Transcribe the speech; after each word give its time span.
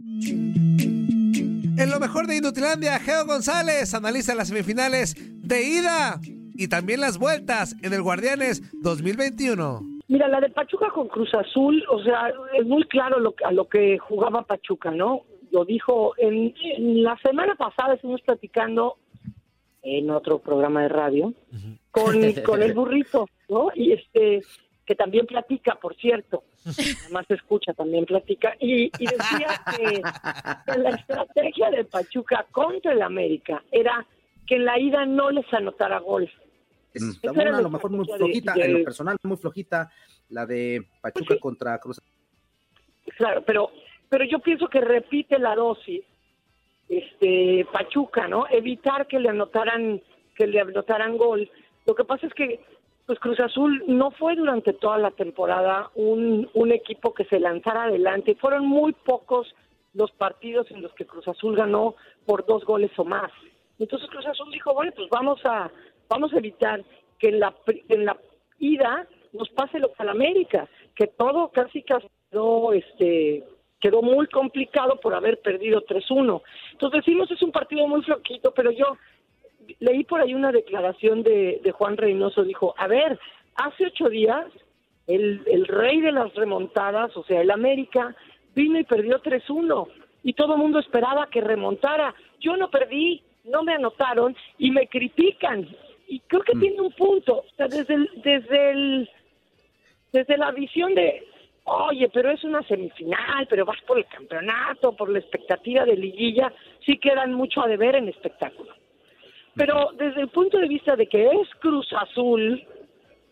En 0.00 1.90
lo 1.90 1.98
mejor 1.98 2.26
de 2.26 2.36
Inutilandia, 2.36 3.00
Geo 3.00 3.26
González 3.26 3.94
analiza 3.94 4.34
las 4.34 4.48
semifinales 4.48 5.16
de 5.42 5.62
ida 5.62 6.20
y 6.54 6.68
también 6.68 7.00
las 7.00 7.18
vueltas 7.18 7.74
en 7.82 7.92
el 7.92 8.02
Guardianes 8.02 8.62
2021. 8.82 9.80
Mira, 10.08 10.28
la 10.28 10.40
de 10.40 10.50
Pachuca 10.50 10.90
con 10.90 11.08
Cruz 11.08 11.34
Azul, 11.34 11.84
o 11.90 12.02
sea, 12.02 12.32
es 12.58 12.66
muy 12.66 12.84
claro 12.84 13.18
lo, 13.18 13.34
a 13.44 13.52
lo 13.52 13.68
que 13.68 13.98
jugaba 13.98 14.42
Pachuca, 14.42 14.90
¿no? 14.90 15.22
Lo 15.50 15.64
dijo 15.64 16.14
en, 16.16 16.54
en 16.76 17.02
la 17.02 17.16
semana 17.18 17.56
pasada, 17.56 17.94
estuvimos 17.94 18.22
platicando 18.22 18.98
en 19.82 20.10
otro 20.10 20.38
programa 20.38 20.82
de 20.82 20.88
radio 20.88 21.34
con, 21.90 22.14
con 22.46 22.62
el 22.62 22.72
burrito, 22.72 23.28
¿no? 23.48 23.68
Y 23.74 23.92
este, 23.92 24.42
que 24.88 24.94
también 24.94 25.26
platica, 25.26 25.74
por 25.74 25.94
cierto, 25.96 26.44
además 27.04 27.26
escucha, 27.28 27.74
también 27.74 28.06
platica, 28.06 28.56
y, 28.58 28.84
y 28.84 29.06
decía 29.06 29.48
que, 29.76 30.00
que 30.72 30.78
la 30.78 30.88
estrategia 30.96 31.70
de 31.70 31.84
Pachuca 31.84 32.46
contra 32.50 32.92
el 32.92 33.02
América 33.02 33.62
era 33.70 34.06
que 34.46 34.56
en 34.56 34.64
la 34.64 34.78
ida 34.78 35.04
no 35.04 35.30
les 35.30 35.44
anotara 35.52 35.98
gol. 35.98 36.26
Buena, 37.34 37.58
a 37.58 37.60
lo 37.60 37.68
mejor 37.68 37.90
muy 37.90 38.06
de- 38.06 38.16
flojita, 38.16 38.54
de- 38.54 38.62
en 38.64 38.72
lo 38.78 38.84
personal 38.84 39.18
muy 39.24 39.36
flojita, 39.36 39.92
la 40.30 40.46
de 40.46 40.82
Pachuca 41.02 41.36
contra 41.38 41.78
Cruz. 41.78 42.00
Claro, 43.18 43.42
pero, 43.44 43.70
pero 44.08 44.24
yo 44.24 44.38
pienso 44.38 44.68
que 44.68 44.80
repite 44.80 45.38
la 45.38 45.54
dosis, 45.54 46.02
este, 46.88 47.66
Pachuca, 47.70 48.26
¿no? 48.26 48.46
Evitar 48.50 49.06
que 49.06 49.20
le 49.20 49.28
anotaran, 49.28 50.00
que 50.34 50.46
le 50.46 50.60
anotaran 50.62 51.18
gol. 51.18 51.50
Lo 51.86 51.94
que 51.94 52.04
pasa 52.04 52.26
es 52.26 52.32
que, 52.32 52.58
pues 53.08 53.18
Cruz 53.20 53.40
Azul 53.40 53.82
no 53.86 54.10
fue 54.10 54.36
durante 54.36 54.74
toda 54.74 54.98
la 54.98 55.10
temporada 55.10 55.90
un, 55.94 56.46
equipo 56.70 57.14
que 57.14 57.24
se 57.24 57.40
lanzara 57.40 57.84
adelante. 57.84 58.36
Fueron 58.38 58.66
muy 58.66 58.92
pocos 58.92 59.48
los 59.94 60.12
partidos 60.12 60.70
en 60.70 60.82
los 60.82 60.92
que 60.92 61.06
Cruz 61.06 61.26
Azul 61.26 61.56
ganó 61.56 61.94
por 62.26 62.44
dos 62.44 62.66
goles 62.66 62.90
o 62.98 63.06
más. 63.06 63.32
Entonces 63.78 64.10
Cruz 64.10 64.26
Azul 64.26 64.50
dijo, 64.52 64.74
bueno, 64.74 64.92
pues 64.94 65.08
vamos 65.08 65.40
a, 65.46 65.70
vamos 66.06 66.34
a 66.34 66.36
evitar 66.36 66.84
que 67.18 67.28
en 67.28 67.40
la, 67.40 67.54
en 67.88 68.04
la 68.04 68.14
ida 68.58 69.08
nos 69.32 69.48
pase 69.48 69.78
lo 69.78 69.90
que 69.90 70.02
al 70.02 70.10
América, 70.10 70.68
que 70.94 71.06
todo 71.06 71.48
casi 71.48 71.82
casi 71.84 72.08
quedó, 72.30 72.74
este, 72.74 73.42
quedó 73.80 74.02
muy 74.02 74.26
complicado 74.26 75.00
por 75.00 75.14
haber 75.14 75.40
perdido 75.40 75.82
3-1. 75.82 76.42
Entonces 76.72 77.06
decimos 77.06 77.30
es 77.30 77.40
un 77.40 77.52
partido 77.52 77.88
muy 77.88 78.02
floquito, 78.02 78.52
pero 78.52 78.70
yo 78.70 78.98
leí 79.80 80.04
por 80.04 80.20
ahí 80.20 80.34
una 80.34 80.52
declaración 80.52 81.22
de, 81.22 81.60
de 81.62 81.72
Juan 81.72 81.96
Reynoso, 81.96 82.44
dijo, 82.44 82.74
a 82.76 82.86
ver, 82.86 83.18
hace 83.56 83.86
ocho 83.86 84.08
días 84.08 84.46
el, 85.06 85.42
el 85.46 85.66
rey 85.66 86.00
de 86.00 86.12
las 86.12 86.34
remontadas, 86.34 87.16
o 87.16 87.24
sea, 87.24 87.40
el 87.40 87.50
América, 87.50 88.14
vino 88.54 88.78
y 88.78 88.84
perdió 88.84 89.22
3-1 89.22 89.88
y 90.22 90.32
todo 90.34 90.54
el 90.54 90.60
mundo 90.60 90.78
esperaba 90.78 91.28
que 91.28 91.40
remontara. 91.40 92.14
Yo 92.40 92.56
no 92.56 92.70
perdí, 92.70 93.22
no 93.44 93.62
me 93.62 93.74
anotaron 93.74 94.36
y 94.58 94.70
me 94.70 94.86
critican. 94.88 95.68
Y 96.06 96.20
creo 96.20 96.42
que 96.42 96.54
tiene 96.54 96.80
un 96.80 96.92
punto, 96.92 97.38
o 97.38 97.56
sea, 97.56 97.68
desde 97.68 97.94
el, 97.94 98.10
desde 98.22 98.70
el, 98.70 99.10
desde 100.12 100.38
la 100.38 100.50
visión 100.52 100.94
de, 100.94 101.22
oye, 101.64 102.08
pero 102.08 102.30
es 102.30 102.42
una 102.44 102.62
semifinal, 102.62 103.46
pero 103.48 103.66
vas 103.66 103.80
por 103.86 103.98
el 103.98 104.06
campeonato, 104.06 104.92
por 104.92 105.10
la 105.10 105.18
expectativa 105.18 105.84
de 105.84 105.96
liguilla, 105.96 106.52
sí 106.84 106.98
quedan 106.98 107.34
mucho 107.34 107.62
a 107.62 107.68
deber 107.68 107.94
en 107.96 108.08
espectáculo. 108.08 108.72
Pero 109.58 109.90
desde 109.98 110.20
el 110.22 110.28
punto 110.28 110.56
de 110.58 110.68
vista 110.68 110.94
de 110.96 111.06
que 111.08 111.26
es 111.26 111.48
Cruz 111.58 111.88
Azul, 111.92 112.64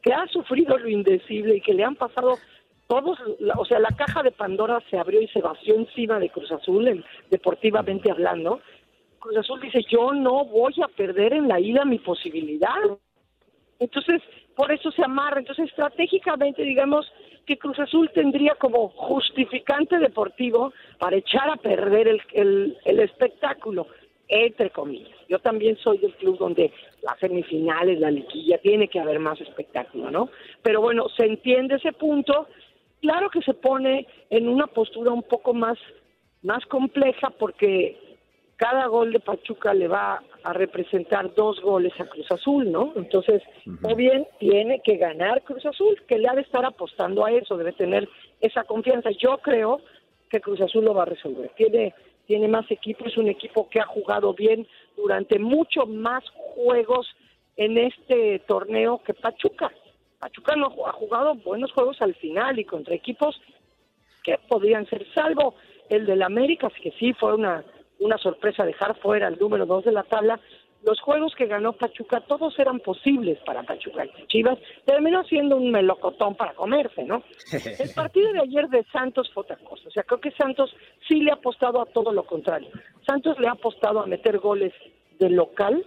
que 0.02 0.12
ha 0.12 0.26
sufrido 0.26 0.76
lo 0.76 0.88
indecible 0.88 1.56
y 1.56 1.60
que 1.60 1.72
le 1.72 1.84
han 1.84 1.94
pasado 1.94 2.34
todos, 2.88 3.18
o 3.56 3.64
sea, 3.64 3.78
la 3.78 3.90
caja 3.96 4.22
de 4.22 4.32
Pandora 4.32 4.80
se 4.90 4.98
abrió 4.98 5.20
y 5.22 5.28
se 5.28 5.40
vació 5.40 5.76
encima 5.76 6.18
de 6.18 6.30
Cruz 6.30 6.50
Azul, 6.52 6.86
en- 6.88 7.04
deportivamente 7.30 8.10
hablando. 8.10 8.60
Cruz 9.20 9.36
Azul 9.38 9.60
dice, 9.60 9.80
yo 9.88 10.12
no 10.12 10.44
voy 10.44 10.74
a 10.84 10.88
perder 10.88 11.32
en 11.32 11.48
la 11.48 11.60
ida 11.60 11.84
mi 11.84 11.98
posibilidad. 11.98 12.74
Entonces, 13.78 14.20
por 14.54 14.72
eso 14.72 14.90
se 14.90 15.04
amarra. 15.04 15.40
Entonces, 15.40 15.68
estratégicamente, 15.68 16.62
digamos 16.62 17.06
que 17.44 17.58
Cruz 17.58 17.78
Azul 17.78 18.10
tendría 18.12 18.54
como 18.56 18.88
justificante 18.88 19.98
deportivo 19.98 20.72
para 20.98 21.16
echar 21.16 21.48
a 21.50 21.56
perder 21.56 22.08
el, 22.32 22.76
el 22.84 23.00
espectáculo, 23.00 23.86
entre 24.28 24.70
comillas. 24.70 25.16
Yo 25.28 25.38
también 25.38 25.76
soy 25.78 25.98
del 25.98 26.14
club 26.14 26.38
donde 26.38 26.72
las 27.02 27.18
semifinales, 27.18 28.00
la 28.00 28.10
liquilla, 28.10 28.58
tiene 28.58 28.88
que 28.88 29.00
haber 29.00 29.18
más 29.18 29.40
espectáculo, 29.40 30.10
¿no? 30.10 30.30
Pero 30.62 30.80
bueno, 30.80 31.08
se 31.16 31.24
entiende 31.24 31.76
ese 31.76 31.92
punto. 31.92 32.48
Claro 33.00 33.30
que 33.30 33.42
se 33.42 33.54
pone 33.54 34.06
en 34.30 34.48
una 34.48 34.66
postura 34.66 35.12
un 35.12 35.22
poco 35.22 35.54
más, 35.54 35.78
más 36.42 36.64
compleja 36.66 37.30
porque 37.38 37.96
cada 38.56 38.86
gol 38.86 39.12
de 39.12 39.20
Pachuca 39.20 39.74
le 39.74 39.86
va 39.86 40.22
a 40.42 40.52
representar 40.52 41.34
dos 41.34 41.60
goles 41.60 41.92
a 42.00 42.06
Cruz 42.06 42.30
Azul, 42.30 42.70
¿no? 42.72 42.92
Entonces, 42.96 43.42
o 43.82 43.94
bien 43.94 44.26
tiene 44.38 44.80
que 44.82 44.96
ganar 44.96 45.42
Cruz 45.42 45.66
Azul, 45.66 46.00
que 46.08 46.18
le 46.18 46.28
ha 46.28 46.34
de 46.34 46.40
estar 46.40 46.64
apostando 46.64 47.24
a 47.24 47.32
eso, 47.32 47.56
debe 47.56 47.72
tener 47.72 48.08
esa 48.40 48.64
confianza. 48.64 49.10
Yo 49.10 49.38
creo 49.38 49.80
que 50.30 50.40
Cruz 50.40 50.60
Azul 50.60 50.84
lo 50.84 50.94
va 50.94 51.02
a 51.02 51.06
resolver. 51.06 51.50
Tiene, 51.56 51.94
tiene 52.26 52.48
más 52.48 52.70
equipo, 52.70 53.04
es 53.06 53.16
un 53.16 53.28
equipo 53.28 53.68
que 53.68 53.80
ha 53.80 53.86
jugado 53.86 54.34
bien 54.34 54.66
durante 54.96 55.38
mucho 55.38 55.86
más 55.86 56.24
juegos 56.54 57.06
en 57.56 57.78
este 57.78 58.40
torneo 58.40 59.02
que 59.04 59.14
Pachuca. 59.14 59.72
Pachuca 60.18 60.56
no 60.56 60.72
ha 60.86 60.92
jugado 60.92 61.34
buenos 61.36 61.72
juegos 61.72 62.00
al 62.00 62.14
final 62.16 62.58
y 62.58 62.64
contra 62.64 62.94
equipos 62.94 63.40
que 64.22 64.38
podrían 64.48 64.86
ser, 64.86 65.06
salvo 65.14 65.54
el 65.88 66.04
del 66.04 66.22
América, 66.22 66.68
que 66.82 66.90
sí 66.92 67.12
fue 67.12 67.34
una, 67.34 67.64
una 68.00 68.18
sorpresa 68.18 68.64
dejar 68.64 68.98
fuera 68.98 69.28
el 69.28 69.38
número 69.38 69.66
dos 69.66 69.84
de 69.84 69.92
la 69.92 70.02
tabla. 70.02 70.40
Los 70.82 71.00
juegos 71.00 71.34
que 71.34 71.46
ganó 71.46 71.72
Pachuca, 71.72 72.20
todos 72.20 72.56
eran 72.58 72.80
posibles 72.80 73.38
para 73.44 73.62
Pachuca. 73.64 74.06
Chivas 74.28 74.58
terminó 74.84 75.24
siendo 75.24 75.56
un 75.56 75.70
melocotón 75.70 76.36
para 76.36 76.54
comerse, 76.54 77.02
¿no? 77.04 77.22
El 77.78 77.90
partido 77.94 78.32
de 78.32 78.40
ayer 78.40 78.68
de 78.68 78.84
Santos 78.92 79.30
fue 79.32 79.42
otra 79.42 79.56
cosa. 79.56 79.88
O 79.88 79.90
sea, 79.90 80.04
creo 80.04 80.20
que 80.20 80.30
Santos 80.32 80.74
sí 81.08 81.20
le 81.20 81.30
ha 81.30 81.34
apostado 81.34 81.80
a 81.80 81.86
todo 81.86 82.12
lo 82.12 82.24
contrario. 82.24 82.68
Santos 83.06 83.38
le 83.40 83.48
ha 83.48 83.52
apostado 83.52 84.00
a 84.00 84.06
meter 84.06 84.38
goles 84.38 84.72
de 85.18 85.30
local 85.30 85.84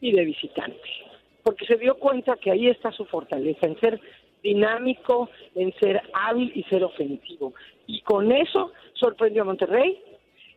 y 0.00 0.12
de 0.12 0.24
visitante. 0.24 0.88
Porque 1.42 1.66
se 1.66 1.76
dio 1.76 1.96
cuenta 1.96 2.36
que 2.36 2.50
ahí 2.50 2.68
está 2.68 2.92
su 2.92 3.04
fortaleza, 3.06 3.66
en 3.66 3.78
ser 3.80 4.00
dinámico, 4.42 5.28
en 5.54 5.72
ser 5.78 6.02
hábil 6.12 6.52
y 6.54 6.62
ser 6.64 6.84
ofensivo. 6.84 7.54
Y 7.86 8.00
con 8.02 8.32
eso 8.32 8.72
sorprendió 8.94 9.42
a 9.42 9.46
Monterrey 9.46 10.00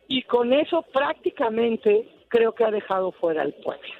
y 0.08 0.22
con 0.22 0.52
eso 0.52 0.82
prácticamente 0.92 2.06
creo 2.32 2.52
que 2.52 2.64
ha 2.64 2.70
dejado 2.70 3.12
fuera 3.12 3.42
al 3.42 3.52
Puebla. 3.52 3.94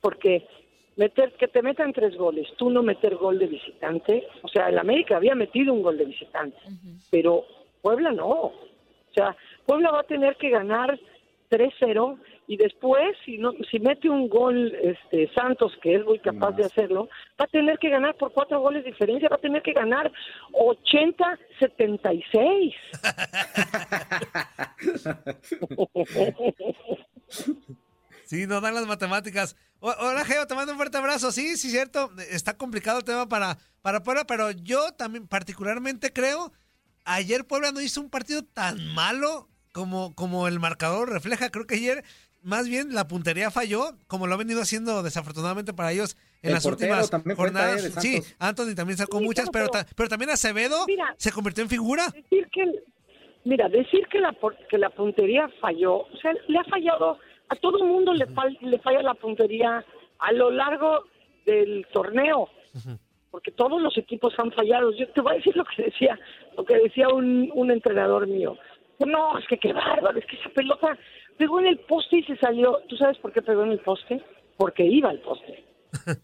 Porque 0.00 0.48
meter 0.96 1.34
que 1.34 1.48
te 1.48 1.60
metan 1.62 1.92
tres 1.92 2.16
goles, 2.16 2.48
tú 2.56 2.70
no 2.70 2.82
meter 2.82 3.16
gol 3.16 3.38
de 3.38 3.46
visitante, 3.46 4.26
o 4.42 4.48
sea, 4.48 4.70
el 4.70 4.78
América 4.78 5.16
había 5.16 5.34
metido 5.34 5.74
un 5.74 5.82
gol 5.82 5.98
de 5.98 6.06
visitante, 6.06 6.56
pero 7.10 7.44
Puebla 7.82 8.10
no. 8.10 8.30
O 8.30 8.54
sea, 9.14 9.36
Puebla 9.66 9.90
va 9.90 10.00
a 10.00 10.04
tener 10.04 10.36
que 10.36 10.48
ganar 10.48 10.98
3-0 11.50 12.18
y 12.46 12.56
después 12.56 13.14
si 13.24 13.36
no 13.36 13.52
si 13.70 13.80
mete 13.80 14.08
un 14.08 14.28
gol 14.28 14.72
este 14.82 15.28
Santos 15.34 15.76
que 15.82 15.96
es 15.96 16.04
muy 16.04 16.20
capaz 16.20 16.52
de 16.52 16.64
hacerlo, 16.64 17.08
va 17.38 17.44
a 17.44 17.48
tener 17.48 17.78
que 17.78 17.90
ganar 17.90 18.14
por 18.16 18.32
cuatro 18.32 18.60
goles 18.60 18.84
de 18.84 18.90
diferencia, 18.90 19.28
va 19.28 19.36
a 19.36 19.40
tener 19.40 19.62
que 19.62 19.72
ganar 19.72 20.10
80-76. 20.52 22.74
Sí, 28.24 28.46
no 28.46 28.60
dan 28.60 28.74
las 28.74 28.86
matemáticas. 28.86 29.56
Hola, 29.80 30.24
Geo, 30.24 30.46
te 30.46 30.54
mando 30.54 30.72
un 30.72 30.78
fuerte 30.78 30.98
abrazo. 30.98 31.32
Sí, 31.32 31.56
sí, 31.56 31.70
cierto. 31.70 32.10
Está 32.30 32.56
complicado 32.56 32.98
el 32.98 33.04
tema 33.04 33.28
para, 33.28 33.58
para 33.80 34.02
Puebla, 34.02 34.26
pero 34.26 34.50
yo 34.50 34.92
también 34.92 35.26
particularmente 35.26 36.12
creo, 36.12 36.52
ayer 37.04 37.46
Puebla 37.46 37.72
no 37.72 37.80
hizo 37.80 38.00
un 38.00 38.10
partido 38.10 38.42
tan 38.44 38.84
malo 38.94 39.48
como, 39.72 40.14
como 40.14 40.46
el 40.48 40.58
marcador 40.60 41.10
refleja. 41.10 41.50
Creo 41.50 41.66
que 41.66 41.76
ayer 41.76 42.04
más 42.42 42.68
bien 42.68 42.92
la 42.94 43.08
puntería 43.08 43.50
falló, 43.50 43.96
como 44.08 44.26
lo 44.26 44.34
ha 44.34 44.38
venido 44.38 44.60
haciendo 44.60 45.02
desafortunadamente 45.02 45.72
para 45.72 45.92
ellos 45.92 46.16
en 46.42 46.48
El 46.50 46.54
las 46.54 46.64
últimas 46.66 47.10
jornadas. 47.36 47.82
Sí. 48.00 48.22
Anthony 48.38 48.74
también 48.74 48.96
sacó 48.98 49.18
Sí, 49.18 49.24
muchas, 49.24 49.48
claro, 49.50 49.70
pero, 49.70 49.84
ta- 49.84 49.92
pero 49.96 50.08
también 50.08 50.30
Acevedo 50.30 50.84
Mira. 50.86 51.14
se 51.18 51.32
convirtió 51.32 51.62
en 51.64 51.70
figura. 51.70 52.06
decir 52.08 52.48
que 52.52 52.62
el- 52.62 52.84
Mira, 53.48 53.66
decir 53.70 54.06
que 54.08 54.20
la, 54.20 54.32
por- 54.32 54.56
que 54.68 54.76
la 54.76 54.90
puntería 54.90 55.48
falló, 55.60 56.00
o 56.00 56.16
sea, 56.20 56.34
le 56.48 56.58
ha 56.58 56.64
fallado, 56.64 57.18
a 57.48 57.56
todo 57.56 57.78
el 57.78 57.84
mundo 57.88 58.12
le, 58.12 58.26
fal- 58.26 58.58
le 58.60 58.78
falla 58.78 59.00
la 59.02 59.14
puntería 59.14 59.82
a 60.18 60.32
lo 60.32 60.50
largo 60.50 61.04
del 61.46 61.86
torneo, 61.90 62.50
porque 63.30 63.50
todos 63.52 63.80
los 63.80 63.96
equipos 63.96 64.34
han 64.38 64.52
fallado. 64.52 64.92
Yo 64.92 65.08
te 65.08 65.22
voy 65.22 65.32
a 65.32 65.36
decir 65.36 65.56
lo 65.56 65.64
que 65.64 65.82
decía, 65.84 66.18
lo 66.58 66.64
que 66.66 66.76
decía 66.76 67.08
un, 67.08 67.50
un 67.54 67.70
entrenador 67.70 68.26
mío. 68.26 68.58
No, 68.98 69.38
es 69.38 69.46
que 69.46 69.56
qué 69.56 69.72
bárbaro, 69.72 70.18
es 70.18 70.26
que 70.26 70.36
esa 70.36 70.50
pelota 70.50 70.98
pegó 71.38 71.58
en 71.60 71.68
el 71.68 71.78
poste 71.78 72.18
y 72.18 72.22
se 72.24 72.36
salió. 72.36 72.80
¿Tú 72.86 72.96
sabes 72.98 73.16
por 73.16 73.32
qué 73.32 73.40
pegó 73.40 73.62
en 73.62 73.72
el 73.72 73.78
poste? 73.80 74.20
Porque 74.58 74.84
iba 74.84 75.08
al 75.08 75.20
poste. 75.20 75.64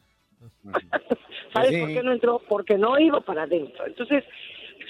¿Sabes 1.54 1.70
Sí. 1.70 1.80
por 1.80 1.88
qué 1.88 2.02
no 2.02 2.12
entró? 2.12 2.42
Porque 2.48 2.76
no 2.76 2.98
iba 2.98 3.20
para 3.20 3.44
adentro. 3.44 3.86
Entonces, 3.86 4.24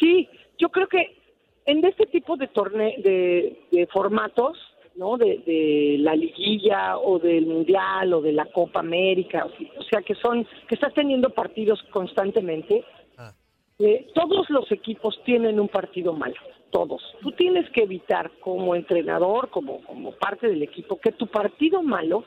sí, 0.01 0.29
yo 0.59 0.69
creo 0.71 0.89
que 0.89 1.23
en 1.67 1.85
este 1.85 2.07
tipo 2.07 2.37
de 2.37 2.49
torne 2.49 2.97
de, 2.99 3.61
de 3.71 3.87
formatos, 3.89 4.59
¿no? 4.97 5.17
De, 5.17 5.39
de 5.47 5.97
la 5.99 6.15
liguilla 6.15 6.99
o 6.99 7.19
del 7.19 7.47
mundial 7.47 8.13
o 8.13 8.21
de 8.21 8.33
la 8.33 8.47
Copa 8.47 8.81
América, 8.81 9.47
o 9.79 9.83
sea, 9.85 10.03
que 10.03 10.15
son 10.15 10.45
que 10.69 10.75
estás 10.75 10.95
teniendo 10.95 11.31
partidos 11.31 11.83
constantemente. 11.91 12.85
Ah. 13.19 13.33
eh, 13.79 14.07
todos 14.15 14.49
los 14.51 14.71
equipos 14.71 15.21
tienen 15.25 15.59
un 15.59 15.69
partido 15.69 16.13
malo, 16.13 16.37
todos. 16.71 17.03
Tú 17.23 17.33
tienes 17.33 17.69
que 17.71 17.83
evitar 17.83 18.31
como 18.41 18.75
entrenador, 18.77 19.51
como 19.51 19.83
como 19.83 20.13
parte 20.13 20.47
del 20.49 20.63
equipo, 20.63 21.01
que 21.01 21.13
tu 21.13 21.27
partido 21.27 21.83
malo 21.83 22.25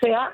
sea 0.00 0.32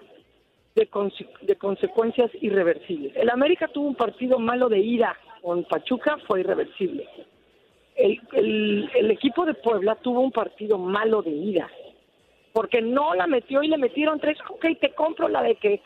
de, 0.75 0.89
conse- 0.91 1.29
de 1.43 1.57
consecuencias 1.57 2.31
irreversibles. 2.41 3.15
El 3.17 3.29
América 3.31 3.69
tuvo 3.69 3.87
un 3.89 3.95
partido 3.97 4.39
malo 4.39 4.69
de 4.69 4.79
ida 4.81 5.17
con 5.43 5.65
Pachuca, 5.65 6.17
fue 6.27 6.41
irreversible. 6.41 7.07
El, 7.97 8.21
el- 8.33 8.91
el 8.95 9.11
equipo 9.11 9.45
de 9.45 9.55
Puebla 9.55 9.95
tuvo 9.97 10.21
un 10.21 10.33
partido 10.33 10.79
malo 10.79 11.23
de 11.23 11.31
ida, 11.31 11.69
porque 12.53 12.81
no 12.81 13.15
la 13.15 13.27
metió 13.27 13.63
y 13.63 13.69
le 13.69 13.77
metieron 13.79 14.19
tres. 14.21 14.39
Ok, 14.49 14.67
te 14.81 14.95
compro 14.95 15.29
la 15.29 15.43
de 15.43 15.57
que 15.57 15.81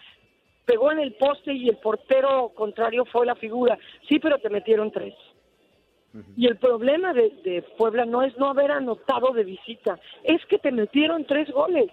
pegó 0.64 0.92
en 0.92 0.98
el 1.00 1.12
poste 1.14 1.52
y 1.52 1.68
el 1.68 1.76
portero 1.78 2.50
contrario 2.54 3.04
fue 3.06 3.26
la 3.26 3.34
figura. 3.34 3.78
Sí, 4.08 4.18
pero 4.18 4.38
te 4.38 4.48
metieron 4.50 4.90
tres. 4.90 5.14
Y 6.36 6.46
el 6.46 6.56
problema 6.58 7.12
de, 7.12 7.30
de 7.44 7.62
Puebla 7.76 8.04
no 8.04 8.22
es 8.22 8.36
no 8.38 8.48
haber 8.48 8.70
anotado 8.70 9.32
de 9.32 9.42
visita, 9.42 9.98
es 10.22 10.44
que 10.46 10.58
te 10.58 10.70
metieron 10.70 11.24
tres 11.24 11.50
goles, 11.50 11.86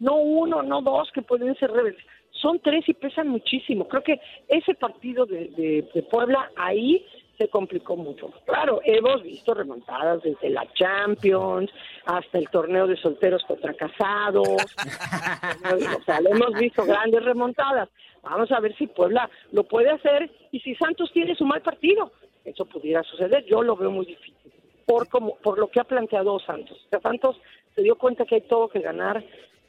no 0.00 0.16
uno, 0.16 0.62
no 0.64 0.82
dos 0.82 1.08
que 1.12 1.22
pueden 1.22 1.54
ser 1.56 1.70
rebeldes, 1.70 2.04
son 2.32 2.58
tres 2.58 2.88
y 2.88 2.94
pesan 2.94 3.28
muchísimo. 3.28 3.86
Creo 3.86 4.02
que 4.02 4.20
ese 4.48 4.74
partido 4.74 5.26
de, 5.26 5.46
de- 5.50 5.88
de 5.94 6.02
Puebla 6.02 6.50
ahí 6.56 7.06
se 7.38 7.48
complicó 7.48 7.96
mucho. 7.96 8.32
Claro, 8.44 8.80
hemos 8.84 9.22
visto 9.22 9.54
remontadas 9.54 10.20
desde 10.22 10.50
la 10.50 10.66
Champions 10.74 11.70
hasta 12.04 12.38
el 12.38 12.48
torneo 12.50 12.88
de 12.88 12.96
solteros 12.96 13.44
contra 13.44 13.72
casados, 13.74 14.48
o 14.48 16.02
sea, 16.04 16.20
le 16.20 16.30
hemos 16.30 16.52
visto 16.54 16.84
grandes 16.84 17.24
remontadas. 17.24 17.88
Vamos 18.22 18.50
a 18.50 18.58
ver 18.58 18.76
si 18.76 18.88
Puebla 18.88 19.30
lo 19.52 19.62
puede 19.62 19.90
hacer 19.90 20.28
y 20.50 20.58
si 20.60 20.74
Santos 20.74 21.12
tiene 21.12 21.36
su 21.36 21.46
mal 21.46 21.62
partido. 21.62 22.10
Eso 22.44 22.64
pudiera 22.64 23.02
suceder, 23.04 23.44
yo 23.44 23.62
lo 23.62 23.76
veo 23.76 23.90
muy 23.90 24.06
difícil. 24.06 24.52
Por 24.84 25.08
como 25.08 25.36
por 25.36 25.58
lo 25.58 25.68
que 25.68 25.80
ha 25.80 25.84
planteado 25.84 26.40
Santos. 26.40 26.82
O 26.86 26.88
sea, 26.88 27.00
Santos 27.00 27.40
se 27.76 27.82
dio 27.82 27.96
cuenta 27.96 28.24
que 28.24 28.36
hay 28.36 28.40
todo 28.40 28.68
que 28.68 28.80
ganar, 28.80 29.22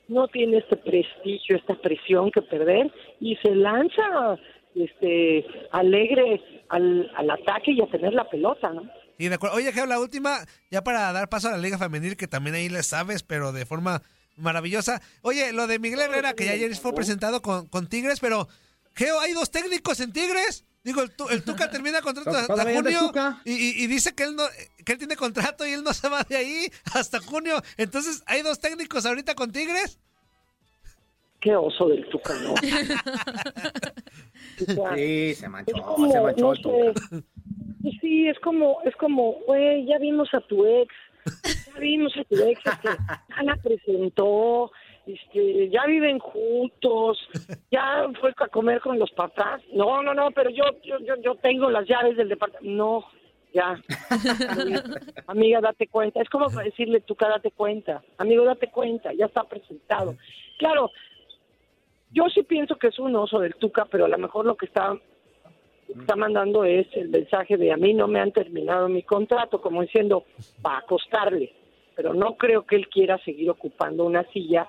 no 0.08 0.28
tiene 0.28 0.58
este 0.58 0.76
prestigio, 0.76 1.56
esta 1.56 1.76
presión 1.76 2.32
que 2.32 2.42
perder 2.42 2.92
y 3.20 3.36
se 3.36 3.54
lanza 3.54 4.40
este 4.76 5.46
alegre 5.72 6.42
al, 6.70 7.12
al 7.16 7.30
ataque 7.32 7.72
y 7.72 7.82
a 7.82 7.88
tener 7.90 8.14
la 8.14 8.30
pelota, 8.30 8.72
¿no? 8.72 8.84
Y 9.18 9.28
de 9.28 9.36
acuerdo. 9.36 9.56
Oye, 9.58 9.72
Geo, 9.74 9.86
la 9.86 10.00
última, 10.00 10.40
ya 10.72 10.84
para 10.84 11.12
dar 11.12 11.28
paso 11.30 11.50
a 11.50 11.52
la 11.52 11.58
Liga 11.58 11.78
Femenil, 11.78 12.16
que 12.16 12.28
también 12.28 12.56
ahí 12.56 12.70
le 12.70 12.84
sabes, 12.84 13.24
pero 13.24 13.52
de 13.52 13.66
forma 13.66 14.02
maravillosa. 14.38 15.02
Oye, 15.22 15.52
lo 15.52 15.68
de 15.68 15.80
Miguel 15.80 16.00
Herrera, 16.00 16.34
que 16.34 16.46
ya 16.46 16.54
ayer 16.54 16.74
fue 16.76 16.94
presentado 16.94 17.42
con, 17.42 17.68
con 17.68 17.88
Tigres, 17.88 18.20
pero, 18.22 18.48
Geo, 18.96 19.20
hay 19.20 19.34
dos 19.34 19.52
técnicos 19.52 20.00
en 20.00 20.14
Tigres. 20.14 20.64
Digo, 20.86 21.02
el, 21.02 21.12
el 21.32 21.44
Tuca 21.44 21.70
termina 21.72 22.02
contrato 22.02 22.30
hasta 22.30 22.64
junio 22.74 23.00
Tuca. 23.08 23.42
y, 23.44 23.52
y- 23.52 23.84
y 23.84 23.88
dice 23.88 24.16
que 24.16 24.24
él, 24.24 24.36
no, 24.38 24.44
que 24.86 24.94
él 24.94 24.98
tiene 24.98 25.18
contrato 25.18 25.68
y 25.68 25.72
él 25.74 25.84
no 25.84 25.94
se 25.94 26.08
va 26.08 26.24
de 26.24 26.38
ahí 26.38 26.68
hasta 26.94 27.20
junio. 27.20 27.62
Entonces, 27.76 28.24
¿hay 28.26 28.42
dos 28.44 28.60
técnicos 28.62 29.06
ahorita 29.06 29.36
con 29.36 29.52
Tigres? 29.52 30.00
Qué 31.42 31.54
oso 31.56 31.88
del 31.90 32.08
Tuca, 32.10 32.34
¿no? 32.36 32.54
O 34.62 34.72
sea, 34.72 34.96
Sí, 34.96 35.34
se 35.36 35.50
manchó, 35.50 35.82
como, 35.82 36.12
se 36.12 36.22
manchó 36.22 36.42
no 36.42 36.54
el 36.54 36.94
sé, 36.94 37.24
sí, 38.02 38.28
es 38.28 38.40
como, 38.40 38.80
es 38.86 38.96
como, 38.96 39.34
güey, 39.46 39.86
ya 39.86 39.98
vimos 39.98 40.34
a 40.34 40.42
tu 40.42 40.66
ex, 40.66 40.94
ya 41.26 41.80
vimos 41.80 42.16
a 42.18 42.24
tu 42.24 42.36
ex, 42.36 42.60
este, 42.66 42.90
ya 43.30 43.44
la 43.44 43.56
presentó, 43.58 44.72
este, 45.06 45.70
ya 45.70 45.86
viven 45.86 46.20
juntos, 46.20 47.18
ya 47.72 48.06
fue 48.20 48.34
a 48.38 48.48
comer 48.48 48.82
con 48.82 49.00
los 49.00 49.12
papás. 49.12 49.62
No, 49.74 50.04
no, 50.04 50.14
no, 50.14 50.32
pero 50.32 50.50
yo, 50.50 50.64
yo, 50.84 51.00
yo, 51.00 51.16
yo 51.22 51.36
tengo 51.36 51.70
las 51.70 51.88
llaves 51.88 52.18
del 52.18 52.30
departamento. 52.30 52.76
No, 52.76 53.06
ya. 53.54 53.82
Amiga, 54.50 54.84
amiga, 55.28 55.62
date 55.62 55.88
cuenta. 55.88 56.22
Es 56.22 56.30
como 56.30 56.50
decirle, 56.50 57.02
tú 57.02 57.16
date 57.20 57.52
cuenta. 57.52 58.04
Amigo, 58.18 58.46
date 58.46 58.70
cuenta, 58.70 59.12
ya 59.14 59.26
está 59.26 59.44
presentado. 59.44 60.16
Claro, 60.58 60.92
yo 62.12 62.26
sí 62.34 62.44
pienso 62.44 62.76
que 62.78 62.88
es 62.88 63.00
un 63.00 63.16
oso 63.16 63.40
del 63.40 63.56
Tuca, 63.56 63.86
pero 63.86 64.06
a 64.06 64.10
lo 64.10 64.18
mejor 64.18 64.46
lo 64.46 64.56
que 64.56 64.66
está 64.66 64.98
está 65.88 66.16
mandando 66.16 66.64
es 66.66 66.86
el 66.96 67.10
mensaje 67.10 67.58
de 67.58 67.72
a 67.72 67.78
mí 67.78 67.96
no 67.96 68.08
me 68.08 68.20
han 68.20 68.32
terminado 68.32 68.88
mi 68.88 69.02
contrato, 69.02 69.60
como 69.60 69.82
diciendo, 69.82 70.24
va 70.64 70.78
a 70.78 70.82
costarle, 70.84 71.52
pero 71.96 72.14
no 72.14 72.36
creo 72.38 72.64
que 72.64 72.76
él 72.76 72.88
quiera 72.90 73.18
seguir 73.26 73.50
ocupando 73.50 74.06
una 74.06 74.24
silla 74.26 74.68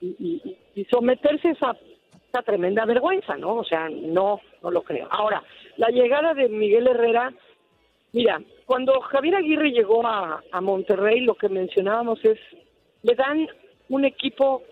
y, 0.00 0.42
y- 0.74 0.84
someterse 0.90 1.48
a 1.48 1.52
esa, 1.52 1.76
esa 2.28 2.42
tremenda 2.42 2.84
vergüenza, 2.84 3.34
¿no? 3.38 3.54
O 3.56 3.64
sea, 3.64 3.88
no, 3.88 4.40
no 4.62 4.70
lo 4.70 4.82
creo. 4.82 5.08
Ahora, 5.10 5.42
la 5.78 5.88
llegada 5.88 6.34
de 6.34 6.50
Miguel 6.50 6.86
Herrera, 6.86 7.32
mira, 8.12 8.42
cuando 8.66 9.00
Javier 9.00 9.36
Aguirre 9.36 9.70
llegó 9.70 10.06
a, 10.06 10.42
a 10.52 10.60
Monterrey, 10.60 11.20
lo 11.20 11.34
que 11.34 11.48
mencionábamos 11.48 12.22
es, 12.26 12.38
le 13.02 13.14
dan 13.14 13.48
un 13.88 14.04
equipo 14.04 14.62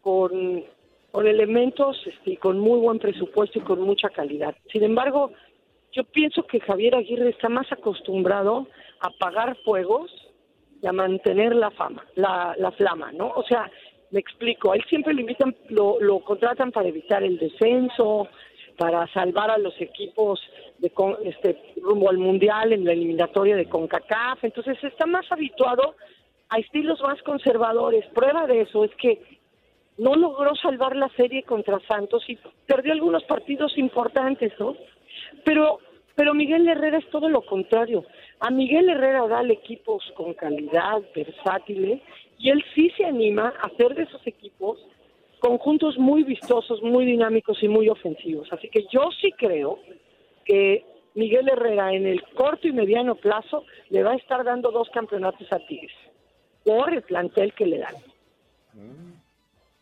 con, 0.00 0.64
con 1.10 1.26
elementos 1.26 2.00
este, 2.06 2.32
y 2.32 2.36
con 2.36 2.58
muy 2.58 2.78
buen 2.78 2.98
presupuesto 2.98 3.58
y 3.58 3.62
con 3.62 3.80
mucha 3.80 4.08
calidad. 4.10 4.54
Sin 4.72 4.82
embargo, 4.84 5.32
yo 5.92 6.04
pienso 6.04 6.44
que 6.46 6.60
Javier 6.60 6.94
Aguirre 6.94 7.30
está 7.30 7.48
más 7.48 7.70
acostumbrado 7.72 8.66
a 9.00 9.10
pagar 9.10 9.56
fuegos 9.64 10.10
y 10.82 10.86
a 10.86 10.92
mantener 10.92 11.54
la 11.54 11.70
fama, 11.72 12.04
la, 12.14 12.54
la 12.58 12.70
flama, 12.72 13.12
¿no? 13.12 13.28
O 13.30 13.42
sea, 13.44 13.70
me 14.12 14.20
explico, 14.20 14.72
a 14.72 14.76
él 14.76 14.84
siempre 14.88 15.12
lo 15.14 15.20
invitan, 15.20 15.54
lo, 15.68 16.00
lo 16.00 16.20
contratan 16.20 16.70
para 16.72 16.88
evitar 16.88 17.22
el 17.22 17.38
descenso, 17.38 18.28
para 18.78 19.06
salvar 19.08 19.50
a 19.50 19.58
los 19.58 19.78
equipos 19.80 20.40
de 20.78 20.90
con- 20.90 21.16
este 21.24 21.74
rumbo 21.82 22.08
al 22.08 22.18
mundial 22.18 22.72
en 22.72 22.84
la 22.84 22.92
eliminatoria 22.92 23.56
de 23.56 23.68
CONCACAF, 23.68 24.42
entonces 24.44 24.82
está 24.82 25.06
más 25.06 25.30
habituado 25.30 25.96
a 26.48 26.58
estilos 26.58 27.00
más 27.02 27.20
conservadores. 27.22 28.06
Prueba 28.14 28.46
de 28.46 28.62
eso 28.62 28.84
es 28.84 28.90
que 28.96 29.39
no 30.00 30.14
logró 30.14 30.54
salvar 30.56 30.96
la 30.96 31.10
serie 31.10 31.42
contra 31.42 31.78
Santos 31.80 32.24
y 32.26 32.38
perdió 32.66 32.92
algunos 32.92 33.22
partidos 33.24 33.76
importantes, 33.76 34.50
¿no? 34.58 34.74
Pero, 35.44 35.78
pero 36.14 36.32
Miguel 36.32 36.66
Herrera 36.66 36.98
es 36.98 37.10
todo 37.10 37.28
lo 37.28 37.42
contrario. 37.42 38.06
A 38.40 38.50
Miguel 38.50 38.88
Herrera 38.88 39.28
dale 39.28 39.52
equipos 39.52 40.02
con 40.16 40.32
calidad, 40.32 41.02
versátiles, 41.14 42.00
y 42.38 42.48
él 42.48 42.64
sí 42.74 42.90
se 42.96 43.04
anima 43.04 43.52
a 43.60 43.66
hacer 43.66 43.94
de 43.94 44.04
esos 44.04 44.26
equipos 44.26 44.78
conjuntos 45.38 45.98
muy 45.98 46.22
vistosos, 46.22 46.82
muy 46.82 47.04
dinámicos 47.04 47.62
y 47.62 47.68
muy 47.68 47.90
ofensivos. 47.90 48.50
Así 48.52 48.70
que 48.70 48.86
yo 48.90 49.10
sí 49.20 49.32
creo 49.32 49.80
que 50.46 50.82
Miguel 51.14 51.46
Herrera 51.50 51.92
en 51.92 52.06
el 52.06 52.22
corto 52.34 52.66
y 52.66 52.72
mediano 52.72 53.16
plazo 53.16 53.64
le 53.90 54.02
va 54.02 54.12
a 54.12 54.16
estar 54.16 54.44
dando 54.44 54.70
dos 54.70 54.88
campeonatos 54.88 55.52
a 55.52 55.58
Tigres 55.58 55.92
por 56.64 56.90
el 56.94 57.02
plantel 57.02 57.52
que 57.52 57.66
le 57.66 57.78
dan. 57.78 57.94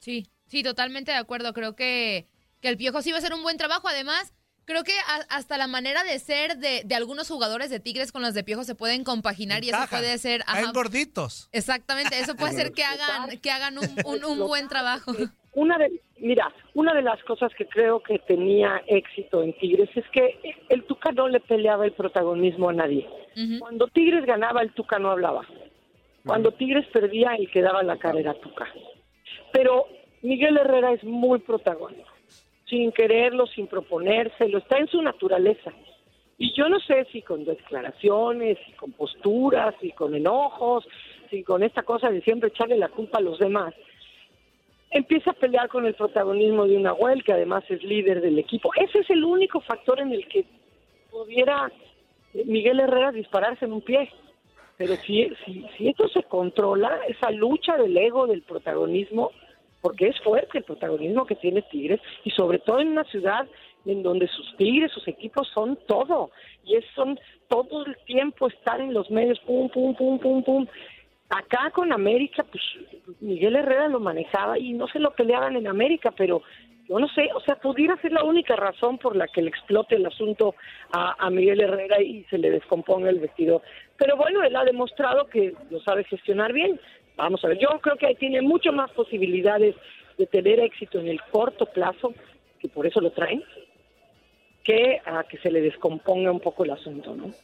Sí, 0.08 0.26
sí, 0.46 0.62
totalmente 0.62 1.10
de 1.12 1.18
acuerdo. 1.18 1.52
Creo 1.52 1.76
que, 1.76 2.26
que 2.62 2.68
el 2.70 2.78
Piojo 2.78 3.02
sí 3.02 3.10
va 3.10 3.18
a 3.18 3.20
hacer 3.20 3.34
un 3.34 3.42
buen 3.42 3.58
trabajo. 3.58 3.88
Además, 3.88 4.32
creo 4.64 4.82
que 4.82 4.92
a- 5.06 5.36
hasta 5.36 5.58
la 5.58 5.66
manera 5.66 6.02
de 6.02 6.18
ser 6.18 6.56
de, 6.56 6.80
de 6.82 6.94
algunos 6.94 7.28
jugadores 7.28 7.68
de 7.68 7.78
Tigres 7.78 8.10
con 8.10 8.22
los 8.22 8.32
de 8.32 8.42
Piojo 8.42 8.64
se 8.64 8.74
pueden 8.74 9.04
compaginar 9.04 9.64
y 9.64 9.68
eso 9.68 9.78
puede 9.90 10.16
ser... 10.16 10.40
Ajá, 10.46 10.72
gorditos. 10.72 11.50
exactamente, 11.52 12.18
eso 12.18 12.36
puede 12.36 12.54
ser 12.54 12.72
que 12.72 12.84
hagan, 12.92 13.38
que 13.38 13.50
hagan 13.50 13.76
un, 13.76 13.84
un- 14.06 14.24
un 14.24 14.38
buen 14.46 14.66
trabajo. 14.68 15.12
Una 15.52 15.76
de, 15.76 16.00
mira, 16.18 16.50
una 16.72 16.94
de 16.94 17.02
las 17.02 17.22
cosas 17.24 17.50
que 17.58 17.66
creo 17.66 18.02
que 18.02 18.18
tenía 18.20 18.80
éxito 18.86 19.42
en 19.42 19.52
Tigres 19.58 19.90
es 19.94 20.04
que 20.10 20.38
el 20.70 20.84
Tuca 20.86 21.12
no 21.12 21.28
le 21.28 21.40
peleaba 21.40 21.84
el 21.84 21.92
protagonismo 21.92 22.70
a 22.70 22.72
nadie. 22.72 23.06
Cuando 23.58 23.88
Tigres 23.88 24.24
ganaba, 24.24 24.62
el 24.62 24.72
Tuca 24.72 24.98
no 24.98 25.10
hablaba. 25.10 25.46
Cuando 26.24 26.52
Tigres 26.52 26.86
perdía, 26.94 27.34
el 27.38 27.50
que 27.50 27.60
daba 27.60 27.82
la 27.82 27.98
cara 27.98 28.18
era 28.20 28.34
Tuca. 28.40 28.66
Pero 29.52 29.86
Miguel 30.22 30.56
Herrera 30.56 30.92
es 30.92 31.04
muy 31.04 31.38
protagónico, 31.40 32.10
sin 32.66 32.92
quererlo, 32.92 33.46
sin 33.46 33.66
proponérselo, 33.66 34.58
está 34.58 34.78
en 34.78 34.88
su 34.88 35.00
naturaleza. 35.00 35.72
Y 36.38 36.52
yo 36.52 36.68
no 36.68 36.78
sé 36.80 37.06
si 37.10 37.22
con 37.22 37.44
declaraciones, 37.44 38.58
si 38.64 38.72
con 38.72 38.92
posturas, 38.92 39.74
si 39.80 39.90
con 39.92 40.14
enojos, 40.14 40.86
si 41.30 41.42
con 41.42 41.62
esta 41.62 41.82
cosa 41.82 42.10
de 42.10 42.20
siempre 42.22 42.48
echarle 42.48 42.76
la 42.76 42.88
culpa 42.88 43.18
a 43.18 43.22
los 43.22 43.38
demás, 43.38 43.74
empieza 44.90 45.32
a 45.32 45.34
pelear 45.34 45.68
con 45.68 45.86
el 45.86 45.94
protagonismo 45.94 46.66
de 46.66 46.76
una 46.76 46.90
Nahuel, 46.90 47.24
que 47.24 47.32
además 47.32 47.64
es 47.68 47.82
líder 47.82 48.20
del 48.20 48.38
equipo. 48.38 48.70
Ese 48.76 49.00
es 49.00 49.10
el 49.10 49.24
único 49.24 49.60
factor 49.60 50.00
en 50.00 50.12
el 50.12 50.26
que 50.28 50.44
pudiera 51.10 51.70
Miguel 52.32 52.80
Herrera 52.80 53.12
dispararse 53.12 53.64
en 53.64 53.72
un 53.72 53.82
pie. 53.82 54.10
Pero 54.76 54.94
si, 54.96 55.28
si, 55.44 55.66
si 55.76 55.88
esto 55.88 56.08
se 56.08 56.22
controla, 56.22 57.00
esa 57.08 57.30
lucha 57.32 57.76
del 57.76 57.96
ego, 57.96 58.28
del 58.28 58.42
protagonismo, 58.42 59.32
porque 59.80 60.08
es 60.08 60.20
fuerte 60.20 60.58
el 60.58 60.64
protagonismo 60.64 61.26
que 61.26 61.36
tiene 61.36 61.62
Tigres, 61.62 62.00
y 62.24 62.30
sobre 62.30 62.58
todo 62.58 62.80
en 62.80 62.88
una 62.88 63.04
ciudad 63.04 63.46
en 63.86 64.02
donde 64.02 64.28
sus 64.28 64.56
Tigres, 64.56 64.92
sus 64.92 65.06
equipos 65.08 65.48
son 65.54 65.78
todo, 65.86 66.30
y 66.64 66.76
es, 66.76 66.84
son 66.94 67.18
todo 67.48 67.86
el 67.86 67.96
tiempo 68.04 68.48
estar 68.48 68.80
en 68.80 68.92
los 68.92 69.10
medios, 69.10 69.38
pum, 69.40 69.68
pum, 69.70 69.94
pum, 69.94 70.18
pum, 70.18 70.42
pum. 70.42 70.66
Acá 71.30 71.70
con 71.74 71.92
América, 71.92 72.44
pues 72.50 72.62
Miguel 73.20 73.56
Herrera 73.56 73.88
lo 73.88 74.00
manejaba 74.00 74.58
y 74.58 74.72
no 74.72 74.88
se 74.88 74.98
lo 74.98 75.10
peleaban 75.10 75.56
en 75.56 75.66
América, 75.66 76.10
pero 76.16 76.42
yo 76.88 76.98
no 76.98 77.08
sé, 77.08 77.28
o 77.34 77.40
sea, 77.40 77.56
pudiera 77.56 78.00
ser 78.00 78.12
la 78.12 78.24
única 78.24 78.56
razón 78.56 78.96
por 78.96 79.14
la 79.14 79.28
que 79.28 79.42
le 79.42 79.50
explote 79.50 79.96
el 79.96 80.06
asunto 80.06 80.54
a, 80.90 81.28
Miguel 81.28 81.60
Herrera 81.60 82.00
y 82.00 82.24
se 82.24 82.38
le 82.38 82.50
descomponga 82.50 83.10
el 83.10 83.20
vestido. 83.20 83.62
Pero 83.98 84.16
bueno, 84.16 84.42
él 84.42 84.56
ha 84.56 84.64
demostrado 84.64 85.26
que 85.26 85.54
lo 85.70 85.80
sabe 85.80 86.04
gestionar 86.04 86.54
bien. 86.54 86.80
Vamos 87.18 87.44
a 87.44 87.48
ver, 87.48 87.58
yo 87.58 87.68
creo 87.80 87.96
que 87.96 88.14
tiene 88.14 88.40
mucho 88.40 88.72
más 88.72 88.90
posibilidades 88.92 89.74
de 90.16 90.26
tener 90.26 90.60
éxito 90.60 91.00
en 91.00 91.08
el 91.08 91.20
corto 91.32 91.66
plazo, 91.66 92.14
que 92.60 92.68
por 92.68 92.86
eso 92.86 93.00
lo 93.00 93.10
traen, 93.10 93.42
que 94.62 95.00
a 95.04 95.24
que 95.24 95.36
se 95.38 95.50
le 95.50 95.60
descomponga 95.60 96.30
un 96.30 96.40
poco 96.40 96.64
el 96.64 96.70
asunto, 96.70 97.16
¿no? 97.16 97.34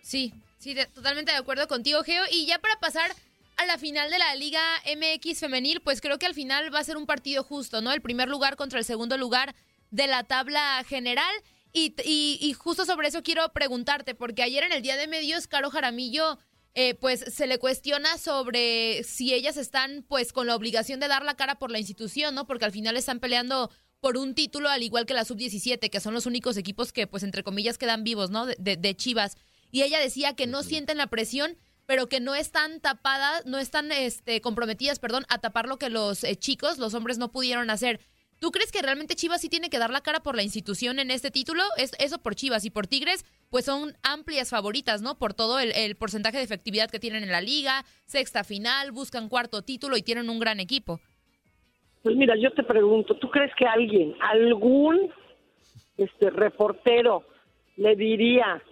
Sí, 0.00 0.32
sí, 0.56 0.74
totalmente 0.94 1.32
de 1.32 1.38
acuerdo 1.38 1.68
contigo, 1.68 2.02
Geo. 2.02 2.24
Y 2.32 2.46
ya 2.46 2.58
para 2.58 2.76
pasar 2.80 3.10
a 3.58 3.66
la 3.66 3.76
final 3.76 4.10
de 4.10 4.18
la 4.18 4.34
Liga 4.34 4.62
MX 4.86 5.40
femenil, 5.40 5.80
pues 5.82 6.00
creo 6.00 6.18
que 6.18 6.26
al 6.26 6.34
final 6.34 6.74
va 6.74 6.78
a 6.78 6.84
ser 6.84 6.96
un 6.96 7.06
partido 7.06 7.42
justo, 7.42 7.82
¿no? 7.82 7.92
El 7.92 8.00
primer 8.00 8.28
lugar 8.28 8.56
contra 8.56 8.78
el 8.78 8.84
segundo 8.84 9.18
lugar 9.18 9.54
de 9.90 10.06
la 10.06 10.24
tabla 10.24 10.82
general. 10.88 11.34
Y, 11.72 11.94
y, 12.02 12.52
justo 12.54 12.86
sobre 12.86 13.08
eso 13.08 13.22
quiero 13.22 13.46
preguntarte, 13.52 14.14
porque 14.14 14.42
ayer 14.42 14.64
en 14.64 14.72
el 14.72 14.80
Día 14.80 14.96
de 14.96 15.08
Medios, 15.08 15.46
Caro 15.46 15.68
Jaramillo, 15.68 16.38
eh, 16.78 16.94
pues 16.94 17.24
se 17.34 17.46
le 17.46 17.58
cuestiona 17.58 18.18
sobre 18.18 19.02
si 19.02 19.32
ellas 19.32 19.56
están 19.56 20.04
pues 20.06 20.32
con 20.32 20.46
la 20.46 20.54
obligación 20.54 21.00
de 21.00 21.08
dar 21.08 21.24
la 21.24 21.34
cara 21.34 21.58
por 21.58 21.70
la 21.70 21.78
institución, 21.78 22.34
¿no? 22.34 22.46
Porque 22.46 22.66
al 22.66 22.72
final 22.72 22.98
están 22.98 23.18
peleando 23.18 23.70
por 24.00 24.18
un 24.18 24.34
título, 24.34 24.68
al 24.68 24.82
igual 24.82 25.06
que 25.06 25.14
la 25.14 25.24
sub-17, 25.24 25.88
que 25.88 26.00
son 26.00 26.12
los 26.12 26.26
únicos 26.26 26.58
equipos 26.58 26.92
que, 26.92 27.06
pues, 27.06 27.22
entre 27.22 27.42
comillas, 27.42 27.78
quedan 27.78 28.04
vivos, 28.04 28.30
¿no? 28.30 28.44
De, 28.44 28.76
de 28.76 28.94
Chivas. 28.94 29.38
Y 29.72 29.82
ella 29.82 29.98
decía 29.98 30.36
que 30.36 30.46
no 30.46 30.62
sienten 30.62 30.98
la 30.98 31.06
presión 31.08 31.56
pero 31.86 32.08
que 32.08 32.20
no 32.20 32.34
están 32.34 32.80
tapadas, 32.80 33.46
no 33.46 33.58
están 33.58 33.92
este, 33.92 34.40
comprometidas, 34.40 34.98
perdón, 34.98 35.24
a 35.28 35.38
tapar 35.38 35.68
lo 35.68 35.78
que 35.78 35.88
los 35.88 36.24
eh, 36.24 36.36
chicos, 36.36 36.78
los 36.78 36.94
hombres 36.94 37.16
no 37.16 37.30
pudieron 37.30 37.70
hacer. 37.70 38.00
¿Tú 38.38 38.50
crees 38.50 38.70
que 38.70 38.82
realmente 38.82 39.14
Chivas 39.14 39.40
sí 39.40 39.48
tiene 39.48 39.70
que 39.70 39.78
dar 39.78 39.90
la 39.90 40.02
cara 40.02 40.20
por 40.20 40.36
la 40.36 40.42
institución 40.42 40.98
en 40.98 41.10
este 41.10 41.30
título? 41.30 41.62
Es, 41.78 41.92
eso 41.98 42.22
por 42.22 42.34
Chivas 42.34 42.64
y 42.64 42.70
por 42.70 42.86
Tigres, 42.86 43.24
pues 43.50 43.64
son 43.64 43.92
amplias 44.02 44.50
favoritas, 44.50 45.00
¿no? 45.00 45.18
Por 45.18 45.32
todo 45.32 45.58
el, 45.58 45.72
el, 45.74 45.96
porcentaje 45.96 46.36
de 46.36 46.44
efectividad 46.44 46.90
que 46.90 46.98
tienen 46.98 47.22
en 47.22 47.32
la 47.32 47.40
liga, 47.40 47.84
sexta 48.04 48.44
final, 48.44 48.92
buscan 48.92 49.28
cuarto 49.28 49.62
título 49.62 49.96
y 49.96 50.02
tienen 50.02 50.28
un 50.28 50.38
gran 50.38 50.60
equipo. 50.60 51.00
Pues 52.02 52.14
mira, 52.14 52.34
yo 52.36 52.52
te 52.52 52.62
pregunto, 52.62 53.16
¿tú 53.16 53.30
crees 53.30 53.52
que 53.56 53.66
alguien, 53.66 54.14
algún 54.20 55.10
este 55.96 56.30
reportero 56.30 57.24
le 57.76 57.96
diría 57.96 58.62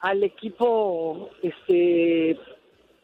al 0.00 0.22
equipo 0.24 1.30
este 1.42 2.38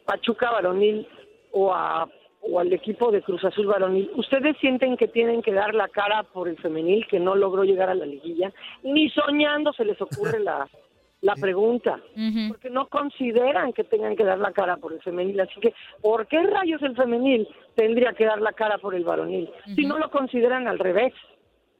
Pachuca 0.05 0.51
varonil 0.51 1.07
o 1.51 1.73
a 1.73 2.09
o 2.41 2.59
al 2.59 2.71
equipo 2.73 3.11
de 3.11 3.21
Cruz 3.21 3.43
Azul 3.43 3.67
varonil, 3.67 4.11
¿ustedes 4.15 4.57
sienten 4.57 4.97
que 4.97 5.07
tienen 5.07 5.41
que 5.41 5.53
dar 5.53 5.75
la 5.75 5.87
cara 5.87 6.23
por 6.23 6.47
el 6.47 6.57
femenil 6.57 7.05
que 7.07 7.19
no 7.19 7.35
logró 7.35 7.63
llegar 7.63 7.89
a 7.89 7.95
la 7.95 8.05
liguilla? 8.05 8.51
Ni 8.83 9.09
soñando 9.09 9.73
se 9.73 9.85
les 9.85 10.01
ocurre 10.01 10.39
la, 10.39 10.67
la 11.21 11.35
pregunta, 11.35 11.99
porque 12.47 12.69
no 12.69 12.87
consideran 12.87 13.73
que 13.73 13.83
tengan 13.83 14.15
que 14.15 14.23
dar 14.23 14.39
la 14.39 14.53
cara 14.53 14.77
por 14.77 14.93
el 14.93 15.01
femenil. 15.01 15.39
Así 15.39 15.59
que, 15.59 15.73
¿por 16.01 16.27
qué 16.27 16.41
rayos 16.43 16.81
el 16.81 16.95
femenil 16.95 17.47
tendría 17.75 18.13
que 18.13 18.25
dar 18.25 18.41
la 18.41 18.53
cara 18.53 18.77
por 18.77 18.95
el 18.95 19.03
varonil? 19.03 19.49
Si 19.75 19.85
no 19.85 19.97
lo 19.97 20.09
consideran 20.09 20.67
al 20.67 20.79
revés. 20.79 21.13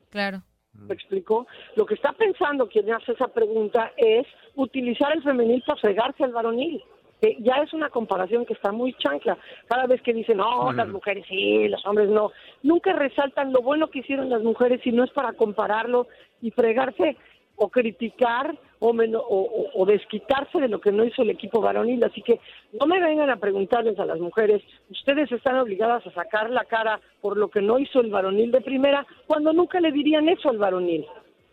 Claro. 0.09 0.41
¿Me 0.73 0.93
explico? 0.93 1.47
Lo 1.75 1.85
que 1.85 1.95
está 1.95 2.13
pensando 2.13 2.67
quien 2.67 2.91
hace 2.91 3.13
esa 3.13 3.27
pregunta 3.27 3.91
es 3.97 4.25
utilizar 4.55 5.11
el 5.13 5.23
femenil 5.23 5.63
para 5.65 5.79
fregarse 5.79 6.23
al 6.23 6.31
varonil. 6.31 6.83
Que 7.21 7.37
ya 7.39 7.55
es 7.57 7.73
una 7.73 7.89
comparación 7.89 8.45
que 8.45 8.53
está 8.53 8.71
muy 8.71 8.93
chancla. 8.93 9.37
Cada 9.67 9.87
vez 9.87 10.01
que 10.01 10.13
dicen, 10.13 10.37
no, 10.37 10.71
las 10.71 10.87
mujeres 10.87 11.25
sí, 11.27 11.67
los 11.67 11.85
hombres 11.85 12.09
no, 12.09 12.31
nunca 12.63 12.93
resaltan 12.93 13.51
lo 13.51 13.61
bueno 13.61 13.89
que 13.89 13.99
hicieron 13.99 14.29
las 14.29 14.41
mujeres 14.41 14.81
si 14.83 14.91
no 14.91 15.03
es 15.03 15.11
para 15.11 15.33
compararlo 15.33 16.07
y 16.41 16.51
fregarse 16.51 17.17
o 17.57 17.69
criticar 17.69 18.55
o, 18.79 19.71
o, 19.75 19.85
desquitarse 19.85 20.59
de 20.59 20.69
lo 20.69 20.79
que 20.79 20.93
no 20.93 21.03
hizo 21.03 21.21
el 21.23 21.29
equipo 21.29 21.59
varonil. 21.59 22.01
Así 22.03 22.21
que 22.21 22.39
no 22.79 22.87
me 22.87 23.01
vengan 23.01 23.29
a 23.29 23.35
preguntarles 23.35 23.99
a 23.99 24.05
las 24.05 24.19
mujeres, 24.19 24.63
ustedes 24.89 25.29
están 25.31 25.57
obligadas 25.59 26.05
a 26.07 26.11
sacar 26.11 26.49
la 26.49 26.63
cara 26.63 27.01
por 27.21 27.35
lo 27.35 27.49
que 27.49 27.61
no 27.61 27.77
hizo 27.77 27.99
el 27.99 28.09
varonil 28.09 28.51
de 28.51 28.61
primera, 28.61 29.05
cuando 29.27 29.51
nunca 29.51 29.81
le 29.81 29.91
dirían 29.91 30.29
eso 30.29 30.49
al 30.49 30.57
varonil 30.57 31.05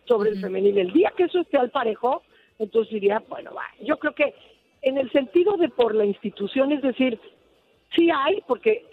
sobre 0.06 0.30
el 0.30 0.40
femenil. 0.40 0.78
El 0.78 0.92
día 0.92 1.12
que 1.16 1.24
eso 1.24 1.40
esté 1.40 1.58
al 1.58 1.70
parejo, 1.70 2.22
entonces 2.60 2.94
diría, 2.94 3.22
bueno, 3.28 3.52
va. 3.52 3.64
yo 3.82 3.98
creo 3.98 4.14
que 4.14 4.32
en 4.86 4.98
el 4.98 5.10
sentido 5.10 5.56
de 5.56 5.68
por 5.68 5.96
la 5.96 6.04
institución, 6.04 6.70
es 6.70 6.80
decir, 6.80 7.20
sí 7.96 8.08
hay, 8.08 8.40
porque 8.46 8.86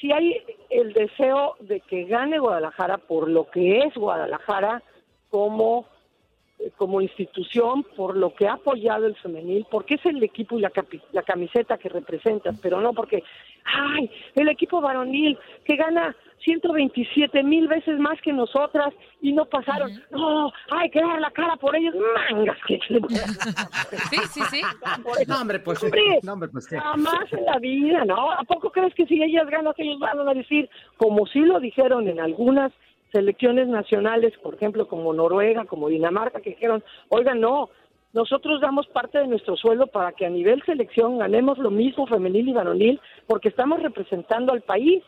sí 0.00 0.10
hay 0.10 0.42
el 0.70 0.92
deseo 0.92 1.54
de 1.60 1.78
que 1.80 2.04
gane 2.04 2.40
Guadalajara 2.40 2.98
por 2.98 3.30
lo 3.30 3.48
que 3.48 3.78
es 3.78 3.94
Guadalajara 3.94 4.82
como 5.30 5.86
como 6.76 7.00
institución 7.00 7.84
por 7.96 8.16
lo 8.16 8.34
que 8.34 8.46
ha 8.46 8.54
apoyado 8.54 9.06
el 9.06 9.16
femenil, 9.16 9.66
porque 9.70 9.94
es 9.94 10.06
el 10.06 10.22
equipo 10.22 10.58
y 10.58 10.62
la, 10.62 10.72
la 11.12 11.22
camiseta 11.22 11.78
que 11.78 11.88
representas, 11.88 12.58
pero 12.60 12.80
no 12.80 12.92
porque, 12.92 13.22
ay, 13.64 14.10
el 14.34 14.48
equipo 14.48 14.80
varonil 14.80 15.38
que 15.64 15.76
gana 15.76 16.14
127 16.44 17.42
mil 17.42 17.66
veces 17.66 17.98
más 17.98 18.20
que 18.22 18.32
nosotras 18.32 18.94
y 19.20 19.32
no 19.32 19.46
pasaron. 19.46 19.90
No, 20.10 20.52
hay 20.70 20.90
que 20.90 21.00
dar 21.00 21.20
la 21.20 21.30
cara 21.30 21.56
por 21.56 21.74
ellos. 21.74 21.94
Mangas 22.30 22.58
que 22.66 22.78
Sí, 24.10 24.16
sí, 24.30 24.40
sí. 24.50 24.62
No, 25.26 25.40
hombre, 25.40 25.58
pues, 25.58 25.80
no, 26.22 26.32
hombre, 26.32 26.48
pues 26.48 26.68
Jamás 26.68 27.32
en 27.32 27.44
la 27.44 27.58
vida, 27.58 28.04
¿no? 28.04 28.30
¿A 28.30 28.44
poco 28.44 28.70
crees 28.70 28.94
que 28.94 29.06
si 29.06 29.20
ellas 29.22 29.48
ganan, 29.48 29.74
ellos 29.76 29.98
van 29.98 30.28
a 30.28 30.34
decir, 30.34 30.68
como 30.96 31.26
sí 31.26 31.40
lo 31.40 31.58
dijeron 31.58 32.06
en 32.08 32.20
algunas 32.20 32.72
selecciones 33.12 33.68
nacionales, 33.68 34.32
por 34.42 34.54
ejemplo, 34.54 34.88
como 34.88 35.12
Noruega, 35.12 35.64
como 35.64 35.88
Dinamarca, 35.88 36.40
que 36.40 36.50
dijeron, 36.50 36.82
oigan, 37.08 37.40
no, 37.40 37.70
nosotros 38.12 38.60
damos 38.60 38.86
parte 38.86 39.18
de 39.18 39.26
nuestro 39.26 39.56
sueldo 39.56 39.88
para 39.88 40.12
que 40.12 40.24
a 40.24 40.30
nivel 40.30 40.62
selección 40.64 41.18
ganemos 41.18 41.58
lo 41.58 41.70
mismo 41.70 42.06
femenil 42.06 42.48
y 42.48 42.52
varonil, 42.52 43.00
porque 43.26 43.50
estamos 43.50 43.82
representando 43.82 44.52
al 44.52 44.62
país. 44.62 45.02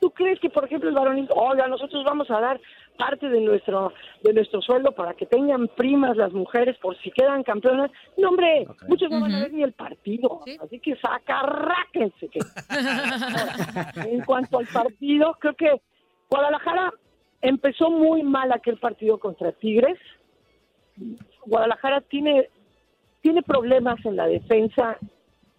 ¿Tú 0.00 0.10
crees 0.10 0.38
que, 0.38 0.50
por 0.50 0.64
ejemplo, 0.64 0.88
el 0.88 0.94
varonil, 0.94 1.28
oiga, 1.34 1.66
nosotros 1.66 2.04
vamos 2.04 2.30
a 2.30 2.40
dar 2.40 2.60
parte 2.96 3.28
de 3.28 3.40
nuestro 3.40 3.92
de 4.22 4.32
nuestro 4.32 4.62
sueldo 4.62 4.92
para 4.92 5.14
que 5.14 5.26
tengan 5.26 5.66
primas 5.66 6.16
las 6.16 6.32
mujeres 6.32 6.76
por 6.78 6.96
si 6.98 7.10
quedan 7.10 7.42
campeonas? 7.42 7.90
No, 8.16 8.28
hombre, 8.28 8.66
muchos 8.86 9.10
no 9.10 9.20
van 9.20 9.34
a 9.34 9.40
ver 9.40 9.52
ni 9.52 9.64
el 9.64 9.72
partido, 9.72 10.40
así 10.60 10.78
que 10.78 10.94
sacarráquense. 10.96 12.28
Que... 12.28 12.38
en 14.10 14.24
cuanto 14.24 14.58
al 14.58 14.66
partido, 14.66 15.36
creo 15.40 15.54
que 15.54 15.80
Guadalajara 16.30 16.92
Empezó 17.44 17.90
muy 17.90 18.22
mal 18.22 18.50
aquel 18.52 18.78
partido 18.78 19.18
contra 19.18 19.52
Tigres. 19.52 19.98
Guadalajara 21.44 22.00
tiene, 22.00 22.48
tiene 23.20 23.42
problemas 23.42 24.02
en 24.06 24.16
la 24.16 24.26
defensa 24.26 24.96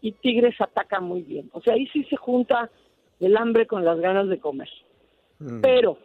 y 0.02 0.12
Tigres 0.14 0.60
ataca 0.60 1.00
muy 1.00 1.22
bien. 1.22 1.48
O 1.54 1.62
sea, 1.62 1.76
ahí 1.76 1.86
sí 1.94 2.04
se 2.06 2.16
junta 2.16 2.72
el 3.20 3.38
hambre 3.38 3.68
con 3.68 3.86
las 3.86 4.00
ganas 4.00 4.28
de 4.30 4.40
comer. 4.40 4.68
Mm. 5.38 5.62
Pero 5.62 6.00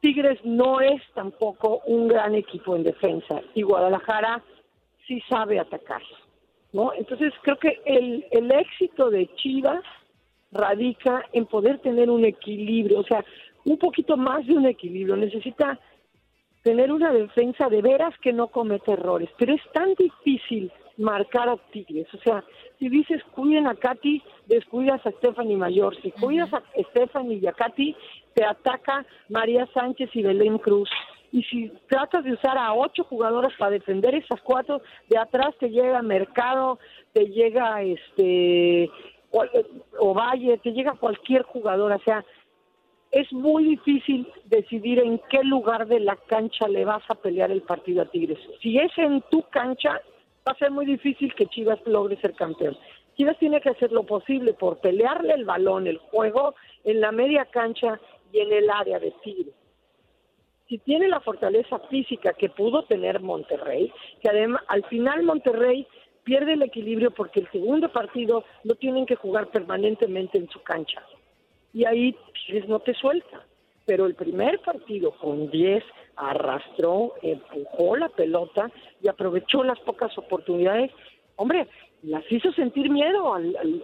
Tigres 0.00 0.38
no 0.44 0.80
es 0.80 1.02
tampoco 1.12 1.82
un 1.84 2.08
gran 2.08 2.34
equipo 2.34 2.74
en 2.74 2.84
defensa 2.84 3.42
y 3.54 3.60
Guadalajara 3.60 4.42
sí 5.06 5.20
sabe 5.28 5.60
atacar. 5.60 6.00
¿no? 6.72 6.94
Entonces 6.94 7.34
creo 7.42 7.58
que 7.58 7.82
el, 7.84 8.24
el 8.30 8.50
éxito 8.50 9.10
de 9.10 9.28
Chivas 9.34 9.84
radica 10.52 11.22
en 11.34 11.44
poder 11.44 11.80
tener 11.80 12.08
un 12.08 12.24
equilibrio. 12.24 13.00
O 13.00 13.04
sea, 13.04 13.22
un 13.68 13.78
poquito 13.78 14.16
más 14.16 14.46
de 14.46 14.54
un 14.54 14.66
equilibrio, 14.66 15.16
necesita 15.16 15.78
tener 16.62 16.90
una 16.90 17.12
defensa 17.12 17.68
de 17.68 17.82
veras 17.82 18.14
que 18.22 18.32
no 18.32 18.48
comete 18.48 18.92
errores, 18.92 19.28
pero 19.38 19.54
es 19.54 19.62
tan 19.72 19.94
difícil 19.94 20.72
marcar 20.96 21.48
a 21.48 21.56
Tigres, 21.70 22.12
o 22.12 22.18
sea, 22.18 22.42
si 22.78 22.88
dices 22.88 23.22
cuiden 23.34 23.66
a 23.66 23.74
Katy, 23.74 24.22
descuidas 24.46 25.04
a 25.06 25.10
Stephanie 25.12 25.56
Mayor, 25.56 25.94
si 26.00 26.10
cuidas 26.10 26.52
a 26.52 26.62
Stephanie 26.90 27.38
y 27.40 27.46
a 27.46 27.52
Katy, 27.52 27.94
te 28.34 28.44
ataca 28.44 29.04
María 29.28 29.68
Sánchez 29.74 30.10
y 30.14 30.22
Belén 30.22 30.58
Cruz, 30.58 30.90
Y 31.30 31.42
si 31.42 31.70
tratas 31.88 32.24
de 32.24 32.32
usar 32.32 32.56
a 32.56 32.72
ocho 32.72 33.04
jugadoras 33.04 33.52
para 33.58 33.72
defender 33.72 34.14
esas 34.14 34.40
cuatro, 34.40 34.80
de 35.08 35.18
atrás 35.18 35.54
te 35.60 35.68
llega 35.68 36.00
Mercado, 36.00 36.78
te 37.12 37.26
llega 37.26 37.82
este 37.82 38.90
Ovalle, 39.98 40.58
te 40.58 40.72
llega 40.72 40.92
cualquier 40.92 41.42
jugador, 41.42 41.92
o 41.92 41.98
sea, 42.00 42.24
es 43.10 43.32
muy 43.32 43.64
difícil 43.64 44.30
decidir 44.44 44.98
en 44.98 45.20
qué 45.30 45.42
lugar 45.42 45.86
de 45.86 46.00
la 46.00 46.16
cancha 46.16 46.68
le 46.68 46.84
vas 46.84 47.02
a 47.08 47.14
pelear 47.14 47.50
el 47.50 47.62
partido 47.62 48.02
a 48.02 48.06
Tigres. 48.06 48.38
Si 48.60 48.78
es 48.78 48.90
en 48.98 49.22
tu 49.30 49.42
cancha, 49.44 50.00
va 50.46 50.52
a 50.52 50.58
ser 50.58 50.70
muy 50.70 50.84
difícil 50.84 51.34
que 51.34 51.46
Chivas 51.46 51.78
logre 51.86 52.20
ser 52.20 52.34
campeón. 52.34 52.76
Chivas 53.16 53.38
tiene 53.38 53.60
que 53.60 53.70
hacer 53.70 53.92
lo 53.92 54.04
posible 54.04 54.52
por 54.52 54.78
pelearle 54.78 55.34
el 55.34 55.44
balón, 55.44 55.86
el 55.86 55.98
juego, 55.98 56.54
en 56.84 57.00
la 57.00 57.10
media 57.10 57.46
cancha 57.46 57.98
y 58.32 58.40
en 58.40 58.52
el 58.52 58.70
área 58.70 58.98
de 58.98 59.12
Tigres. 59.22 59.54
Si 60.68 60.76
tiene 60.78 61.08
la 61.08 61.20
fortaleza 61.20 61.78
física 61.90 62.34
que 62.34 62.50
pudo 62.50 62.84
tener 62.84 63.20
Monterrey, 63.20 63.90
que 64.20 64.28
además 64.28 64.62
al 64.68 64.84
final 64.84 65.22
Monterrey 65.22 65.86
pierde 66.24 66.52
el 66.52 66.62
equilibrio 66.62 67.10
porque 67.10 67.40
el 67.40 67.50
segundo 67.50 67.90
partido 67.90 68.44
lo 68.64 68.74
tienen 68.74 69.06
que 69.06 69.16
jugar 69.16 69.46
permanentemente 69.46 70.36
en 70.36 70.46
su 70.50 70.62
cancha. 70.62 71.02
Y 71.72 71.84
ahí 71.84 72.16
Tigres 72.34 72.68
no 72.68 72.80
te 72.80 72.94
suelta. 72.94 73.44
Pero 73.86 74.06
el 74.06 74.14
primer 74.14 74.60
partido 74.60 75.12
con 75.12 75.50
10 75.50 75.82
arrastró, 76.16 77.14
empujó 77.22 77.96
la 77.96 78.08
pelota 78.08 78.70
y 79.00 79.08
aprovechó 79.08 79.64
las 79.64 79.78
pocas 79.80 80.16
oportunidades. 80.18 80.90
Hombre, 81.36 81.66
las 82.02 82.30
hizo 82.30 82.52
sentir 82.52 82.90
miedo, 82.90 83.34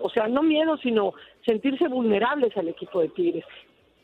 o 0.00 0.10
sea, 0.10 0.28
no 0.28 0.42
miedo, 0.42 0.76
sino 0.78 1.14
sentirse 1.44 1.88
vulnerables 1.88 2.56
al 2.56 2.68
equipo 2.68 3.00
de 3.00 3.08
Tigres. 3.08 3.44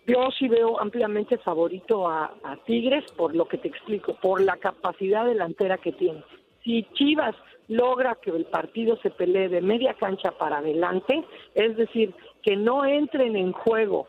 Yo 0.06 0.30
sí 0.36 0.48
veo 0.48 0.80
ampliamente 0.80 1.38
favorito 1.38 2.08
a, 2.08 2.32
Tigres 2.66 3.04
por 3.12 3.34
lo 3.34 3.46
que 3.46 3.58
te 3.58 3.68
explico, 3.68 4.14
por 4.14 4.40
la 4.40 4.56
capacidad 4.56 5.24
delantera 5.24 5.78
que 5.78 5.92
tiene. 5.92 6.24
Si 6.64 6.82
Chivas 6.94 7.36
logra 7.68 8.16
que 8.16 8.30
el 8.30 8.44
partido 8.46 8.96
se 8.96 9.10
pelee 9.10 9.48
de 9.48 9.60
media 9.60 9.94
cancha 9.94 10.32
para 10.32 10.58
adelante, 10.58 11.24
es 11.54 11.76
decir, 11.76 12.12
que 12.42 12.56
no 12.56 12.84
entren 12.84 13.36
en 13.36 13.52
juego 13.52 14.06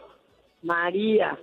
María, 0.61 1.37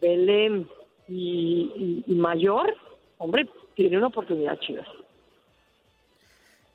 Belén 0.00 0.68
y, 1.08 2.04
Mayor, 2.06 2.74
hombre, 3.18 3.48
tiene 3.74 3.98
una 3.98 4.08
oportunidad 4.08 4.58
Chivas. 4.60 4.86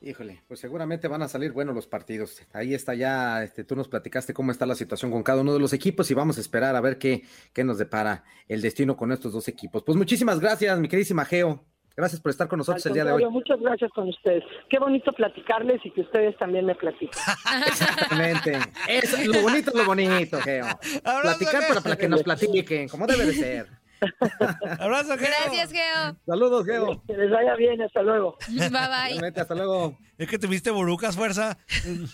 Híjole, 0.02 0.42
pues 0.50 0.60
seguramente 0.60 1.08
van 1.08 1.22
a 1.22 1.30
salir 1.30 1.54
buenos 1.54 1.74
los 1.74 1.88
partidos. 1.88 2.46
Ahí 2.52 2.74
está 2.74 2.94
ya, 2.94 3.42
este, 3.42 3.64
tú 3.64 3.76
nos 3.76 3.88
platicaste 3.88 4.34
cómo 4.34 4.52
está 4.52 4.66
la 4.66 4.76
situación 4.76 5.12
con 5.12 5.24
cada 5.24 5.42
uno 5.42 5.54
de 5.54 5.60
los 5.60 5.72
equipos 5.72 6.12
y 6.12 6.14
vamos 6.14 6.38
a 6.38 6.42
esperar 6.42 6.76
a 6.76 6.82
ver 6.82 6.98
qué, 6.98 7.24
qué 7.54 7.64
nos 7.64 7.78
depara 7.78 8.26
el 8.50 8.62
destino 8.62 8.98
con 8.98 9.14
estos 9.14 9.32
dos 9.32 9.48
equipos. 9.48 9.82
Pues 9.84 9.98
muchísimas 9.98 10.42
gracias, 10.42 10.78
mi 10.80 10.90
queridísima 10.90 11.24
Geo. 11.24 11.64
Gracias 11.96 12.22
por 12.22 12.32
estar 12.32 12.48
con 12.48 12.58
nosotros 12.58 12.84
el 12.88 12.94
día 12.94 13.06
de 13.06 13.12
hoy. 13.12 13.26
Muchas 13.30 13.60
gracias 13.60 13.92
con 13.92 14.10
ustedes. 14.10 14.44
Qué 14.68 14.80
bonito 14.80 15.12
platicarles 15.12 15.80
y 15.84 15.92
que 15.92 16.02
ustedes 16.02 16.36
también 16.38 16.66
me 16.66 16.74
platiquen. 16.74 17.20
Exactamente. 17.68 18.60
Es, 18.88 19.28
lo 19.28 19.42
bonito 19.42 19.70
es 19.70 19.76
lo 19.76 19.86
bonito, 19.86 20.40
Geo. 20.42 20.66
Platicar 21.22 21.64
para 21.84 21.96
que 21.96 22.10
nos 22.10 22.24
platiquen, 22.24 22.90
como 22.90 23.06
debe 23.06 23.26
de 23.26 23.34
ser. 23.34 23.83
Abrazo, 24.80 25.18
Geo. 25.18 25.28
Gracias, 25.28 25.72
Geo. 25.72 26.18
Saludos, 26.26 26.66
Geo. 26.66 27.04
Que 27.08 27.14
les 27.14 27.32
vaya 27.32 27.56
bien, 27.56 27.82
hasta 27.82 28.02
luego. 28.02 28.38
Bye, 28.48 28.70
bye. 28.70 29.34
hasta 29.36 29.56
luego. 29.56 29.98
Es 30.18 30.28
que 30.28 30.38
tuviste 30.38 30.70
burucas, 30.70 31.16
fuerza. 31.16 31.58
Sí, 31.68 32.08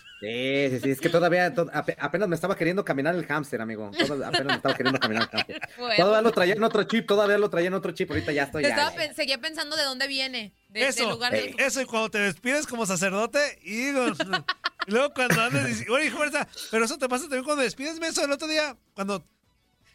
sí, 0.70 0.80
sí. 0.82 0.90
Es 0.90 1.02
que 1.02 1.10
todavía, 1.10 1.54
apenas 2.00 2.28
me 2.28 2.36
estaba 2.36 2.56
queriendo 2.56 2.86
caminar 2.86 3.14
el 3.16 3.26
hámster, 3.26 3.62
amigo. 3.62 3.92
apenas 4.26 4.46
me 4.46 4.54
estaba 4.54 4.76
queriendo 4.76 5.00
caminar 5.00 5.24
el 5.24 5.30
hámster. 5.30 5.60
Todavía 5.98 6.22
lo 6.22 6.32
traía 6.32 6.54
en 6.54 6.64
otro 6.64 6.84
chip, 6.84 7.08
todavía 7.08 7.38
lo 7.38 7.50
traía 7.50 7.68
en 7.68 7.74
otro 7.74 7.92
chip. 7.92 8.10
Ahorita 8.10 8.32
ya 8.32 8.44
estoy. 8.44 8.64
ya, 8.64 8.92
seguía 9.14 9.40
pensando 9.40 9.76
de 9.76 9.84
dónde 9.84 10.08
viene. 10.08 10.54
De, 10.70 10.88
eso, 10.88 11.10
lugar 11.10 11.34
eso, 11.34 11.82
y 11.82 11.86
cuando 11.86 12.10
te 12.10 12.20
despides 12.20 12.68
como 12.68 12.86
sacerdote, 12.86 13.40
y, 13.64 13.92
luego 13.92 15.14
cuando 15.16 15.42
andas, 15.42 15.84
oye, 15.90 16.12
fuerza, 16.12 16.48
pero 16.70 16.86
eso 16.86 16.98
te 16.98 17.10
pasa 17.10 17.24
también 17.24 17.44
cuando 17.44 17.64
despides, 17.64 18.00
eso 18.00 18.24
el 18.24 18.32
otro 18.32 18.48
día, 18.48 18.78
cuando 18.94 19.26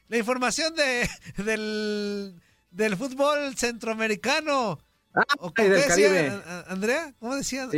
la 0.09 0.17
información 0.17 0.75
de, 0.75 1.09
del, 1.37 2.41
del 2.71 2.97
fútbol 2.97 3.57
centroamericano. 3.57 4.79
Ah, 5.15 5.25
del 5.57 5.87
Caribe. 5.87 6.43
Andrea, 6.67 7.15
¿cómo 7.21 7.37
decía? 7.37 7.69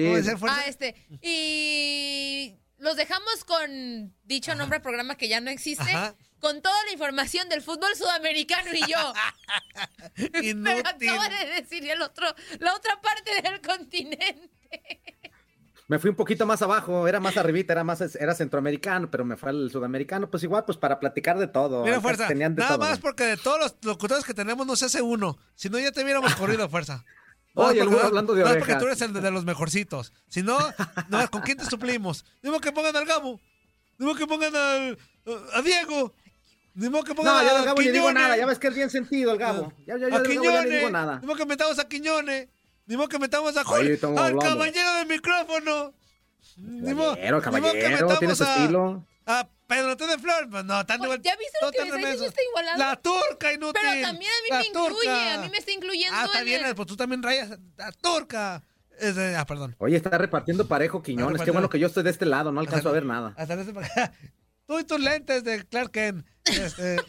ah, 0.48 0.62
este. 0.66 0.94
Y 1.20 2.54
los 2.78 2.96
dejamos 2.96 3.44
con 3.44 4.14
dicho 4.24 4.54
nombre 4.54 4.80
programa 4.80 5.16
que 5.16 5.28
ya 5.28 5.40
no 5.40 5.50
existe. 5.50 5.92
Con 6.38 6.62
toda 6.62 6.84
la 6.84 6.92
información 6.92 7.48
del 7.48 7.62
fútbol 7.62 7.94
sudamericano 7.94 8.70
y 8.72 8.80
yo. 8.90 9.12
Pero 10.32 10.78
acaba 10.86 11.28
de 11.28 11.46
decir 11.60 11.88
el 11.90 12.00
otro, 12.02 12.26
la 12.58 12.74
otra 12.74 13.00
parte 13.00 13.42
del 13.42 13.60
continente 13.60 15.15
me 15.88 15.98
fui 15.98 16.10
un 16.10 16.16
poquito 16.16 16.46
más 16.46 16.62
abajo, 16.62 17.06
era 17.06 17.20
más 17.20 17.36
arribita, 17.36 17.72
era 17.72 17.84
más 17.84 18.00
era 18.16 18.34
centroamericano, 18.34 19.10
pero 19.10 19.24
me 19.24 19.36
fue 19.36 19.50
al 19.50 19.70
sudamericano, 19.70 20.28
pues 20.28 20.42
igual, 20.42 20.64
pues 20.64 20.76
para 20.78 20.98
platicar 20.98 21.38
de 21.38 21.46
todo. 21.46 21.84
Mira, 21.84 22.00
fuerza, 22.00 22.28
nada 22.34 22.78
más 22.78 22.98
porque 22.98 23.24
de 23.24 23.36
todos 23.36 23.60
los 23.60 23.76
locutores 23.82 24.24
que 24.24 24.34
tenemos 24.34 24.66
no 24.66 24.74
se 24.74 24.86
hace 24.86 25.00
uno, 25.00 25.38
si 25.54 25.68
no 25.70 25.78
ya 25.78 25.92
te 25.92 26.02
hubiéramos 26.02 26.34
corrido, 26.34 26.68
fuerza. 26.68 27.04
Oye, 27.54 27.80
el 27.80 27.88
hablando 27.88 28.34
de 28.34 28.44
no, 28.44 28.58
porque 28.58 28.74
tú 28.74 28.84
eres 28.84 29.00
el 29.00 29.14
de, 29.14 29.30
los 29.30 29.46
mejorcitos. 29.46 30.12
Si 30.28 30.42
no, 30.42 30.58
no, 31.08 31.30
¿con 31.30 31.40
quién 31.40 31.56
te 31.56 31.64
suplimos? 31.64 32.24
Dime 32.42 32.60
que 32.60 32.70
pongan 32.70 32.94
al 32.94 33.06
Gabo. 33.06 33.40
Dime 33.98 34.14
que 34.14 34.26
pongan 34.26 34.54
al, 34.54 34.98
a 35.54 35.62
Diego. 35.62 36.14
Dime 36.74 37.02
que 37.02 37.14
pongan 37.14 37.34
no, 37.34 37.42
yo 37.42 37.56
al 37.56 37.64
Gabo 37.64 37.80
ni 37.80 37.88
digo 37.88 38.12
nada. 38.12 38.36
Ya 38.36 38.44
ves 38.44 38.58
que 38.58 38.68
es 38.68 38.74
bien 38.74 38.90
sentido 38.90 39.32
el 39.32 39.38
Gabo. 39.38 39.72
Ya, 39.86 39.96
ya, 39.96 40.10
ya, 40.10 40.16
a 40.18 40.22
Quiñones. 40.22 40.52
Ya 40.52 40.62
no 40.64 40.68
digo 40.68 40.90
nada. 40.90 41.22
Que 41.34 41.46
metamos 41.46 41.78
a 41.78 41.88
Quiñones. 42.86 42.98
Dimo 43.00 43.08
que 43.08 43.18
metamos 43.18 43.56
a 43.56 43.64
Jorge, 43.64 43.98
al 44.02 44.38
caballero 44.38 44.94
del 44.94 45.06
micrófono. 45.06 45.94
Caballero, 46.56 47.42
caballero, 47.42 48.18
tiene 48.18 48.34
su 48.34 48.44
estilo. 48.44 49.04
A 49.26 49.48
Pedro 49.66 49.96
T. 49.96 50.06
de 50.06 50.18
Flor, 50.18 50.48
pues 50.48 50.64
no, 50.64 50.86
tanto 50.86 51.04
igual. 51.04 51.20
¿Ya 51.20 51.36
viste 51.36 51.58
lo 51.60 51.72
que 51.72 51.84
me 51.84 52.12
está 52.12 52.42
igualando? 52.48 52.84
La 52.84 52.96
turca 52.96 53.52
inútil. 53.52 53.82
Pero 53.82 54.06
también 54.06 54.30
a 54.30 54.42
mí 54.42 54.56
me 54.56 54.66
incluye, 54.66 55.30
a 55.30 55.38
mí 55.40 55.48
me 55.50 55.58
está 55.58 55.72
incluyendo. 55.72 56.16
Ah, 56.16 56.24
está 56.26 56.42
bien, 56.42 56.62
pues 56.76 56.86
tú 56.86 56.96
también 56.96 57.22
rayas. 57.22 57.58
La 57.76 57.90
turca. 57.90 58.62
ah, 59.36 59.44
perdón. 59.46 59.74
Oye, 59.78 59.96
está 59.96 60.16
repartiendo 60.16 60.68
parejo 60.68 61.02
Quiñones. 61.02 61.42
Qué 61.42 61.50
bueno 61.50 61.68
que 61.68 61.80
yo 61.80 61.88
estoy 61.88 62.04
de 62.04 62.10
este 62.10 62.26
lado, 62.26 62.52
no 62.52 62.60
alcanzo 62.60 62.88
a 62.88 62.92
ver 62.92 63.04
nada. 63.04 63.34
Hasta 63.36 63.54
este 63.54 63.72
Tú 64.66 64.78
y 64.80 64.84
tus 64.84 65.00
lentes 65.00 65.44
de 65.44 65.64
Clark 65.64 65.90
Kent. 65.90 66.26
Este... 66.44 66.96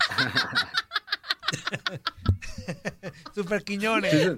Super 3.36 3.64
Quiñones. 3.64 4.38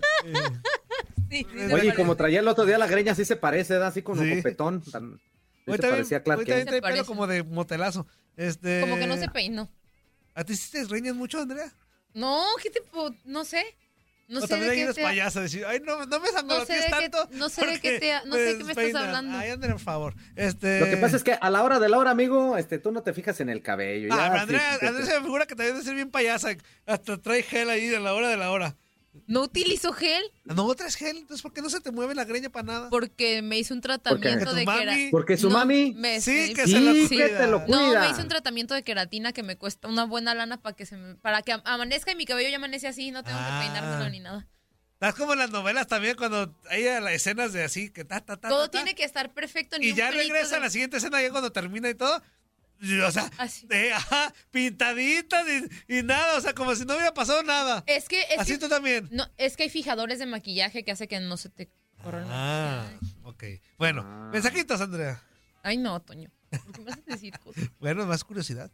Oye, 1.73 1.93
como 1.95 2.15
traía 2.15 2.39
el 2.39 2.47
otro 2.47 2.65
día 2.65 2.77
la 2.77 2.87
greña, 2.87 3.11
así 3.11 3.25
se 3.25 3.35
parece, 3.35 3.75
da 3.75 3.87
así 3.87 4.01
como 4.01 4.23
sí. 4.23 4.37
copetón. 4.37 4.81
Tan, 4.81 5.19
se 5.65 5.77
parecía 5.77 6.23
Clark 6.23 6.45
Kent. 6.45 6.69
pelo 6.81 7.05
como 7.05 7.27
de 7.27 7.43
motelazo. 7.43 8.07
Este... 8.35 8.81
Como 8.81 8.97
que 8.97 9.07
no 9.07 9.17
se 9.17 9.29
peinó. 9.29 9.69
¿A 10.33 10.43
ti 10.43 10.55
sí 10.55 10.71
te 10.71 10.85
greñas 10.85 11.15
mucho, 11.15 11.39
Andrea? 11.39 11.71
No, 12.13 12.43
¿qué 12.61 12.69
tipo? 12.69 13.13
No 13.25 13.43
sé. 13.43 13.63
No 14.29 14.41
o 14.41 14.47
sé 14.47 14.57
de 14.57 14.75
qué 14.75 14.93
te... 14.93 15.01
payasa, 15.01 15.41
decir, 15.41 15.65
ay, 15.65 15.81
no, 15.83 16.05
no 16.05 16.19
me 16.19 16.27
sangolotees 16.27 16.85
no 16.91 16.97
tanto. 16.97 17.29
no 17.31 17.49
sé 17.49 17.65
de 17.65 17.79
qué 17.79 17.99
te, 17.99 18.13
no 18.27 18.35
sé 18.35 18.57
qué 18.59 18.63
me 18.63 18.71
estás 18.73 18.95
hablando. 18.95 19.35
Ay, 19.35 19.49
Andrea, 19.49 19.73
por 19.73 19.81
favor. 19.81 20.15
Este... 20.35 20.79
Lo 20.79 20.85
que 20.85 20.97
pasa 20.97 21.15
es 21.15 21.23
que 21.23 21.33
a 21.33 21.49
la 21.49 21.63
hora 21.63 21.79
de 21.79 21.89
la 21.89 21.97
hora, 21.97 22.11
amigo, 22.11 22.55
este, 22.55 22.77
tú 22.77 22.91
no 22.91 23.01
te 23.01 23.11
fijas 23.13 23.39
en 23.41 23.49
el 23.49 23.63
cabello. 23.63 24.09
Ah, 24.11 24.31
ya, 24.35 24.41
Andrea, 24.41 24.73
Andrea 24.81 25.05
se 25.05 25.15
me 25.15 25.23
figura 25.23 25.47
que 25.47 25.55
también 25.55 25.73
debe 25.73 25.83
ser 25.83 25.95
bien 25.95 26.11
payasa. 26.11 26.55
Hasta 26.85 27.17
trae 27.17 27.41
gel 27.41 27.71
ahí 27.71 27.87
de 27.87 27.99
la 27.99 28.13
hora 28.13 28.29
de 28.29 28.37
la 28.37 28.51
hora. 28.51 28.77
¿No 29.27 29.41
utilizo 29.41 29.93
gel? 29.93 30.23
No 30.45 30.73
traes 30.75 30.95
gel, 30.95 31.17
entonces 31.17 31.41
¿por 31.41 31.53
qué 31.53 31.61
no 31.61 31.69
se 31.69 31.79
te 31.79 31.91
mueve 31.91 32.15
la 32.15 32.25
greña 32.25 32.49
para 32.49 32.63
nada? 32.63 32.89
Porque 32.89 33.41
me 33.41 33.57
hizo 33.59 33.73
un 33.73 33.81
tratamiento 33.81 34.53
de 34.53 34.65
queratina. 34.65 35.09
Porque 35.11 35.37
su 35.37 35.49
mami. 35.49 35.95
sí, 36.19 36.53
que 36.53 36.67
se 36.67 36.79
lo 36.79 37.07
cuida. 37.07 37.37
te 37.37 37.47
lo 37.47 37.65
cuida. 37.65 37.77
No, 37.77 37.99
me 37.99 38.09
hizo 38.09 38.21
un 38.21 38.27
tratamiento 38.27 38.73
de 38.73 38.83
queratina 38.83 39.33
que 39.33 39.43
me 39.43 39.57
cuesta 39.57 39.87
una 39.87 40.05
buena 40.05 40.33
lana 40.33 40.61
para 40.61 40.75
que 40.75 40.85
se 40.85 40.97
para 41.21 41.41
que 41.41 41.55
amanezca 41.63 42.11
y 42.11 42.15
mi 42.15 42.25
cabello 42.25 42.49
ya 42.49 42.57
amanece 42.57 42.87
así, 42.87 43.11
no 43.11 43.23
tengo 43.23 43.37
que 43.37 43.45
ah. 43.45 43.59
peinármelo 43.61 44.09
ni 44.09 44.19
nada. 44.19 44.47
Estás 44.93 45.15
como 45.15 45.31
en 45.31 45.39
las 45.39 45.49
novelas 45.49 45.87
también 45.87 46.17
cuando 46.17 46.53
hay 46.69 46.83
las 46.83 47.13
escenas 47.13 47.53
de 47.53 47.63
así 47.63 47.89
que 47.89 48.03
ta 48.03 48.19
ta 48.19 48.35
ta. 48.35 48.49
Todo 48.49 48.69
tiene 48.69 48.95
que 48.95 49.05
estar 49.05 49.33
perfecto. 49.33 49.77
y 49.79 49.93
ya 49.93 50.11
regresa 50.11 50.57
a 50.57 50.59
la 50.59 50.69
siguiente 50.69 50.97
escena 50.97 51.21
ya 51.21 51.31
cuando 51.31 51.51
termina 51.53 51.89
y 51.89 51.95
todo 51.95 52.21
o 52.81 53.11
sea, 53.11 53.29
ajá, 53.95 54.33
pintaditas 54.51 55.45
y, 55.87 56.03
nada, 56.03 56.37
o 56.37 56.41
sea, 56.41 56.53
como 56.53 56.75
si 56.75 56.85
no 56.85 56.93
hubiera 56.95 57.13
pasado 57.13 57.43
nada. 57.43 57.83
Es 57.87 58.07
que. 58.07 58.23
Así 58.37 58.57
tú 58.57 58.69
también. 58.69 59.07
No, 59.11 59.27
es 59.37 59.57
que 59.57 59.63
hay 59.63 59.69
fijadores 59.69 60.19
de 60.19 60.25
maquillaje 60.25 60.83
que 60.83 60.91
hace 60.91 61.07
que 61.07 61.19
no 61.19 61.37
se 61.37 61.49
te 61.49 61.69
corran. 62.01 62.25
Ah, 62.29 62.85
ok. 63.23 63.43
Bueno, 63.77 64.03
ah. 64.05 64.29
mensajitos, 64.31 64.79
Andrea. 64.79 65.21
Ay, 65.63 65.77
no, 65.77 66.01
Toño. 66.01 66.31
¿Por 66.49 66.71
qué 66.71 66.81
me 66.81 66.91
haces 66.91 67.05
decir 67.05 67.37
cosas? 67.39 67.69
bueno, 67.79 68.05
más 68.05 68.23
curiosidad. 68.23 68.71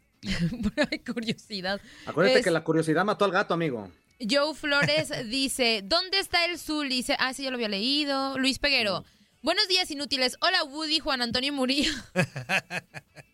hay 0.91 0.99
curiosidad. 0.99 1.81
Acuérdate 2.05 2.41
que 2.41 2.51
la 2.51 2.63
curiosidad 2.63 3.03
mató 3.05 3.25
al 3.25 3.31
gato, 3.31 3.53
amigo. 3.53 3.91
Joe 4.19 4.53
Flores 4.53 5.11
dice: 5.29 5.81
¿Dónde 5.83 6.19
está 6.19 6.45
el 6.45 6.59
Zul? 6.59 6.89
Dice: 6.89 7.15
Ah, 7.19 7.33
sí, 7.33 7.43
ya 7.43 7.49
lo 7.49 7.55
había 7.55 7.69
leído. 7.69 8.37
Luis 8.37 8.59
Peguero. 8.59 9.01
Mm. 9.01 9.05
Buenos 9.41 9.67
días, 9.67 9.91
inútiles. 9.91 10.37
Hola, 10.41 10.63
Woody, 10.63 10.99
Juan 10.99 11.21
Antonio 11.21 11.53
Murillo. 11.53 11.91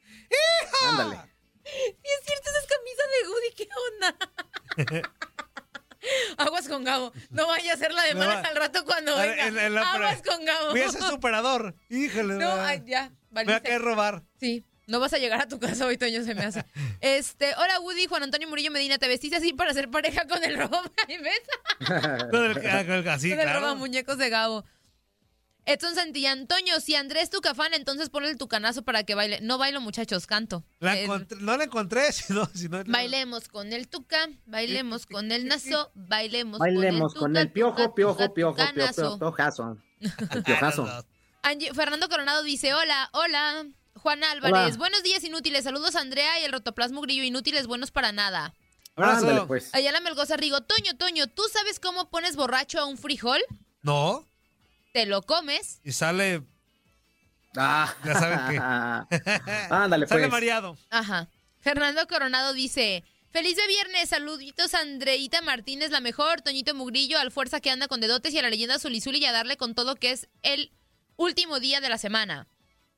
Ándale. 0.90 1.18
Sí, 1.64 1.72
es 2.04 2.26
cierto, 2.26 2.50
esa 2.50 2.60
es 2.60 2.68
camisa 2.68 3.04
de 3.12 3.30
Woody, 3.30 3.52
¿qué 3.56 3.68
onda? 4.98 5.12
Aguas 6.38 6.68
con 6.68 6.84
Gabo. 6.84 7.14
No 7.30 7.48
vaya 7.48 7.74
a 7.74 7.78
ser 7.78 7.94
la 7.94 8.04
de 8.04 8.14
No 8.16 8.22
malas 8.22 8.44
al 8.46 8.56
rato 8.56 8.84
cuando 8.86 9.16
venga. 9.18 9.70
la- 9.70 9.92
Aguas 9.92 10.22
con 10.24 10.44
Gabo. 10.44 10.72
Voy 10.72 10.82
a 10.82 10.90
ser 10.90 11.02
su 11.04 11.14
operador. 11.14 11.76
Híjole. 11.90 12.36
No, 12.36 12.52
ay, 12.54 12.82
ya. 12.86 13.12
me 13.30 13.44
va 13.46 13.56
a 13.58 13.60
querer 13.62 13.82
robar. 13.82 14.24
Sí. 14.40 14.66
No 14.88 15.00
vas 15.00 15.14
a 15.14 15.20
llegar 15.20 15.40
a 15.40 15.48
tu 15.48 15.60
casa 15.60 15.86
hoy, 15.86 15.98
Toño, 15.98 16.24
se 16.24 16.34
me 16.36 16.44
hace. 16.46 16.66
Este, 17.02 17.54
hola 17.56 17.80
Woody, 17.80 18.08
Juan 18.08 18.24
Antonio 18.24 18.48
Murillo 18.48 18.72
Medina, 18.72 18.98
¿te 18.98 19.08
vestiste 19.08 19.38
así 19.38 19.54
para 19.54 19.74
ser 19.74 19.90
pareja 19.90 20.28
con 20.28 20.44
el 20.44 20.58
robo? 20.58 20.82
Ay, 21.08 21.18
¿ves? 21.20 21.42
Con 22.32 22.44
el- 22.46 22.68
ah, 22.68 22.84
con 22.86 22.94
el- 22.96 23.10
así, 23.10 23.30
con 23.30 23.40
el 23.40 23.46
claro. 23.46 23.60
roba 23.62 23.76
muñecos 23.76 24.18
de 24.18 24.30
Gabo. 24.30 24.66
Edson 25.66 25.94
Santillán, 25.96 26.48
Toño, 26.48 26.80
si 26.80 26.96
Andrés 26.96 27.30
Tucafán, 27.30 27.74
entonces 27.74 28.10
ponle 28.10 28.30
el 28.30 28.38
tucanazo 28.38 28.82
para 28.84 29.04
que 29.04 29.14
baile. 29.16 29.40
No 29.42 29.58
bailo, 29.58 29.80
muchachos, 29.80 30.26
canto. 30.26 30.64
La 30.80 30.98
Eh, 30.98 31.08
no 31.40 31.56
la 31.58 31.64
encontré, 31.66 32.12
sino, 32.14 32.46
sino 32.54 32.84
Bailemos 32.88 33.48
con 33.48 33.72
el 33.72 33.88
tuca, 33.88 34.28
bailemos 34.46 35.06
con 35.06 35.32
el 35.32 35.48
nazo, 35.48 35.92
bailemos, 35.94 36.60
Bailemos 36.60 37.14
con 37.14 37.38
el 37.38 37.44
tuca, 37.48 37.54
piojo, 37.54 37.76
tuca, 37.76 37.94
piojo, 37.94 38.14
tuca, 38.16 38.34
piojo, 38.34 38.56
piojo, 38.56 39.20
piojazo. 39.20 39.78
El 40.00 40.44
piojazo. 40.44 40.88
Angie- 41.44 41.74
Fernando 41.74 42.10
Coronado 42.10 42.44
dice, 42.44 42.74
hola, 42.74 43.10
hola. 43.14 43.66
Juan 43.96 44.24
Álvarez, 44.24 44.54
Hola. 44.70 44.78
buenos 44.78 45.04
días 45.04 45.24
inútiles, 45.24 45.64
saludos 45.66 45.96
a 45.96 46.00
Andrea 46.00 46.40
y 46.40 46.44
el 46.46 46.52
rotoplasmo 46.54 47.02
grillo, 47.02 47.24
inútiles, 47.24 47.68
buenos 47.68 47.92
para 47.92 48.12
nada. 48.14 48.56
Abrazo. 48.96 49.46
Pues. 49.48 49.70
Ayala 49.76 50.00
Melgoza 50.00 50.38
Rigo, 50.38 50.62
Toño, 50.62 50.96
Toño, 50.98 51.28
¿tú 51.28 51.44
sabes 51.52 51.80
cómo 51.80 52.10
pones 52.10 52.36
borracho 52.36 52.80
a 52.80 52.86
un 52.86 52.98
frijol? 52.98 53.42
No, 53.84 54.28
Te 54.92 55.06
lo 55.06 55.22
comes. 55.22 55.80
y 55.84 55.92
sale. 55.92 56.44
Ah. 57.58 57.94
Ya 58.06 58.14
saben 58.14 58.62
Ándale, 59.72 60.08
sale 60.08 60.22
pues. 60.22 60.32
mareado. 60.32 60.78
Ajá. 60.90 61.28
Fernando 61.60 62.08
Coronado 62.08 62.54
dice, 62.54 63.04
feliz 63.30 63.56
de 63.56 63.68
viernes, 63.68 64.10
saluditos 64.10 64.74
a 64.74 64.80
Andreita 64.80 65.42
Martínez, 65.42 65.92
la 65.92 66.00
mejor, 66.00 66.42
Toñito 66.42 66.74
Mugrillo, 66.74 67.20
al 67.20 67.32
fuerza 67.32 67.60
que 67.60 67.70
anda 67.70 67.88
con 67.88 68.02
dedotes 68.02 68.34
y 68.34 68.40
a 68.40 68.42
la 68.42 68.50
leyenda 68.50 68.80
Zulizuli 68.80 69.20
y 69.20 69.26
a 69.26 69.32
darle 69.32 69.58
con 69.58 69.76
todo 69.76 69.96
que 69.96 70.12
es 70.12 70.28
el 70.42 70.72
último 71.18 71.60
día 71.60 71.82
de 71.82 71.90
la 71.90 71.98
semana. 71.98 72.48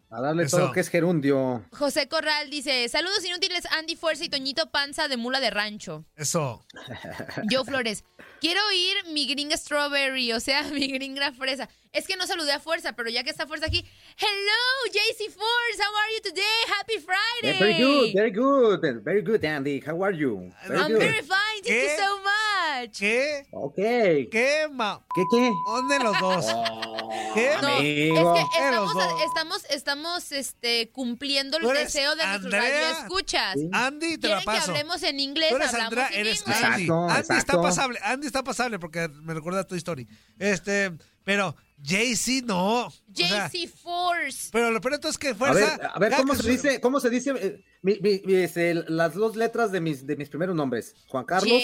A 0.10 0.21
darle 0.21 0.43
Eso. 0.43 0.58
todo 0.60 0.71
que 0.71 0.79
es 0.79 0.89
gerundio. 0.89 1.65
José 1.71 2.08
Corral 2.08 2.49
dice, 2.51 2.88
saludos 2.88 3.25
inútiles 3.25 3.65
Andy 3.71 3.95
Fuerza 3.95 4.23
y 4.23 4.29
Toñito 4.29 4.69
Panza 4.69 5.08
de 5.08 5.17
Mula 5.17 5.39
de 5.39 5.49
Rancho. 5.49 6.06
Eso. 6.15 6.63
Yo 7.49 7.65
Flores, 7.65 8.03
quiero 8.43 8.60
oír 8.67 9.06
mi 9.13 9.25
gringa 9.25 9.56
strawberry, 9.56 10.34
o 10.34 10.39
sea, 10.41 10.63
mi 10.73 10.91
gringa 10.91 11.32
fresa. 11.32 11.69
Es 11.93 12.08
que 12.08 12.15
no 12.17 12.25
saludé 12.27 12.51
a 12.51 12.60
Fuerza, 12.60 12.93
pero 12.93 13.10
ya 13.10 13.23
que 13.23 13.29
está 13.29 13.45
Fuerza 13.47 13.67
aquí, 13.67 13.86
hello 14.17 14.91
JC 14.91 15.29
Force, 15.32 15.79
how 15.79 15.95
are 15.95 16.13
you 16.15 16.21
today? 16.23 16.43
Happy 16.79 16.93
Friday. 16.99 17.56
Eh, 17.56 17.60
very 17.60 17.84
good, 17.84 18.13
very 18.13 18.32
good, 18.32 19.03
very 19.03 19.21
good, 19.21 19.45
Andy. 19.45 19.79
How 19.79 20.03
are 20.03 20.15
you? 20.17 20.51
Very 20.67 20.79
I'm 20.79 20.91
good. 20.91 20.99
very 20.99 21.21
fine, 21.21 21.62
thank 21.63 21.67
¿Qué? 21.67 21.84
you 21.84 22.03
so 22.03 22.17
much. 22.17 22.99
¿Qué? 22.99 23.45
Ok. 23.51 23.75
¿Qué, 24.32 24.67
ma? 24.71 25.06
¿Qué, 25.13 25.23
qué? 25.32 25.51
¿Dónde 25.67 25.99
los 25.99 26.19
dos? 26.19 26.45
¿Qué? 27.36 27.51
No, 27.62 27.67
Amigo. 27.67 28.36
es 28.38 28.45
que 28.58 28.71
los 28.71 28.89
estamos, 28.89 29.21
estamos, 29.21 29.65
estamos 29.69 30.32
este, 30.32 30.89
cumpliendo 30.91 31.58
el 31.58 31.67
deseo 31.77 32.15
de 32.15 32.23
radioescuchas. 32.23 33.53
Sí. 33.53 33.69
Andy, 33.71 34.17
te 34.17 34.29
la 34.29 34.38
Quieren 34.38 34.39
que 34.39 34.45
paso. 34.45 34.71
hablemos 34.71 35.03
en 35.03 35.19
inglés, 35.19 35.49
Tú 35.51 35.56
eres 35.58 35.67
hablamos 35.69 35.93
Andrea, 35.93 36.08
en 36.12 36.19
eres 36.27 36.39
inglés. 36.41 36.63
Andy. 36.63 36.84
Exacto, 36.84 37.10
Andy 37.10 37.38
está 37.38 37.62
pasable. 37.62 37.99
Andy 38.03 38.27
está 38.34 38.43
pasable 38.43 38.80
porque 38.80 39.08
me 39.10 39.34
recuerda 39.34 39.62
a 39.62 39.67
tu 39.67 39.76
historia. 39.76 40.08
Este, 40.39 40.91
pero 41.24 41.56
Jay-Z 41.84 42.46
no. 42.48 42.88
O 42.88 42.91
sea, 43.13 43.48
JC 43.50 43.67
Force. 43.69 44.50
pero 44.52 44.72
lo 44.72 44.82
peor 44.82 45.00
es 45.04 45.17
que 45.17 45.30
A 45.30 45.36
fuerza. 45.36 45.78
ver, 45.78 45.89
a 45.93 46.00
ver, 46.00 46.13
¿cómo 46.17 46.36
se 46.36 46.50
dice? 46.50 46.82
¿Cómo 46.82 47.00
se 47.00 47.10
dice? 47.10 47.32
eh, 47.39 47.63
mi- 47.82 48.00
mi- 48.00 48.34
este, 48.36 48.74
las 48.88 49.13
dos 49.13 49.36
letras 49.36 49.72
de 49.72 49.82
mis, 49.82 50.06
de 50.08 50.15
mis 50.15 50.30
primeros 50.30 50.56
nombres. 50.56 50.96
Juan 51.08 51.26
Carlos. 51.26 51.62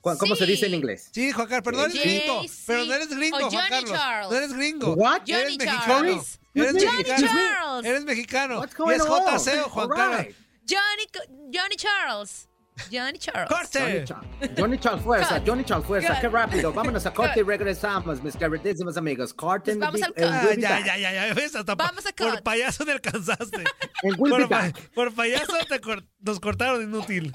Juan- 0.00 0.18
¿Cómo 0.18 0.34
se 0.34 0.46
dice 0.46 0.66
en 0.66 0.72
sí. 0.72 0.76
inglés? 0.76 1.10
Sí, 1.12 1.30
Juan 1.32 1.46
Carlos, 1.46 1.62
pero 1.64 1.76
no 1.78 1.84
eres 1.84 2.02
gringo. 2.02 2.42
Pero 2.66 2.84
no 2.84 2.94
eres 2.94 3.08
gringo, 3.08 3.38
Juan 3.38 3.50
Johnny 3.52 3.68
Carlos. 3.68 3.90
Charles. 3.92 4.30
No 4.30 4.36
eres 4.36 4.52
gringo. 4.52 4.94
What? 4.94 5.20
Eres 5.28 5.28
Johnny 5.44 5.58
mexicano. 5.58 5.84
Charles. 5.86 6.40
Eres 6.54 6.74
mexicano. 6.74 7.26
Charles. 7.26 7.86
Eres 7.86 8.04
mexicano. 8.04 8.58
What's 8.58 8.72
Y 8.74 8.76
going 8.76 8.96
es 8.96 9.02
on? 9.02 9.38
JC 9.38 9.62
Juan 9.70 9.90
All 9.90 9.96
Carlos. 9.96 10.18
right. 10.26 10.36
Johnny, 10.68 11.50
Johnny 11.52 11.76
Charles. 11.76 12.48
Johnny 12.90 13.18
Charles. 13.18 13.48
Johnny, 13.50 14.04
¡Corte! 14.08 14.54
Johnny 14.58 14.78
Charles 14.78 15.02
Fuerza, 15.04 15.38
Cut. 15.38 15.46
Johnny 15.48 15.64
Charles 15.64 15.86
Fuerza, 15.86 16.08
Cut. 16.14 16.20
qué 16.20 16.28
rápido. 16.28 16.72
Vámonos 16.72 17.04
a 17.06 17.12
corte 17.12 17.40
y 17.40 17.42
regresamos, 17.42 18.22
mis 18.22 18.36
queridísimos 18.36 18.96
amigos. 18.96 19.34
Corte 19.34 19.76
Pues 19.76 19.78
vamos 19.78 20.02
al 20.02 20.12
Be 20.14 20.60
ya, 20.60 20.80
ya, 20.84 20.96
ya, 20.96 21.12
ya. 21.28 21.34
¿Ves? 21.34 21.54
Hasta 21.54 21.74
Vamos 21.74 22.04
a 22.06 22.12
por 22.12 22.42
payaso 22.42 22.84
te 22.84 22.92
alcanzaste. 22.92 23.64
Por, 24.18 24.48
pa- 24.48 24.72
por 24.94 25.14
payaso 25.14 25.52
te 25.68 25.80
cor- 25.80 26.04
nos 26.20 26.40
cortaron 26.40 26.82
inútil. 26.82 27.32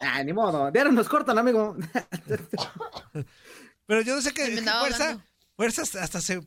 Ah, 0.00 0.22
ni 0.24 0.32
modo. 0.32 0.70
De 0.70 0.78
ahora 0.80 0.90
nos 0.92 1.08
cortan, 1.08 1.38
amigo. 1.38 1.76
Pero 3.86 4.00
yo 4.02 4.14
no 4.16 4.20
sé 4.22 4.32
qué. 4.32 4.60
Fuerza, 4.80 5.18
fuerza 5.56 5.82
hasta- 5.82 6.02
hasta 6.02 6.20
se 6.20 6.40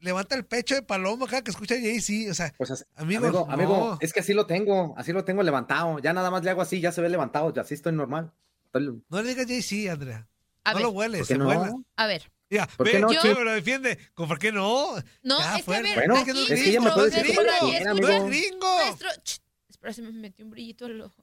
levanta 0.00 0.34
el 0.36 0.44
pecho 0.44 0.74
de 0.74 0.82
paloma 0.82 1.26
acá 1.26 1.42
que 1.42 1.50
escucha 1.50 1.74
Jay-Z. 1.74 2.30
O 2.30 2.34
sea, 2.34 2.52
Pues 2.56 2.70
así- 2.70 2.84
Amigos, 2.94 3.24
amigo, 3.28 3.46
no. 3.46 3.52
amigo, 3.52 3.98
es 4.00 4.12
que 4.12 4.20
así 4.20 4.32
lo 4.34 4.46
tengo, 4.46 4.94
así 4.96 5.12
lo 5.12 5.24
tengo 5.24 5.42
levantado. 5.42 5.98
Ya 5.98 6.12
nada 6.12 6.30
más 6.30 6.44
le 6.44 6.50
hago 6.50 6.62
así, 6.62 6.80
ya 6.80 6.92
se 6.92 7.00
ve 7.00 7.08
levantado, 7.08 7.52
ya 7.52 7.62
así 7.62 7.74
estoy 7.74 7.92
normal. 7.92 8.32
Estoy- 8.66 9.02
no 9.08 9.22
le 9.22 9.28
digas 9.28 9.46
Jay-Z, 9.46 9.92
Andrea. 9.92 10.28
A 10.64 10.70
no 10.72 10.76
ver, 10.76 10.82
lo 10.84 10.90
huele, 10.90 11.18
¿Por 11.18 11.26
se 11.26 11.34
qué 11.34 11.38
no? 11.38 11.44
vuela. 11.46 11.72
a 11.96 12.06
ver. 12.06 12.30
Ya, 12.48 12.66
¿Por 12.68 12.86
ve, 12.86 12.92
qué 12.92 13.00
no, 13.00 13.12
yo 13.12 13.22
me 13.34 13.44
lo 13.44 13.52
defiende. 13.52 13.98
¿Con 14.14 14.28
¿Por 14.28 14.38
qué 14.38 14.52
no? 14.52 14.94
No, 15.22 15.38
Ya, 15.40 15.56
es 15.58 15.64
que 15.64 15.74
a 15.74 15.80
ver, 15.82 15.94
Bueno, 15.94 16.16
aquí 16.18 16.30
es 16.30 16.60
que 16.62 16.72
ya 16.72 16.80
me 16.80 16.90
puede 16.92 17.10
nuestro- 17.10 17.22
decir 17.22 17.86
No 17.86 18.08
es 18.08 18.24
gringo. 18.26 18.78
Nuestro, 18.84 19.08
Ch, 19.24 19.40
espera, 19.68 19.92
se 19.92 20.02
me 20.02 20.12
metió 20.12 20.44
un 20.44 20.50
brillito 20.52 20.84
al 20.86 21.00
ojo. 21.00 21.22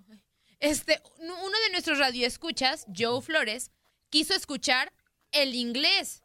Este, 0.59 1.01
uno 1.19 1.33
de 1.65 1.71
nuestros 1.71 1.99
radioescuchas, 1.99 2.85
Joe 2.97 3.21
Flores, 3.21 3.71
quiso 4.09 4.33
escuchar 4.33 4.91
el 5.31 5.55
inglés. 5.55 6.22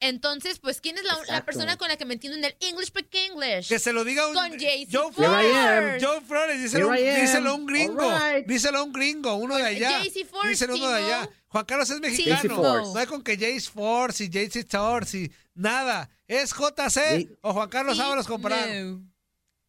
Entonces, 0.00 0.58
pues, 0.58 0.80
¿quién 0.80 0.96
es 0.96 1.04
la, 1.04 1.44
persona 1.44 1.76
con 1.76 1.88
la 1.88 1.96
que 1.98 2.06
me 2.06 2.14
entiendo 2.14 2.38
en 2.38 2.44
el 2.44 2.56
English 2.60 2.88
Speak 2.88 3.14
English? 3.14 3.68
Que 3.68 3.78
se 3.78 3.92
lo 3.92 4.02
diga 4.02 4.26
un. 4.26 4.34
Con 4.34 4.58
Jay-Z 4.58 4.98
Joe 4.98 5.12
Flores. 5.12 6.02
Joe 6.02 6.20
Flores, 6.22 6.62
díselo, 6.62 6.90
díselo 6.92 7.50
a 7.50 7.54
un 7.54 7.66
gringo. 7.66 8.00
Right. 8.00 8.46
Díselo 8.46 8.78
a 8.78 8.82
un 8.82 8.92
gringo, 8.94 9.34
uno 9.34 9.56
de 9.56 9.64
allá. 9.64 10.02
Force, 10.30 10.48
díselo 10.48 10.74
uno 10.76 10.90
de 10.90 11.04
allá. 11.04 11.28
Juan 11.48 11.64
Carlos 11.66 11.90
es 11.90 12.00
mexicano. 12.00 12.56
Force. 12.56 12.92
No 12.94 12.98
hay 12.98 13.06
con 13.06 13.22
que 13.22 13.36
Jay's 13.36 13.68
Force 13.68 14.24
y 14.24 14.30
Jay's 14.32 14.66
Force 14.66 15.18
y 15.18 15.32
nada. 15.54 16.08
Es 16.26 16.54
JC 16.54 16.94
Jay- 16.94 17.28
o 17.42 17.52
Juan 17.52 17.68
Carlos 17.68 17.96
Sí, 17.96 18.02
Ábalos 18.02 18.26
comparar. 18.26 18.68
no. 18.68 19.02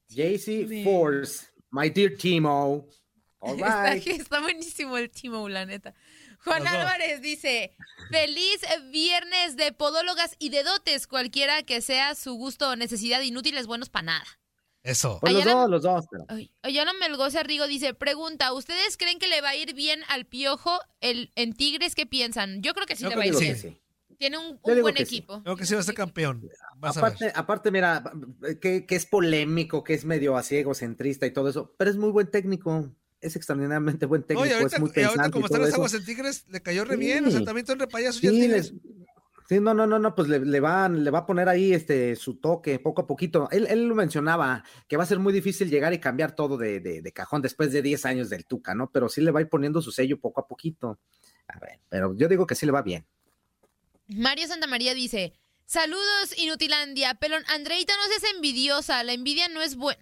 JC 0.07 0.83
Force, 0.83 1.47
my 1.71 1.89
dear 1.89 2.15
Timo. 2.15 2.87
All 3.39 3.55
Está, 3.55 3.95
está 3.95 4.39
buenísimo 4.39 4.97
el 4.97 5.09
Timo, 5.09 5.49
la 5.49 5.65
neta. 5.65 5.93
Juan 6.43 6.63
Los 6.63 6.71
dos. 6.73 6.81
Álvarez 6.81 7.21
dice, 7.21 7.75
feliz 8.09 8.61
viernes 8.91 9.55
de 9.57 9.71
podólogas 9.71 10.35
y 10.39 10.49
de 10.49 10.63
dotes, 10.63 11.07
cualquiera 11.07 11.63
que 11.63 11.81
sea 11.81 12.15
su 12.15 12.33
gusto 12.33 12.69
o 12.69 12.75
necesidad, 12.75 13.21
inútiles, 13.21 13.67
buenos 13.67 13.89
para 13.89 14.03
nada. 14.03 14.25
Eso. 14.83 15.19
Pues 15.21 15.33
los 15.33 15.45
dos, 15.45 15.69
los 15.69 15.83
dos. 15.83 16.05
pero- 16.09 16.25
Ay, 16.27 16.51
Ayala 16.63 16.93
Melgoza 16.93 17.43
Rigo 17.43 17.67
dice, 17.67 17.93
pregunta, 17.93 18.51
¿ustedes 18.53 18.97
creen 18.97 19.19
que 19.19 19.27
le 19.27 19.41
va 19.41 19.49
a 19.49 19.55
ir 19.55 19.75
bien 19.75 20.01
al 20.09 20.25
Piojo 20.25 20.79
el, 20.99 21.31
en 21.35 21.53
Tigres? 21.53 21.93
¿Qué 21.93 22.07
piensan? 22.07 22.63
Yo 22.63 22.73
creo 22.73 22.87
que 22.87 22.95
sí 22.95 23.03
Yo 23.03 23.09
le 23.09 23.15
va 23.15 23.23
a 23.23 23.27
ir 23.27 23.37
bien. 23.37 23.57
sí. 23.57 23.77
Tiene 24.17 24.37
un, 24.37 24.59
buen 24.61 24.95
sí. 24.97 25.01
equipo. 25.01 25.41
Creo 25.41 25.55
que 25.55 25.65
sí 25.65 25.73
va 25.73 25.79
a 25.79 25.83
ser 25.83 25.95
campeón. 25.95 26.47
Vas 26.77 26.95
a 26.95 27.01
ver. 27.01 27.13
Aparte, 27.13 27.33
aparte, 27.35 27.71
mira, 27.71 28.03
que, 28.61 28.85
que 28.85 28.95
es 28.95 29.07
polémico, 29.07 29.83
que 29.83 29.95
es 29.95 30.05
medio 30.05 30.37
así 30.37 30.57
egocentrista 30.57 31.25
y 31.25 31.31
todo 31.31 31.49
eso, 31.49 31.73
pero 31.75 31.89
es 31.89 31.97
muy 31.97 32.11
buen 32.11 32.29
técnico. 32.29 32.91
Es 33.21 33.35
extraordinariamente 33.35 34.05
buen 34.07 34.23
técnico, 34.23 34.41
Oye, 34.41 34.53
ahorita, 34.55 34.75
es 34.77 34.81
muy 34.81 34.91
y 34.95 35.01
ahorita 35.01 35.29
como 35.31 35.45
y 35.45 35.45
están 35.45 35.61
las 35.61 35.73
aguas 35.75 35.93
en 35.93 36.03
Tigres, 36.05 36.45
le 36.49 36.61
cayó 36.61 36.83
re 36.85 36.97
bien. 36.97 37.25
O 37.25 37.29
sea, 37.31 37.39
Sí. 37.39 37.45
también 37.45 37.67
son 37.67 37.77
re 37.79 37.87
payasos 37.87 38.19
ya 38.21 38.31
Sí, 38.31 38.47
les- 38.47 38.73
sí, 39.47 39.59
no, 39.59 39.73
no, 39.75 39.85
no, 39.85 39.99
no, 39.99 40.15
pues 40.15 40.27
le, 40.27 40.39
le 40.39 40.59
van, 40.59 41.03
le 41.03 41.11
va 41.11 41.19
a 41.19 41.25
poner 41.27 41.47
ahí 41.47 41.71
este 41.73 42.15
su 42.15 42.39
toque 42.39 42.79
poco 42.79 43.01
a 43.03 43.07
poquito. 43.07 43.47
Él, 43.51 43.67
él 43.69 43.85
lo 43.85 43.93
mencionaba, 43.95 44.63
que 44.87 44.97
va 44.97 45.03
a 45.03 45.05
ser 45.05 45.19
muy 45.19 45.33
difícil 45.33 45.69
llegar 45.69 45.93
y 45.93 45.99
cambiar 45.99 46.33
todo 46.35 46.57
de, 46.57 46.79
de- 46.79 47.01
de 47.03 47.11
cajón 47.11 47.41
después 47.43 47.71
de 47.71 47.81
10 47.83 48.05
años 48.05 48.29
del 48.29 48.45
Tuca, 48.45 48.73
¿no? 48.73 48.89
Pero 48.91 49.07
sí 49.07 49.21
le 49.21 49.29
va 49.31 49.39
a 49.39 49.43
ir 49.43 49.49
poniendo 49.49 49.81
su 49.83 49.91
sello 49.91 50.19
poco 50.19 50.41
a 50.41 50.47
poquito. 50.47 50.99
A 51.47 51.59
ver, 51.59 51.79
pero 51.89 52.15
yo 52.17 52.27
digo 52.27 52.47
que 52.47 52.55
sí 52.55 52.65
le 52.65 52.71
va 52.71 52.81
bien. 52.81 53.05
Mario 54.07 54.47
Santamaría 54.47 54.93
dice, 54.93 55.33
saludos 55.65 56.37
Inutilandia, 56.37 57.13
pelón, 57.15 57.43
Andreita 57.49 57.93
no 57.97 58.03
seas 58.07 58.33
envidiosa, 58.33 59.03
la 59.03 59.13
envidia 59.13 59.47
no 59.49 59.61
es 59.61 59.75
buena. 59.75 60.01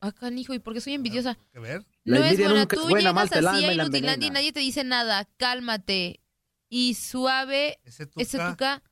Acá, 0.00 0.30
hijo, 0.30 0.54
¿y 0.54 0.58
por 0.60 0.72
qué 0.72 0.80
soy 0.80 0.94
envidiosa? 0.94 1.36
Que 1.52 1.58
ver. 1.58 1.84
La 2.04 2.18
no 2.20 2.24
es 2.24 2.38
buena, 2.38 2.60
nunca 2.60 2.76
es 2.76 2.82
tú 2.82 2.88
buena, 2.88 3.10
llegas 3.12 3.32
así 3.32 3.64
a 3.64 3.72
Inutilandia 3.74 4.26
y 4.28 4.30
nadie 4.30 4.52
te 4.52 4.60
dice 4.60 4.84
nada, 4.84 5.28
cálmate. 5.36 6.20
Y 6.68 6.94
suave, 6.94 7.78
Ese 7.84 8.06
Tuca. 8.06 8.22
ese 8.22 8.38
tuca, 8.38 8.82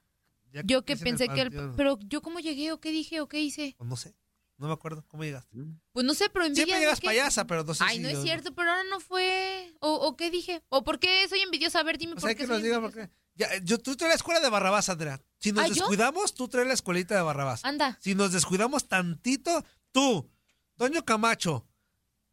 yo 0.65 0.85
que 0.85 0.97
pensé 0.97 1.29
que 1.29 1.43
el... 1.43 1.73
Pero 1.77 1.99
yo 2.07 2.21
cómo 2.23 2.41
llegué 2.41 2.73
o 2.73 2.81
qué 2.81 2.91
dije 2.91 3.21
o 3.21 3.29
qué 3.29 3.41
hice. 3.41 3.75
Pues 3.79 3.89
no 3.89 3.97
sé. 3.97 4.17
No 4.57 4.67
me 4.67 4.73
acuerdo 4.73 5.05
cómo 5.07 5.23
llegaste. 5.23 5.57
Pues 5.93 6.05
no 6.05 6.15
sé, 6.15 6.29
pero 6.31 6.45
envidia... 6.45 6.65
Siempre 6.65 6.81
¿de 6.81 6.85
llegas 6.87 7.01
payasa, 7.01 7.47
pero 7.47 7.63
no 7.63 7.75
sé 7.75 7.85
Ay, 7.87 7.99
si 7.99 8.03
no 8.03 8.09
es 8.09 8.15
yo- 8.15 8.23
cierto, 8.25 8.53
pero 8.57 8.71
ahora 8.73 8.83
no 8.91 8.99
fue... 8.99 9.73
¿O, 9.79 9.93
o 9.95 10.17
qué 10.17 10.31
dije? 10.33 10.65
¿O 10.69 10.83
por 10.83 10.99
qué 10.99 11.29
soy 11.29 11.39
envidiosa? 11.41 11.79
A 11.79 11.85
ver, 11.85 11.97
dime 11.99 12.15
Pues 12.15 12.23
por 12.23 12.31
hay 12.31 12.35
qué 12.35 12.43
que 12.43 12.47
soy 12.49 12.57
nos 12.57 12.63
diga 12.65 12.81
por 12.81 12.93
qué. 12.93 13.09
Ya, 13.37 13.47
eh, 13.55 13.61
yo, 13.63 13.79
tú 13.79 13.95
traes 13.95 14.11
la 14.11 14.17
escuela 14.17 14.41
de 14.41 14.51
Barrabás, 14.51 14.89
Andrea. 14.89 15.23
Si 15.39 15.53
nos 15.53 15.63
¿Ah, 15.65 15.69
yo? 15.69 15.75
descuidamos, 15.75 16.35
tú 16.35 16.49
traes 16.49 16.67
la 16.67 16.75
escuelita 16.75 17.15
de 17.15 17.23
Barrabás. 17.23 17.65
Anda. 17.65 17.97
Si 18.01 18.17
nos 18.17 18.33
descuidamos 18.33 18.89
tantito, 18.89 19.65
tú, 19.93 20.29
Toño 20.77 21.05
Camacho, 21.05 21.68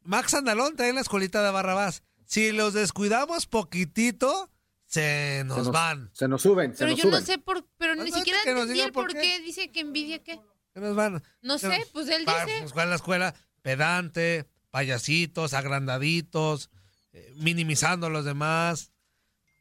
Max 0.05 0.33
Andalón 0.33 0.75
traen 0.75 0.95
la 0.95 1.01
escuelita 1.01 1.43
de 1.43 1.51
Barrabás. 1.51 2.03
Si 2.25 2.51
los 2.51 2.73
descuidamos 2.73 3.45
poquitito, 3.47 4.49
Se 4.87 5.43
nos, 5.45 5.71
van. 5.71 6.09
Se 6.13 6.27
nos 6.27 6.41
suben, 6.43 6.71
se 6.73 6.79
Pero 6.79 6.91
nos 6.91 6.97
yo 6.97 7.01
suben. 7.09 7.19
no 7.19 7.25
sé 7.25 7.37
por, 7.39 7.67
pero 7.77 7.93
Pues 7.95 8.05
ni 8.05 8.11
no, 8.11 8.17
siquiera 8.17 8.39
que 8.43 8.51
nos 8.53 8.61
entendí 8.61 8.73
diga 8.75 8.85
el 8.85 8.91
por 8.93 9.11
qué. 9.11 9.19
qué 9.19 9.39
dice 9.41 9.71
que 9.71 9.79
envidia 9.81 10.23
qué. 10.23 10.39
Se 10.73 10.79
nos 10.79 10.95
van. 10.95 11.23
No 11.41 11.57
Se 11.57 11.69
sé, 11.69 11.79
nos- 11.79 11.89
pues 11.89 12.07
él 12.09 12.25
dice. 12.25 12.65
¿cuál 12.73 12.85
es 12.85 12.89
la 12.89 12.95
escuela? 12.95 13.35
Pedante, 13.61 14.45
payasitos, 14.71 15.53
agrandaditos, 15.53 16.69
eh, 17.13 17.33
minimizando 17.37 18.07
a 18.07 18.09
los 18.09 18.25
demás. 18.25 18.91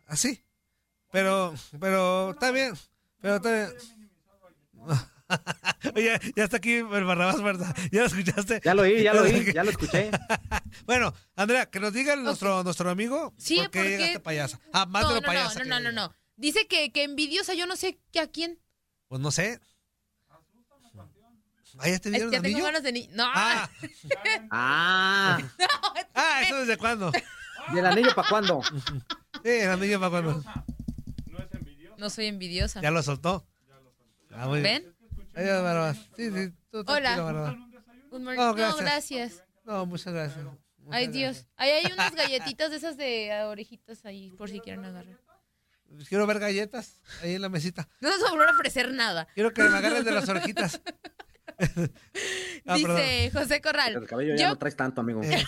Así. 0.07 0.45
Pero, 1.11 1.55
pero 1.81 2.33
está 2.33 2.51
bien. 2.51 2.75
Pero 3.21 3.37
está 3.37 3.53
bien. 3.53 3.73
Oye, 5.95 6.21
ya 6.37 6.45
está 6.45 6.57
aquí 6.59 6.75
el 6.75 6.85
Barrabás, 7.05 7.43
¿verdad? 7.43 7.75
¿Ya 7.93 8.01
lo 8.01 8.07
escuchaste? 8.07 8.61
Ya 8.65 8.75
lo 8.75 8.83
oí, 8.83 9.03
ya 9.03 9.15
lo 9.15 9.23
oí, 9.23 9.53
ya 9.55 9.65
lo 9.65 9.71
escuché. 9.71 10.11
Bueno, 10.87 11.15
Andrea, 11.37 11.67
que 11.71 11.79
nos 11.81 11.93
diga 11.93 12.17
nuestro, 12.17 12.63
nuestro 12.65 12.91
amigo 12.91 13.33
Sí, 13.39 13.57
por 13.57 13.71
qué 13.71 13.79
porque- 13.79 13.91
llegaste 13.91 14.21
payasa. 14.21 14.61
Ah, 14.73 14.87
más 14.87 15.03
no, 15.05 15.09
de 15.11 15.15
no, 15.17 15.21
lo 15.21 15.27
payasa. 15.27 15.61
no, 15.65 15.67
no, 15.67 15.81
no, 15.81 15.93
no. 15.93 16.15
Dice 16.37 16.67
que, 16.67 16.91
que 16.93 17.05
envidiosa, 17.05 17.55
yo 17.55 17.67
no 17.67 17.77
sé 17.77 18.01
que 18.13 18.19
a 18.21 18.27
quién. 18.27 18.59
Pues 19.09 19.21
no 19.21 19.31
sé. 19.31 19.61
¿Ah, 21.79 21.89
ya 21.89 21.99
te 21.99 22.09
Es 22.09 22.13
dieron 22.15 22.31
que 22.31 22.37
ya 22.37 22.43
tengo 22.43 22.55
anillo? 22.57 22.65
ganas 22.67 22.83
de 22.85 22.93
ni. 22.93 23.09
No, 23.09 23.25
Ah, 23.27 23.69
Ah, 24.51 25.39
ah, 26.15 26.43
¿eso 26.43 26.57
desde 26.59 26.77
cuándo? 26.77 27.11
¿y 27.73 27.79
el 27.79 27.87
anillo 27.87 28.15
para 28.15 28.29
cuándo? 28.29 28.63
Sí, 29.43 29.49
el 29.51 29.71
anillo 29.71 29.99
para 29.99 30.11
cuándo. 30.11 30.45
no 31.99 32.11
soy 32.11 32.27
envidiosa. 32.27 32.81
Ya 32.81 32.91
lo 32.91 33.03
soltó. 33.03 33.47
Ah, 34.33 34.47
muy 34.49 34.61
bien. 34.61 34.83
¿Ven? 34.85 34.94
Adiós, 35.35 35.63
Barrabás. 35.63 35.97
Sí, 36.17 36.31
sí, 36.31 36.53
tú 36.71 36.85
Hola. 36.87 37.17
Good 38.11 38.21
morning. 38.21 38.37
No, 38.39 38.47
No, 38.49 38.55
gracias. 38.55 38.81
gracias. 38.81 39.45
No, 39.65 39.87
muchas 39.87 40.13
gracias. 40.13 40.45
Ay, 40.91 41.09
Dios. 41.09 41.47
Ahí 41.57 41.71
hay 41.71 41.93
unas 41.93 42.15
galletitas 42.15 42.71
de 42.71 42.77
esas 42.77 42.97
de 42.97 43.33
orejitas 43.45 44.05
ahí, 44.05 44.31
por 44.33 44.49
si 44.51 44.61
quieren 44.61 44.85
agarrar. 44.85 45.19
gracias. 45.87 46.09
Quiero 46.09 46.27
ver 46.27 46.39
galletas 46.39 47.01
ahí 47.23 47.35
en 47.35 47.43
la 47.43 47.49
mesita. 47.49 47.89
No 48.01 48.11
nos 48.11 48.23
va 48.23 48.29
a 48.29 48.31
volver 48.33 48.49
a 48.49 48.53
ofrecer 48.53 48.93
nada. 48.93 49.27
Quiero 49.35 49.53
que 49.53 49.63
me 49.63 49.77
agarren 49.77 50.05
de 50.05 50.13
las 50.13 50.29
orejitas. 50.29 50.81
Ah, 52.67 52.77
perdón. 52.81 52.97
Dice 52.97 53.31
José 53.33 53.61
Corral. 53.61 53.95
El 53.95 54.07
cabello 54.07 54.35
ya 54.35 54.45
Yo 54.45 54.49
no 54.49 54.57
traes 54.57 54.75
tanto, 54.75 55.03
amigo. 55.03 55.23
Eh. 55.23 55.45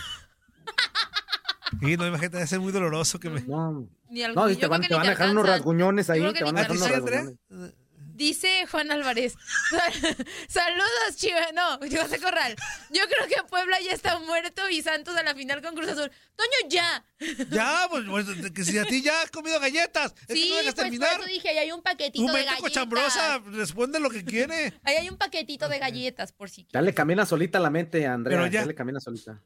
Sí, 1.80 1.96
no, 1.96 2.06
imagínate, 2.06 2.36
debe 2.36 2.46
ser 2.46 2.60
muy 2.60 2.70
doloroso 2.72 3.18
que 3.18 3.28
me... 3.30 3.40
No, 3.40 3.88
ni 4.10 4.22
al- 4.22 4.34
no, 4.34 4.46
te 4.46 4.66
van, 4.66 4.82
te 4.82 4.94
van 4.94 5.06
a 5.06 5.10
dejar 5.10 5.30
unos 5.30 5.46
rasguñones 5.46 6.08
ahí, 6.10 6.20
te 6.32 6.44
van 6.44 6.58
a 6.58 6.62
ni 6.68 6.78
te 6.78 6.84
¿A 6.84 6.88
dejar 6.88 7.00
unos 7.02 7.10
rasguñones. 7.10 7.74
Dice 8.16 8.66
Juan 8.70 8.90
Álvarez. 8.90 9.34
Saludos, 10.48 11.16
Chiva. 11.16 11.52
No, 11.52 11.78
José 11.78 12.18
Corral. 12.18 12.56
Yo 12.90 13.02
creo 13.08 13.28
que 13.28 13.42
Puebla 13.48 13.78
ya 13.80 13.92
está 13.92 14.18
muerto 14.20 14.68
y 14.70 14.82
Santos 14.82 15.14
a 15.16 15.22
la 15.22 15.34
final 15.34 15.60
con 15.60 15.74
Cruz 15.74 15.88
Azul. 15.88 16.10
Toño, 16.34 16.68
ya. 16.70 17.04
Ya, 17.50 17.86
pues, 17.90 18.04
pues, 18.08 18.26
que 18.52 18.64
si 18.64 18.78
a 18.78 18.84
ti 18.84 19.02
ya 19.02 19.20
has 19.22 19.30
comido 19.30 19.60
galletas, 19.60 20.14
es 20.22 20.26
que 20.28 20.34
Sí, 20.34 20.48
no 20.48 20.54
pues 20.54 20.60
dejas 20.64 20.74
por 20.74 20.84
terminar. 20.84 21.12
eso 21.20 21.24
dije, 21.24 21.48
ahí 21.50 21.58
hay 21.58 21.72
un 21.72 21.82
paquetito 21.82 22.26
de 22.26 22.32
galletas. 22.44 22.60
cochambrosa 22.60 23.38
responde 23.52 24.00
lo 24.00 24.08
que 24.08 24.24
quiere. 24.24 24.72
Ahí 24.82 24.96
hay 24.96 25.08
un 25.10 25.18
paquetito 25.18 25.68
de 25.68 25.78
galletas, 25.78 26.32
por 26.32 26.48
si 26.48 26.66
Ya 26.72 26.80
le 26.80 26.94
camina 26.94 27.26
solita 27.26 27.58
la 27.58 27.68
mente, 27.70 28.06
Andrea. 28.06 28.38
Pero 28.38 28.46
ya. 28.50 28.60
ya. 28.60 28.66
le 28.66 28.74
camina 28.74 28.98
solita. 28.98 29.42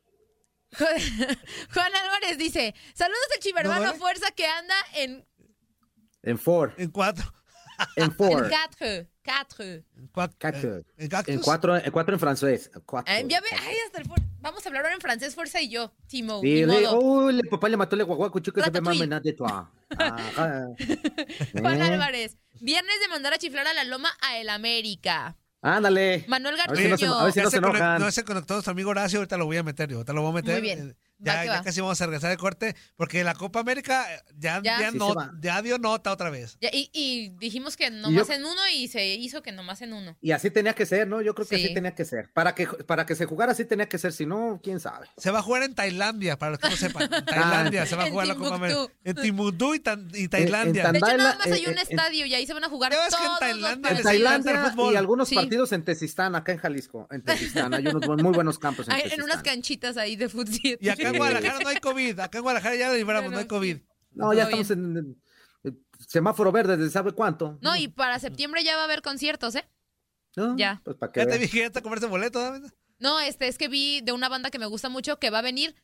Juan 0.78 1.94
Álvarez 1.94 2.38
dice, 2.38 2.74
saludos 2.94 3.26
al 3.34 3.40
chivermano 3.42 3.86
¿No 3.86 3.94
fuerza 3.94 4.30
que 4.30 4.46
anda 4.46 4.74
en, 4.94 5.26
En 6.22 6.38
four, 6.38 6.74
En 6.78 6.90
cuatro. 6.90 7.34
En 7.96 8.04
en 8.04 8.12
four, 8.12 8.48
quatre, 8.48 9.08
quatre. 9.22 9.84
En 9.96 10.06
cuatro. 10.08 10.50
Eh, 10.50 10.82
En 10.98 11.08
en 11.26 11.40
cuatro, 11.40 11.76
en 11.76 11.90
cuatro 11.90 12.14
en 12.14 12.20
francés. 12.20 12.70
Cuatro. 12.86 13.12
Eh, 13.14 13.24
ya 13.28 13.40
ve, 13.40 13.48
ay, 13.52 13.76
hasta 13.86 13.98
el 14.00 14.06
for- 14.06 14.18
Vamos 14.42 14.64
a 14.64 14.68
hablar 14.70 14.84
ahora 14.84 14.94
en 14.94 15.00
francés, 15.02 15.34
fuerza 15.34 15.60
y 15.60 15.68
yo, 15.68 15.92
Timo. 16.06 16.40
Sí, 16.40 16.64
le- 16.64 16.86
oh, 16.88 17.30
le 17.30 17.44
papá 17.44 17.68
le 17.68 17.76
mató 17.76 17.94
le 17.94 18.04
guaguaco, 18.04 18.38
chico, 18.40 18.60
se 18.62 18.70
ve 18.70 18.80
más 18.80 18.96
Ratatouille. 18.96 19.00
menaz 19.00 19.22
de 19.22 19.32
toi. 19.34 19.64
Juan 21.60 21.76
Eh, 21.80 21.82
Álvarez, 21.82 22.36
viernes 22.60 22.94
de 23.02 23.08
mandar 23.08 23.34
a 23.34 23.38
chiflar 23.38 23.66
a 23.66 23.74
la 23.74 23.84
loma 23.84 24.10
a 24.22 24.38
el 24.38 24.48
América. 24.48 25.36
Ándale. 25.62 26.24
Manuel 26.26 26.58
A 26.58 26.66
ver 26.72 26.78
si 26.78 26.88
no 26.88 26.96
se- 26.96 27.06
a 27.06 27.24
ver 27.24 27.32
si 27.32 27.38
Ya 27.40 27.44
no 27.44 27.50
se 27.50 27.56
enojan. 27.58 28.00
no 28.00 28.10
se 28.10 28.24
conectó 28.24 28.54
nuestro 28.54 28.70
amigo 28.70 28.90
Horacio, 28.90 29.18
ahorita 29.18 29.36
lo 29.36 29.44
voy 29.44 29.58
a 29.58 29.62
meter, 29.62 29.90
yo 29.90 29.96
ahorita 29.98 30.12
lo 30.14 30.22
voy 30.22 30.30
a 30.30 30.34
meter. 30.34 30.52
Muy 30.54 30.62
bien. 30.62 30.96
Va 31.26 31.34
Ya, 31.34 31.44
ya 31.44 31.52
va. 31.58 31.62
casi 31.62 31.80
vamos 31.80 32.00
a 32.00 32.06
regresar 32.06 32.30
de 32.30 32.36
corte, 32.38 32.74
porque 32.96 33.22
la 33.24 33.34
Copa 33.34 33.60
América 33.60 34.06
eh, 34.14 34.22
ya, 34.38 34.60
Ya. 34.62 34.80
ya, 34.80 34.90
Sí 34.90 34.98
no- 34.98 35.08
se 35.10 35.14
va. 35.14 35.32
ya 35.40 35.60
dio 35.62 35.78
nota 35.78 36.12
otra 36.12 36.30
vez. 36.30 36.56
Ya, 36.60 36.70
y, 36.72 36.90
y 36.94 37.28
dijimos 37.38 37.76
que 37.76 37.88
Y 37.88 37.90
nomás 37.90 38.28
yo- 38.28 38.34
en 38.34 38.44
uno 38.44 38.60
y 38.74 38.88
se 38.88 39.06
hizo 39.16 39.42
que 39.42 39.52
nomás 39.52 39.82
en 39.82 39.92
uno. 39.92 40.16
Y 40.22 40.30
así 40.32 40.50
tenía 40.50 40.74
que 40.74 40.86
ser, 40.86 41.06
¿no? 41.06 41.20
Yo 41.20 41.34
creo 41.34 41.46
que 41.46 41.56
Sí. 41.58 41.64
así 41.66 41.74
tenía 41.74 41.94
que 41.94 42.04
ser. 42.04 42.30
Para 42.32 42.54
que, 42.54 42.66
para 42.66 43.04
que 43.06 43.14
se 43.14 43.26
jugara 43.26 43.52
así 43.52 43.64
tenía 43.64 43.88
que 43.88 43.98
ser, 43.98 44.12
si 44.12 44.24
no, 44.26 44.60
quién 44.62 44.80
sabe. 44.80 45.08
Se 45.18 45.30
va 45.30 45.40
a 45.40 45.42
jugar 45.42 45.62
en 45.64 45.74
Tailandia, 45.74 46.38
para 46.38 46.52
los 46.52 46.58
que 46.60 46.70
no 46.70 46.76
sepan. 46.76 47.02
En 47.12 47.24
Tailandia 47.26 47.86
se 47.86 47.96
va 47.96 48.04
a 48.04 48.10
jugar 48.10 48.26
la 48.26 48.34
Copa. 48.34 48.54
América. 48.56 48.86
En 49.04 49.16
Timbuktu 49.16 49.74
y, 49.74 49.80
Tan- 49.80 50.08
y 50.14 50.28
Tailandia. 50.28 50.84
en 50.86 50.92
De 50.92 50.98
hecho, 50.98 51.16
nada 51.16 51.36
más 51.36 51.46
hay 51.46 51.64
eh, 51.64 51.68
un 51.70 51.78
eh, 51.78 51.82
estadio 51.82 52.26
y 52.26 52.34
ahí 52.34 52.46
se 52.46 52.54
van 52.54 52.64
a 52.64 52.68
jugar 52.68 52.92
ves 52.92 52.98
que 53.14 53.22
en 53.22 53.28
todos 53.28 53.40
los 53.40 53.40
Tailandia 53.40 54.02
Tailandia 54.02 54.74
y 54.92 54.96
algunos 54.96 55.28
Sí. 55.28 55.34
partidos 55.34 55.72
en 55.72 55.84
Tezistán, 55.84 56.34
acá 56.34 56.52
en 56.52 56.58
Jalisco. 56.58 57.06
En 57.10 57.22
Tezistán 57.22 57.74
hay 57.74 57.86
unos 57.86 58.06
muy 58.22 58.32
buenos 58.32 58.58
campos 58.58 58.88
en 58.88 58.94
Ay, 58.94 59.02
en 59.10 59.22
unas 59.22 59.42
canchitas 59.42 59.96
ahí 59.96 60.16
de 60.16 60.28
fútbol. 60.28 60.50
Y 60.80 60.88
acá 60.88 61.09
en. 61.12 61.18
Guadalajara 61.18 61.58
no 61.62 61.68
hay 61.68 61.76
COVID. 61.76 62.20
Acá 62.20 62.38
en 62.38 62.42
Guadalajara 62.42 62.76
ya 62.76 62.88
lo 62.90 62.94
libramos, 62.96 63.22
Bueno, 63.24 63.34
no 63.36 63.40
hay 63.40 63.46
COVID. 63.46 63.78
No, 64.12 64.32
ya 64.34 64.44
estamos 64.44 64.70
en, 64.70 64.96
en- 64.96 65.22
en 65.64 65.86
semáforo 66.08 66.50
verde 66.52 66.76
desde 66.76 66.90
sabe 66.90 67.12
cuánto. 67.12 67.58
No, 67.62 67.76
y 67.76 67.88
para 67.88 68.18
septiembre 68.18 68.64
ya 68.64 68.74
va 68.76 68.82
a 68.82 68.84
haber 68.86 69.02
conciertos, 69.02 69.54
¿eh? 69.54 69.68
No, 70.36 70.56
ya. 70.56 70.80
Pues 70.84 70.96
para 70.96 71.12
que 71.12 71.20
Ya 71.20 71.26
te 71.26 71.38
dije, 71.38 71.58
ya 71.60 71.70
te 71.70 71.82
comerse 71.82 72.06
boleto. 72.06 72.52
No, 72.98 73.18
este 73.20 73.48
es 73.48 73.58
que 73.58 73.68
vi 73.68 74.00
de 74.00 74.12
una 74.12 74.28
banda 74.28 74.50
que 74.50 74.58
me 74.58 74.66
gusta 74.66 74.88
mucho 74.88 75.18
que 75.18 75.30
va 75.30 75.38
a 75.40 75.42
venir 75.42 75.74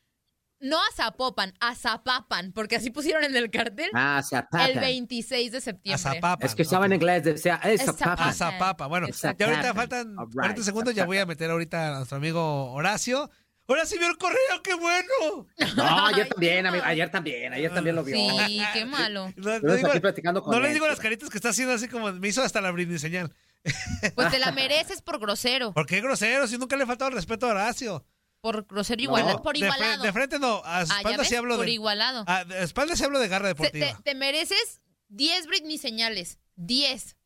no 0.58 0.78
a 0.78 0.84
Zapopan, 0.94 1.52
a 1.60 1.74
Zapapan, 1.74 2.52
porque 2.52 2.76
así 2.76 2.88
pusieron 2.90 3.24
en 3.24 3.36
el 3.36 3.50
cartel 3.50 3.90
Ah, 3.92 4.22
Zapata. 4.24 4.66
el 4.68 4.78
26 4.80 5.52
de 5.52 5.58
A 5.58 5.60
septiembre. 5.60 5.98
Zapapa. 5.98 6.46
Es 6.46 6.54
que 6.54 6.62
estaba 6.62 6.86
en 6.86 6.94
inglés, 6.94 7.24
decía, 7.24 7.56
es 7.62 7.80
Es 7.82 7.86
Zapapa. 7.86 8.28
A 8.28 8.32
Zapapa. 8.32 8.86
Bueno, 8.86 9.06
ya 9.08 9.30
ahorita 9.38 9.74
faltan 9.74 10.18
Alright, 10.18 10.32
40 10.34 10.62
segundos. 10.62 10.94
Ya 10.94 11.02
Zapapa. 11.02 11.06
voy 11.08 11.18
a 11.18 11.26
meter 11.26 11.50
ahorita 11.50 11.88
a 11.88 11.96
nuestro 11.98 12.16
amigo 12.16 12.72
Horacio. 12.72 13.30
Ahora 13.68 13.85
sí 13.87 13.98
vio 13.98 14.09
el 14.09 14.16
correo, 14.16 14.62
qué 14.62 14.74
bueno. 14.74 15.46
No, 15.76 16.07
ayer 16.07 16.22
Ay, 16.24 16.29
también, 16.29 16.62
no. 16.62 16.68
amigo, 16.68 16.85
ayer 16.87 17.11
también, 17.11 17.52
ayer 17.52 17.74
también 17.74 17.96
lo 17.96 18.05
vio. 18.05 18.16
Sí, 18.46 18.61
qué 18.72 18.85
malo. 18.85 19.33
No, 19.37 19.59
no 19.61 19.74
digo- 19.74 20.00
platicando 20.00 20.42
con 20.42 20.55
no 20.55 20.61
les 20.61 20.72
digo 20.72 20.87
las 20.87 21.00
caritas 21.00 21.29
que 21.31 21.38
está 21.38 21.48
haciendo 21.48 21.74
así 21.74 21.88
como 21.88 22.12
me 22.12 22.29
hizo 22.29 22.42
hasta 22.42 22.61
la 22.61 22.70
brindis 22.70 23.00
señal. 23.00 23.33
Pues 24.14 24.31
te 24.31 24.38
la 24.38 24.52
mereces 24.52 25.02
por 25.02 25.18
grosero. 25.18 25.72
¿Por 25.72 25.87
qué 25.87 26.00
grosero? 26.00 26.46
Si 26.46 26.57
nunca 26.59 26.76
le 26.76 26.85
he 26.85 26.87
faltado 26.87 27.09
el 27.11 27.16
respeto 27.16 27.46
a 27.46 27.50
Horacio. 27.50 28.07
Por 28.40 28.64
grosero 28.66 28.98
No, 28.98 29.02
igualado. 29.02 29.42
por 29.42 29.55
de, 29.57 29.62
fre- 29.62 29.74
igualado. 29.74 30.02
de 30.05 30.12
frente 30.12 30.38
no, 30.38 30.62
a 30.64 30.79
Ah, 30.81 30.85
¿ya 30.85 30.94
espaldas 30.96 31.18
ves? 31.18 31.29
sí 31.29 31.35
hablo 31.37 31.57
Por 31.57 31.64
de. 31.66 31.72
igualado. 31.72 32.24
A 32.29 32.44
de 32.44 32.62
espaldas 32.62 32.98
sí 32.98 33.05
hablo 33.05 33.18
de 33.18 33.26
garra 33.29 33.48
deportiva. 33.48 33.87
te, 33.96 34.02
te 34.05 34.14
mereces 34.14 34.81
10 35.09 35.46
Britney 35.48 35.79
señales. 35.79 36.38
10. 36.55 37.16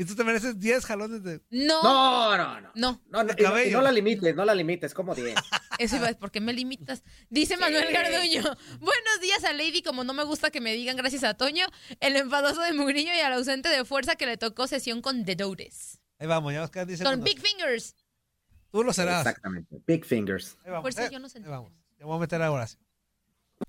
Y 0.00 0.06
tú 0.06 0.14
te 0.16 0.24
mereces 0.24 0.58
10 0.58 0.86
jalones 0.86 1.22
de. 1.22 1.42
No. 1.50 1.82
No, 1.82 2.34
no, 2.38 2.60
no. 2.62 2.70
No. 2.74 3.02
No, 3.10 3.22
no, 3.22 3.24
no- 3.24 3.32
y 3.36 3.42
cabello. 3.42 3.76
no 3.76 3.82
la 3.82 3.92
limites, 3.92 4.34
no 4.34 4.46
la 4.46 4.54
limites, 4.54 4.94
como 4.94 5.14
10. 5.14 5.34
Eso 5.78 5.96
iba, 5.96 6.10
¿por 6.14 6.30
qué 6.30 6.40
me 6.40 6.54
limitas? 6.54 7.02
Dice 7.28 7.58
Manuel 7.58 7.92
Garduño. 7.92 8.40
Buenos 8.80 9.20
días 9.20 9.44
a 9.44 9.52
Lady, 9.52 9.82
como 9.82 10.02
no 10.02 10.14
me 10.14 10.24
gusta 10.24 10.50
que 10.50 10.62
me 10.62 10.72
digan 10.72 10.96
gracias 10.96 11.22
a 11.22 11.34
Toño, 11.34 11.66
el 12.00 12.16
enfadoso 12.16 12.62
de 12.62 12.72
Mugriño 12.72 13.14
y 13.14 13.20
al 13.20 13.34
ausente 13.34 13.68
de 13.68 13.84
fuerza 13.84 14.16
que 14.16 14.24
le 14.24 14.38
tocó 14.38 14.66
sesión 14.66 15.02
con 15.02 15.26
The 15.26 15.36
Dores. 15.36 16.00
Ahí 16.18 16.26
vamos, 16.26 16.54
ya 16.54 16.66
quedan 16.68 16.88
10 16.88 17.00
Con 17.02 17.06
segundos. 17.12 17.34
Big 17.34 17.46
Fingers. 17.46 17.94
Tú 18.72 18.82
lo 18.82 18.94
serás. 18.94 19.18
Exactamente. 19.26 19.82
Big 19.86 20.06
fingers. 20.06 20.56
Ahí 20.64 20.70
vamos. 20.70 20.82
Fuerza, 20.84 21.04
eh, 21.04 21.10
yo 21.12 21.18
no 21.18 21.28
sé. 21.28 21.40
ahí 21.40 21.44
vamos. 21.44 21.74
Te 21.98 22.04
voy 22.04 22.16
a 22.16 22.20
meter 22.20 22.40
a 22.40 22.50
Horacio. 22.50 22.78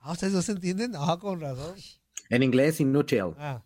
Ah, 0.00 0.12
¿ustedes 0.12 0.32
no 0.32 0.42
se 0.42 0.52
entienden? 0.52 0.92
Ah, 0.96 1.16
con 1.20 1.40
razón. 1.40 1.74
En 2.28 2.42
inglés, 2.42 2.80
inútil. 2.80 3.34
Ah. 3.38 3.62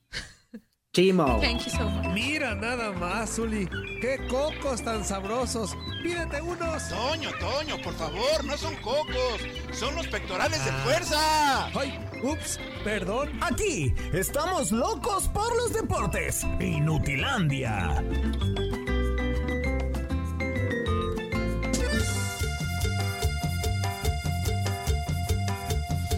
Chimo. 0.92 1.38
Thank 1.40 1.64
you 1.66 1.70
so 1.70 1.88
much. 1.90 2.06
Mira 2.14 2.54
nada 2.54 2.90
más, 2.92 3.36
Zuli. 3.36 3.68
¡Qué 4.00 4.18
cocos 4.30 4.82
tan 4.82 5.04
sabrosos! 5.04 5.76
¡Pídete 6.02 6.40
unos! 6.40 6.88
Toño, 6.88 7.30
Toño, 7.38 7.76
por 7.82 7.92
favor, 7.94 8.42
no 8.44 8.56
son 8.56 8.74
cocos, 8.76 9.40
son 9.72 9.94
los 9.94 10.06
pectorales 10.08 10.64
de 10.64 10.70
Ah. 10.70 10.80
fuerza. 10.84 11.66
¡Ay! 11.78 11.98
¡Ups! 12.22 12.58
Perdón. 12.82 13.30
Aquí 13.42 13.94
estamos 14.14 14.72
locos 14.72 15.28
por 15.28 15.54
los 15.56 15.74
deportes. 15.74 16.44
Inutilandia. 16.60 18.02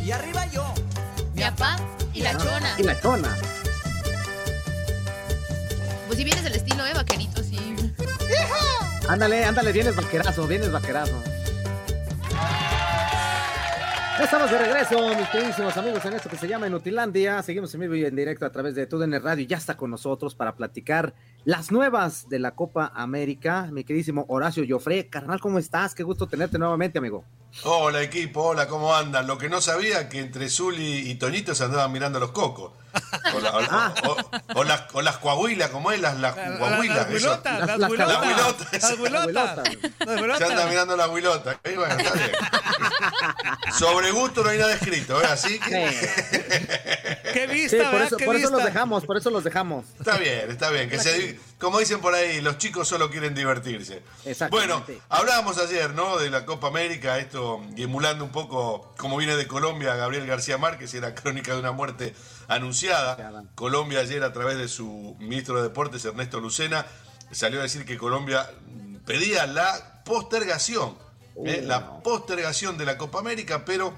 Y 0.09 0.11
arriba 0.11 0.47
yo. 0.47 0.65
Y 1.35 1.41
Yapa 1.41 1.77
y 2.15 2.23
la 2.23 2.33
chona. 2.33 2.75
Y 2.79 2.83
la 2.83 2.99
chona. 2.99 3.37
Pues 6.07 6.17
si 6.17 6.25
vienes 6.25 6.47
el 6.47 6.55
estilo, 6.55 6.87
¿eh? 6.87 6.95
Vaquerito, 6.95 7.43
sí. 7.43 7.77
Ándale, 9.07 9.45
ándale, 9.45 9.71
vienes 9.71 9.95
vaquerazo, 9.95 10.47
vienes 10.47 10.73
vaquerazo. 10.73 11.23
Ya 14.19 14.25
estamos 14.25 14.51
de 14.51 14.57
regreso, 14.57 15.15
mis 15.15 15.29
queridísimos 15.29 15.77
amigos, 15.77 16.03
en 16.07 16.15
esto 16.15 16.31
que 16.31 16.39
se 16.39 16.49
llama 16.49 16.69
Inutilandia. 16.69 17.43
Seguimos 17.43 17.75
en 17.75 17.81
vivo 17.81 17.95
y 17.95 18.07
en 18.07 18.17
directo 18.17 18.47
a 18.47 18.51
través 18.51 18.75
de 18.75 18.87
TUDN 18.87 19.23
Radio. 19.23 19.47
Ya 19.47 19.59
está 19.59 19.77
con 19.77 19.91
nosotros 19.91 20.35
para 20.35 20.57
platicar 20.57 21.13
las 21.49 21.73
nuevas 21.73 22.29
de 22.29 22.39
la 22.39 22.51
Copa 22.51 22.93
América. 22.95 23.71
Mi 23.73 23.83
queridísimo 23.83 24.27
Horacio 24.29 24.65
Joffre. 24.69 25.09
Carnal, 25.09 25.41
¿cómo 25.41 25.59
estás? 25.59 25.95
Qué 25.95 26.03
gusto 26.03 26.27
tenerte 26.27 26.59
nuevamente, 26.59 26.99
amigo. 26.99 27.25
Hola 27.65 28.03
equipo, 28.03 28.43
hola, 28.43 28.69
¿cómo 28.69 28.95
andan? 28.95 29.27
Lo 29.27 29.39
que 29.39 29.49
no 29.49 29.63
sabía 29.63 30.11
que 30.11 30.19
entre 30.21 30.51
Zuli 30.51 31.11
y 31.11 31.15
Toñito 31.15 31.55
se 31.55 31.65
andaban 31.65 31.91
mirando 31.91 32.21
los 32.21 32.33
cocos. 32.33 32.73
O, 33.35 33.41
la- 33.41 33.57
o- 33.57 33.61
Ah. 33.71 33.95
o- 34.07 34.61
o 34.61 34.65
las, 34.65 34.83
o 34.93 35.01
las 35.01 35.17
coahuilas, 35.17 35.71
¿cómo 35.71 35.91
es? 35.91 36.01
Las, 36.03 36.19
las 36.19 36.37
Las 36.37 36.59
guaguilas. 36.59 37.07
eso. 37.11 37.29
huilotas, 37.31 37.59
Las- 37.61 37.69
las 37.69 37.79
las 37.79 37.91
huilotas. 37.91 38.23
huilotas. 38.27 38.73
Las 38.83 38.99
huilotas. 38.99 39.57
Las 39.57 40.17
Se 40.17 40.23
huilotas. 40.23 40.51
anda 40.51 40.67
mirando 40.67 40.97
las 40.99 41.09
huilotas. 41.09 41.57
Y 41.65 41.75
bueno, 41.77 41.95
está 41.97 42.13
bien. 42.13 42.31
Sobre 43.79 44.11
gusto 44.11 44.45
no 44.45 44.51
hay 44.51 44.59
nada 44.59 44.75
escrito, 44.75 45.21
¿eh? 45.23 45.27
Así 45.31 45.59
que 45.59 46.11
Qué 47.33 47.47
Sí, 47.47 47.53
vista, 47.55 47.77
por 47.85 47.93
¿verdad? 47.93 48.07
eso, 48.09 48.17
Qué 48.17 48.25
por 48.27 48.37
eso 48.37 48.51
los 48.51 48.59
vista. 48.59 48.73
dejamos, 48.73 49.05
por 49.07 49.17
eso 49.17 49.31
los 49.31 49.45
dejamos. 49.45 49.87
está 49.99 50.17
bien, 50.19 50.51
está 50.51 50.71
bien. 50.71 50.89
Que 50.91 50.99
se, 50.99 51.38
como 51.59 51.79
dicen 51.79 52.01
por 52.01 52.15
ahí, 52.15 52.41
los 52.41 52.59
chicos 52.59 52.89
solo 52.89 53.11
quieren 53.11 53.35
divertirse. 53.35 54.03
Exactamente. 54.25 54.75
Bueno, 54.75 55.03
hablábamos 55.09 55.59
ayer, 55.59 55.95
¿no? 55.95 56.19
De 56.19 56.31
la 56.31 56.45
Copa 56.47 56.69
América, 56.69 57.19
esto, 57.19 57.63
y 57.77 57.83
emulando 57.83 58.25
un 58.25 58.31
poco 58.31 58.95
como 58.97 59.17
viene 59.17 59.37
de 59.37 59.47
Colombia 59.47 59.95
Gabriel 59.97 60.27
García 60.27 60.59
Márquez, 60.59 60.95
era 60.95 61.15
crónica 61.15 61.53
de 61.53 61.61
una 61.61 61.73
muerte 61.73 62.15
anunciada. 62.49 63.45
Colombia 63.55 64.01
ayer, 64.01 64.23
a 64.23 64.33
través 64.33 64.59
de 64.59 64.69
su 64.69 65.17
ministro 65.19 65.57
de 65.57 65.63
Deportes, 65.65 66.05
Ernesto 66.05 66.41
Lucena, 66.41 66.87
salió 67.31 67.61
a 67.61 67.63
decir 67.63 67.85
que 67.85 67.99
Colombia 67.99 68.51
pedía 69.05 69.47
la 69.47 70.03
postergación, 70.05 70.97
¿eh? 71.45 71.61
Uh, 71.63 71.67
la 71.67 71.81
no. 71.81 72.03
postergación 72.03 72.79
de 72.79 72.87
la 72.87 72.99
Copa 72.99 73.19
América, 73.19 73.65
pero 73.65 73.95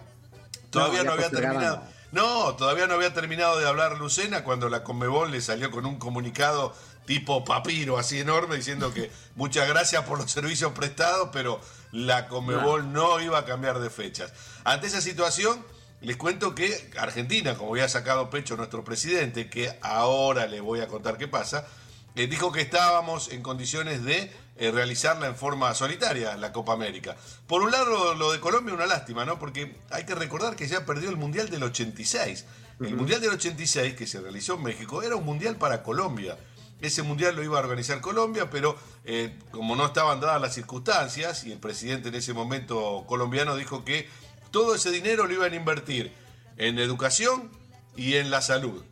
todavía 0.71 1.05
No, 1.05 1.05
no, 1.05 1.13
había 1.13 1.31
terminado. 1.31 1.83
No, 2.13 2.57
todavía 2.57 2.87
no 2.89 2.95
había 2.95 3.15
terminado 3.15 3.59
de 3.59 3.69
hablar 3.69 3.99
Lucena 3.99 4.43
cuando 4.43 4.69
la 4.69 4.83
Conmebol 4.83 5.31
le 5.31 5.41
salió 5.41 5.71
con 5.71 5.87
un 5.87 5.99
comunicado 5.99 6.75
tipo 7.07 7.45
papiro 7.45 7.99
así 7.99 8.21
enorme 8.21 8.57
diciendo 8.57 8.93
que 8.93 9.11
muchas 9.35 9.69
gracias 9.69 10.05
por 10.05 10.19
los 10.19 10.31
servicios 10.31 10.73
prestados, 10.73 11.31
pero 11.33 11.61
la 11.93 12.29
Conmebol 12.29 12.93
no 12.93 13.21
iba 13.21 13.39
a 13.39 13.45
cambiar 13.45 13.81
de 13.81 13.91
fechas. 13.91 14.33
Ante 14.65 14.87
esa 14.87 15.01
situación, 15.01 15.65
les 16.01 16.17
cuento 16.17 16.55
que 16.55 16.91
Argentina, 16.99 17.57
como 17.57 17.73
había 17.73 17.89
sacado 17.89 18.31
pecho 18.31 18.57
nuestro 18.57 18.85
presidente, 18.85 19.51
que 19.51 19.77
ahora 19.83 20.47
les 20.47 20.63
voy 20.63 20.81
a 20.81 20.89
contar 20.89 21.19
qué 21.19 21.29
pasa, 21.29 21.67
eh, 22.15 22.27
dijo 22.27 22.53
que 22.53 22.61
estábamos 22.61 23.31
en 23.31 23.43
condiciones 23.43 24.05
de 24.05 24.33
eh, 24.57 24.71
realizarla 24.71 25.27
en 25.27 25.37
forma 25.37 25.75
solitaria, 25.75 26.37
la 26.37 26.53
Copa 26.53 26.73
América. 26.73 27.17
Por 27.47 27.63
un 27.63 27.71
lado, 27.71 27.87
lo, 27.87 28.15
lo 28.15 28.33
de 28.33 28.41
Colombia 28.41 28.75
una 28.75 28.87
lástima, 28.87 29.25
¿no? 29.25 29.39
Porque 29.39 29.77
hay 29.91 30.05
que 30.05 30.15
recordar 30.15 30.57
que 30.57 30.67
ya 30.67 30.85
perdió 30.85 31.11
el 31.11 31.17
Mundial 31.17 31.51
del 31.51 31.63
86. 31.63 32.45
El 32.81 32.97
Mundial 32.97 33.21
del 33.21 33.31
86, 33.31 33.95
que 33.95 34.07
se 34.07 34.21
realizó 34.23 34.55
en 34.55 34.63
México, 34.63 35.03
era 35.03 35.15
un 35.15 35.25
Mundial 35.25 35.57
para 35.57 35.83
Colombia. 35.83 36.39
Ese 36.81 37.03
Mundial 37.03 37.37
lo 37.37 37.43
iba 37.43 37.59
a 37.59 37.61
organizar 37.63 38.01
Colombia, 38.01 38.49
pero 38.51 38.77
eh, 39.05 39.39
como 39.51 39.77
no 39.77 39.87
estaban 39.87 40.21
dadas 40.21 40.41
las 40.41 40.55
circunstancias, 40.55 41.45
y 41.45 41.53
el 41.53 41.59
presidente 41.59 42.09
en 42.09 42.15
ese 42.15 42.33
momento 42.33 43.05
colombiano 43.07 43.57
dijo 43.57 43.85
que 43.85 44.09
todo 44.51 44.75
ese 44.75 44.91
dinero 44.91 45.27
lo 45.27 45.33
iban 45.35 45.53
a 45.53 45.57
invertir 45.57 46.13
en 46.57 46.79
educación 46.79 47.51
y 47.97 48.15
en 48.17 48.31
la 48.31 48.41
salud. 48.43 48.83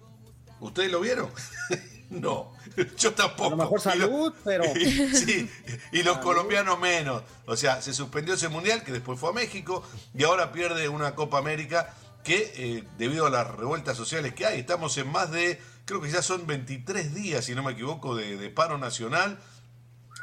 ¿Ustedes 0.61 0.91
lo 0.91 1.01
vieron? 1.01 1.31
no, 2.11 2.53
yo 2.97 3.13
tampoco. 3.15 3.47
A 3.47 3.51
lo 3.51 3.57
mejor 3.57 3.79
Y 3.79 3.83
salud, 3.83 4.33
pero- 4.45 4.65
sí, 4.75 5.51
y 5.93 6.03
los 6.03 6.19
colombianos 6.19 6.79
menos. 6.79 7.23
O 7.47 7.57
sea, 7.57 7.81
se 7.83 7.93
suspendió 7.95 8.35
ese 8.35 8.49
mundial 8.49 8.83
que 8.85 8.93
después 8.93 9.19
fue 9.19 9.31
a 9.31 9.33
México 9.33 9.83
y 10.15 10.25
ahora 10.25 10.53
pierde 10.53 10.89
una 10.89 11.15
Copa 11.15 11.39
América 11.39 11.95
que 12.25 12.53
eh, 12.57 12.85
debido 12.99 13.27
a 13.27 13.31
las 13.31 13.47
revueltas 13.51 13.97
sociales 13.97 14.35
que 14.35 14.45
hay, 14.45 14.61
estamos 14.61 14.97
en 14.99 15.11
más 15.11 15.31
de, 15.31 15.61
creo 15.89 16.03
que 16.03 16.11
ya 16.11 16.21
son 16.21 16.47
23 16.47 17.15
días, 17.15 17.47
si 17.47 17.55
no 17.55 17.63
me 17.63 17.73
equivoco, 17.73 18.15
de, 18.15 18.51
paro 18.51 18.77
nacional. 18.77 19.39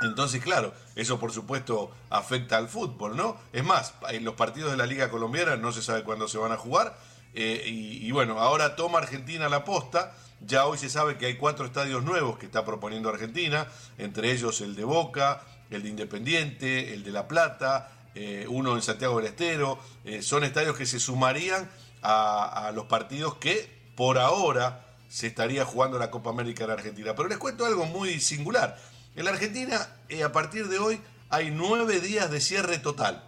Entonces, 0.02 0.44
claro, 0.44 0.74
eso 0.96 1.20
por 1.20 1.32
supuesto 1.32 1.90
afecta 2.12 2.58
al 2.58 2.70
fútbol, 2.70 3.18
¿no? 3.18 3.38
Es 3.52 3.64
más, 3.64 3.96
en 4.10 4.24
los 4.24 4.36
partidos 4.36 4.70
de 4.70 4.78
la 4.78 4.86
Liga 4.86 5.10
Colombiana 5.10 5.56
no 5.56 5.72
se 5.72 5.82
sabe 5.82 6.04
cuándo 6.04 6.28
se 6.28 6.38
van 6.38 6.52
a 6.52 6.58
jugar. 6.58 6.96
eh, 7.34 7.64
y, 7.66 8.12
bueno, 8.12 8.40
ahora 8.40 8.76
toma 8.76 9.00
Argentina 9.00 9.50
la 9.50 9.66
posta. 9.66 10.16
Ya 10.40 10.68
hoy 10.68 10.78
se 10.78 10.90
sabe 10.90 11.18
que 11.18 11.26
hay 11.26 11.36
cuatro 11.38 11.66
estadios 11.66 12.04
nuevos 12.04 12.38
que 12.38 12.46
está 12.46 12.64
proponiendo 12.64 13.10
Argentina, 13.10 13.68
entre 13.98 14.32
ellos 14.32 14.62
el 14.62 14.76
de 14.76 14.84
Boca, 14.84 15.42
el 15.72 15.82
de 15.82 15.90
Independiente, 15.90 16.94
el 16.94 17.04
de 17.04 17.12
La 17.12 17.28
Plata, 17.28 17.92
eh, 18.14 18.46
uno 18.48 18.76
en 18.76 18.84
Santiago 18.84 19.18
del 19.18 19.28
Estero. 19.28 19.80
Eh, 20.04 20.22
son 20.22 20.44
estadios 20.44 20.78
que 20.78 20.86
se 20.86 21.00
sumarían 21.00 21.68
a 22.04 22.72
los 22.76 22.86
partidos 22.86 23.38
que 23.38 23.68
por 23.96 24.20
ahora 24.20 24.85
se 25.10 25.28
estaría 25.28 25.66
jugando 25.66 26.00
la 26.00 26.12
Copa 26.12 26.30
América 26.30 26.64
en 26.64 26.72
Argentina. 26.72 27.16
Pero 27.16 27.30
les 27.30 27.38
cuento 27.38 27.66
algo 27.66 27.86
muy 27.86 28.20
singular. 28.20 28.80
En 29.16 29.26
la 29.26 29.32
Argentina, 29.32 29.88
eh, 30.10 30.24
a 30.24 30.32
partir 30.32 30.68
de 30.68 30.80
hoy, 30.80 31.00
hay 31.30 31.52
nueve 31.52 32.00
días 32.00 32.30
de 32.30 32.42
cierre 32.42 32.78
total. 32.80 33.24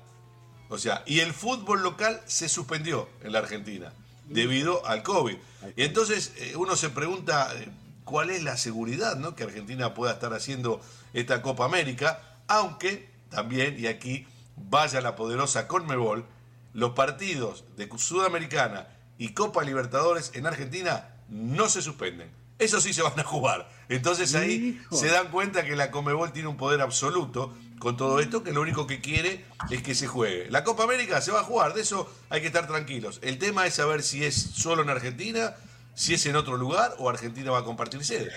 O 0.69 0.77
sea, 0.77 1.03
y 1.05 1.19
el 1.19 1.33
fútbol 1.33 1.81
local 1.81 2.21
se 2.25 2.49
suspendió 2.49 3.07
en 3.23 3.31
la 3.31 3.39
Argentina 3.39 3.93
debido 4.25 4.85
al 4.85 5.03
COVID. 5.03 5.37
Y 5.75 5.83
entonces 5.83 6.33
eh, 6.37 6.55
uno 6.57 6.75
se 6.75 6.89
pregunta 6.89 7.49
eh, 7.55 7.69
cuál 8.03 8.29
es 8.29 8.43
la 8.43 8.57
seguridad 8.57 9.15
¿no? 9.15 9.35
que 9.35 9.43
Argentina 9.43 9.93
pueda 9.93 10.13
estar 10.13 10.33
haciendo 10.33 10.81
esta 11.13 11.41
Copa 11.41 11.65
América, 11.65 12.21
aunque 12.47 13.09
también, 13.29 13.79
y 13.79 13.87
aquí 13.87 14.27
vaya 14.55 15.01
la 15.01 15.15
poderosa 15.15 15.67
Conmebol, 15.67 16.25
los 16.73 16.91
partidos 16.91 17.63
de 17.77 17.89
Sudamericana 17.97 18.87
y 19.17 19.29
Copa 19.29 19.63
Libertadores 19.63 20.31
en 20.35 20.45
Argentina 20.45 21.16
no 21.29 21.69
se 21.69 21.81
suspenden. 21.81 22.29
Eso 22.59 22.81
sí 22.81 22.93
se 22.93 23.03
van 23.03 23.19
a 23.19 23.23
jugar. 23.23 23.69
Entonces 23.87 24.33
ahí 24.33 24.79
Hijo. 24.81 24.95
se 24.95 25.07
dan 25.07 25.29
cuenta 25.29 25.63
que 25.63 25.75
la 25.75 25.91
Comebol 25.91 26.31
tiene 26.31 26.47
un 26.47 26.57
poder 26.57 26.81
absoluto 26.81 27.53
con 27.79 27.95
todo 27.95 28.19
esto, 28.19 28.43
que 28.43 28.51
lo 28.51 28.61
único 28.61 28.87
que 28.87 28.99
quiere 28.99 29.45
es 29.69 29.83
que 29.83 29.93
se 29.93 30.07
juegue. 30.07 30.49
La 30.49 30.63
Copa 30.63 30.83
América 30.83 31.21
se 31.21 31.31
va 31.31 31.41
a 31.41 31.43
jugar, 31.43 31.75
de 31.75 31.81
eso 31.81 32.11
hay 32.29 32.41
que 32.41 32.47
estar 32.47 32.65
tranquilos. 32.65 33.19
El 33.21 33.37
tema 33.37 33.67
es 33.67 33.75
saber 33.75 34.01
si 34.01 34.23
es 34.23 34.35
solo 34.35 34.81
en 34.81 34.89
Argentina, 34.89 35.55
si 35.93 36.15
es 36.15 36.25
en 36.25 36.35
otro 36.35 36.57
lugar 36.57 36.95
o 36.97 37.09
Argentina 37.09 37.51
va 37.51 37.59
a 37.59 37.63
compartir 37.63 38.03
sede. 38.03 38.31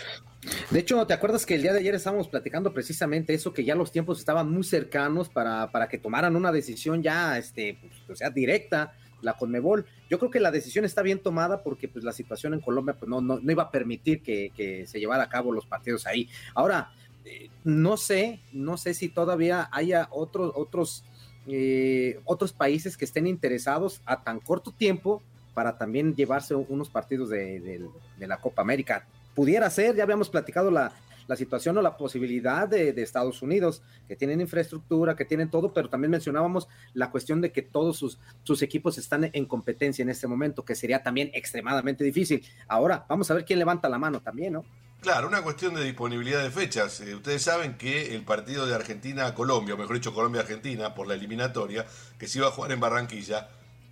De 0.71 0.79
hecho, 0.79 1.07
¿te 1.07 1.13
acuerdas 1.13 1.45
que 1.45 1.55
el 1.55 1.63
día 1.63 1.73
de 1.73 1.81
ayer 1.81 1.95
estábamos 1.95 2.29
platicando 2.29 2.73
precisamente 2.73 3.35
eso, 3.35 3.53
que 3.53 3.65
ya 3.65 3.75
los 3.75 3.93
tiempos 3.93 4.19
estaban 4.19 4.51
muy 4.51 4.65
cercanos 4.65 5.29
para, 5.29 5.71
para 5.71 5.89
que 5.89 5.99
tomaran 5.99 6.37
una 6.37 6.53
decisión 6.53 7.03
ya, 7.03 7.37
este, 7.37 7.79
pues, 7.81 7.93
o 8.09 8.17
sea, 8.17 8.31
directa, 8.31 8.95
la 9.23 9.35
Conmebol? 9.35 9.87
Yo 10.09 10.19
creo 10.19 10.31
que 10.31 10.41
la 10.41 10.51
decisión 10.51 10.85
está 10.85 11.03
bien 11.03 11.19
tomada 11.19 11.63
porque 11.63 11.89
pues 11.89 12.05
la 12.05 12.13
situación 12.13 12.55
en 12.55 12.61
Colombia 12.61 12.95
pues, 12.99 13.09
no, 13.09 13.21
no, 13.21 13.39
no 13.41 13.53
iba 13.53 13.65
a 13.65 13.71
permitir 13.71 14.23
que, 14.23 14.53
que 14.57 14.87
se 14.87 14.99
llevara 15.01 15.25
a 15.25 15.29
cabo 15.29 15.53
los 15.53 15.67
partidos 15.67 16.07
ahí. 16.07 16.29
Ahora, 16.55 16.91
eh, 17.25 17.49
no 17.65 17.97
sé, 17.97 18.41
no 18.53 18.77
sé 18.77 18.95
si 18.95 19.09
todavía 19.09 19.69
haya 19.73 20.09
otros, 20.11 20.53
otros, 20.57 21.05
eh, 21.47 22.21
otros 22.25 22.53
países 22.53 22.97
que 22.97 23.05
estén 23.05 23.27
interesados 23.27 24.01
a 24.07 24.23
tan 24.23 24.41
corto 24.41 24.73
tiempo 24.73 25.23
para 25.55 25.77
también 25.77 26.15
llevarse 26.15 26.55
unos 26.55 26.89
partidos 26.89 27.29
de, 27.29 27.61
de- 27.61 27.89
de 28.19 28.27
la 28.27 28.39
Copa 28.39 28.63
América. 28.63 29.07
Pudiera 29.35 29.69
ser, 29.71 29.97
ya 29.97 30.03
habíamos 30.05 30.29
platicado 30.29 30.71
la, 30.71 30.93
la 31.31 31.37
situación 31.37 31.79
o 31.79 31.83
la 31.83 31.97
posibilidad 31.97 32.67
de, 32.67 32.91
Estados 33.01 33.41
Unidos, 33.41 33.83
que 34.09 34.17
tienen 34.17 34.41
infraestructura, 34.41 35.15
que 35.15 35.25
tienen 35.25 35.49
todo, 35.49 35.73
pero 35.73 35.89
también 35.89 36.11
mencionábamos 36.11 36.67
la 36.93 37.13
cuestión 37.13 37.41
de 37.41 37.53
que 37.53 37.63
todos 37.63 37.99
sus, 37.99 38.19
sus 38.43 38.63
equipos 38.63 38.99
están 38.99 39.31
en 39.33 39.47
competencia 39.47 40.03
en 40.03 40.09
este 40.09 40.27
momento, 40.27 40.65
que 40.65 40.75
sería 40.75 41.05
también 41.05 41.31
extremadamente 41.33 42.03
difícil. 42.03 42.45
Ahora, 42.67 43.07
vamos 43.09 43.31
a 43.31 43.35
ver 43.35 43.45
quién 43.45 43.61
levanta 43.61 43.89
la 43.89 43.97
mano 43.97 44.21
también, 44.21 44.55
¿no? 44.55 44.65
Claro, 45.01 45.29
una 45.29 45.43
cuestión 45.43 45.73
de 45.75 45.85
disponibilidad 45.85 46.43
de 46.43 46.51
fechas. 46.51 47.01
Eh, 47.01 47.15
ustedes 47.15 47.43
saben 47.43 47.79
que 47.79 48.13
el 48.17 48.25
partido 48.25 48.67
de 48.67 48.75
Argentina-Colombia, 48.75 49.75
o 49.75 49.79
mejor 49.79 49.95
dicho 49.95 50.13
Colombia-Argentina, 50.13 50.97
por 50.97 51.07
la 51.07 51.15
eliminatoria, 51.15 51.87
que 52.19 52.27
se 52.27 52.39
iba 52.39 52.49
a 52.49 52.51
jugar 52.51 52.73
en 52.73 52.81
Barranquilla, 52.81 53.49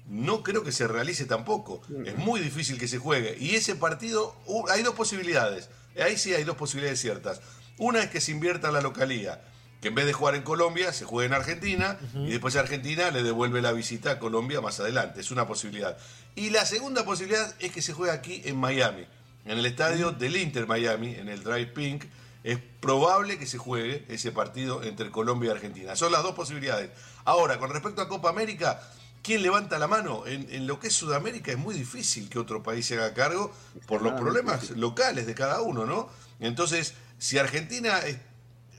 no 0.08 0.42
creo 0.42 0.64
que 0.64 0.72
se 0.72 0.88
realice 0.88 1.26
tampoco. 1.26 1.82
Es 2.04 2.16
muy 2.16 2.40
difícil 2.40 2.78
que 2.78 2.88
se 2.88 2.98
juegue. 2.98 3.36
Y 3.38 3.54
ese 3.54 3.76
partido, 3.76 4.34
uh, 4.46 4.68
hay 4.68 4.82
dos 4.82 4.94
posibilidades. 4.94 5.68
Ahí 6.02 6.16
sí 6.16 6.34
hay 6.34 6.44
dos 6.44 6.56
posibilidades 6.56 7.00
ciertas. 7.00 7.40
Una 7.76 8.02
es 8.02 8.10
que 8.10 8.20
se 8.20 8.32
invierta 8.32 8.72
la 8.72 8.80
localía, 8.80 9.42
que 9.80 9.88
en 9.88 9.94
vez 9.94 10.06
de 10.06 10.12
jugar 10.12 10.34
en 10.34 10.42
Colombia, 10.42 10.92
se 10.92 11.04
juegue 11.04 11.26
en 11.26 11.34
Argentina, 11.34 11.98
y 12.14 12.30
después 12.30 12.56
Argentina 12.56 13.10
le 13.10 13.22
devuelve 13.22 13.62
la 13.62 13.72
visita 13.72 14.12
a 14.12 14.18
Colombia 14.18 14.60
más 14.60 14.80
adelante. 14.80 15.20
Es 15.20 15.30
una 15.30 15.46
posibilidad. 15.46 15.96
Y 16.34 16.50
la 16.50 16.64
segunda 16.64 17.04
posibilidad 17.04 17.54
es 17.60 17.72
que 17.72 17.82
se 17.82 17.92
juegue 17.92 18.12
aquí 18.12 18.42
en 18.44 18.56
Miami, 18.56 19.06
en 19.44 19.58
el 19.58 19.66
estadio 19.66 20.10
del 20.10 20.36
Inter 20.36 20.66
Miami, 20.66 21.14
en 21.14 21.28
el 21.28 21.44
Drive 21.44 21.66
Pink. 21.66 22.04
Es 22.44 22.58
probable 22.80 23.38
que 23.38 23.46
se 23.46 23.58
juegue 23.58 24.04
ese 24.08 24.32
partido 24.32 24.82
entre 24.82 25.10
Colombia 25.10 25.48
y 25.48 25.52
Argentina. 25.52 25.96
Son 25.96 26.10
las 26.10 26.22
dos 26.22 26.34
posibilidades. 26.34 26.90
Ahora, 27.24 27.58
con 27.58 27.70
respecto 27.70 28.00
a 28.00 28.08
Copa 28.08 28.30
América, 28.30 28.80
¿quién 29.22 29.42
levanta 29.42 29.78
la 29.78 29.86
mano? 29.86 30.26
En, 30.26 30.46
en, 30.50 30.66
lo 30.66 30.78
que 30.80 30.88
es 30.88 30.94
Sudamérica 30.94 31.52
es 31.52 31.58
muy 31.58 31.74
difícil 31.74 32.28
que 32.28 32.38
otro 32.38 32.62
país 32.62 32.86
se 32.86 32.96
haga 32.96 33.14
cargo 33.14 33.52
por 33.86 34.02
los 34.02 34.12
problemas 34.14 34.70
locales 34.70 35.26
de 35.26 35.34
cada 35.34 35.60
uno, 35.60 35.86
¿no? 35.86 36.08
Entonces, 36.40 36.94
si 37.18 37.38
Argentina 37.38 38.00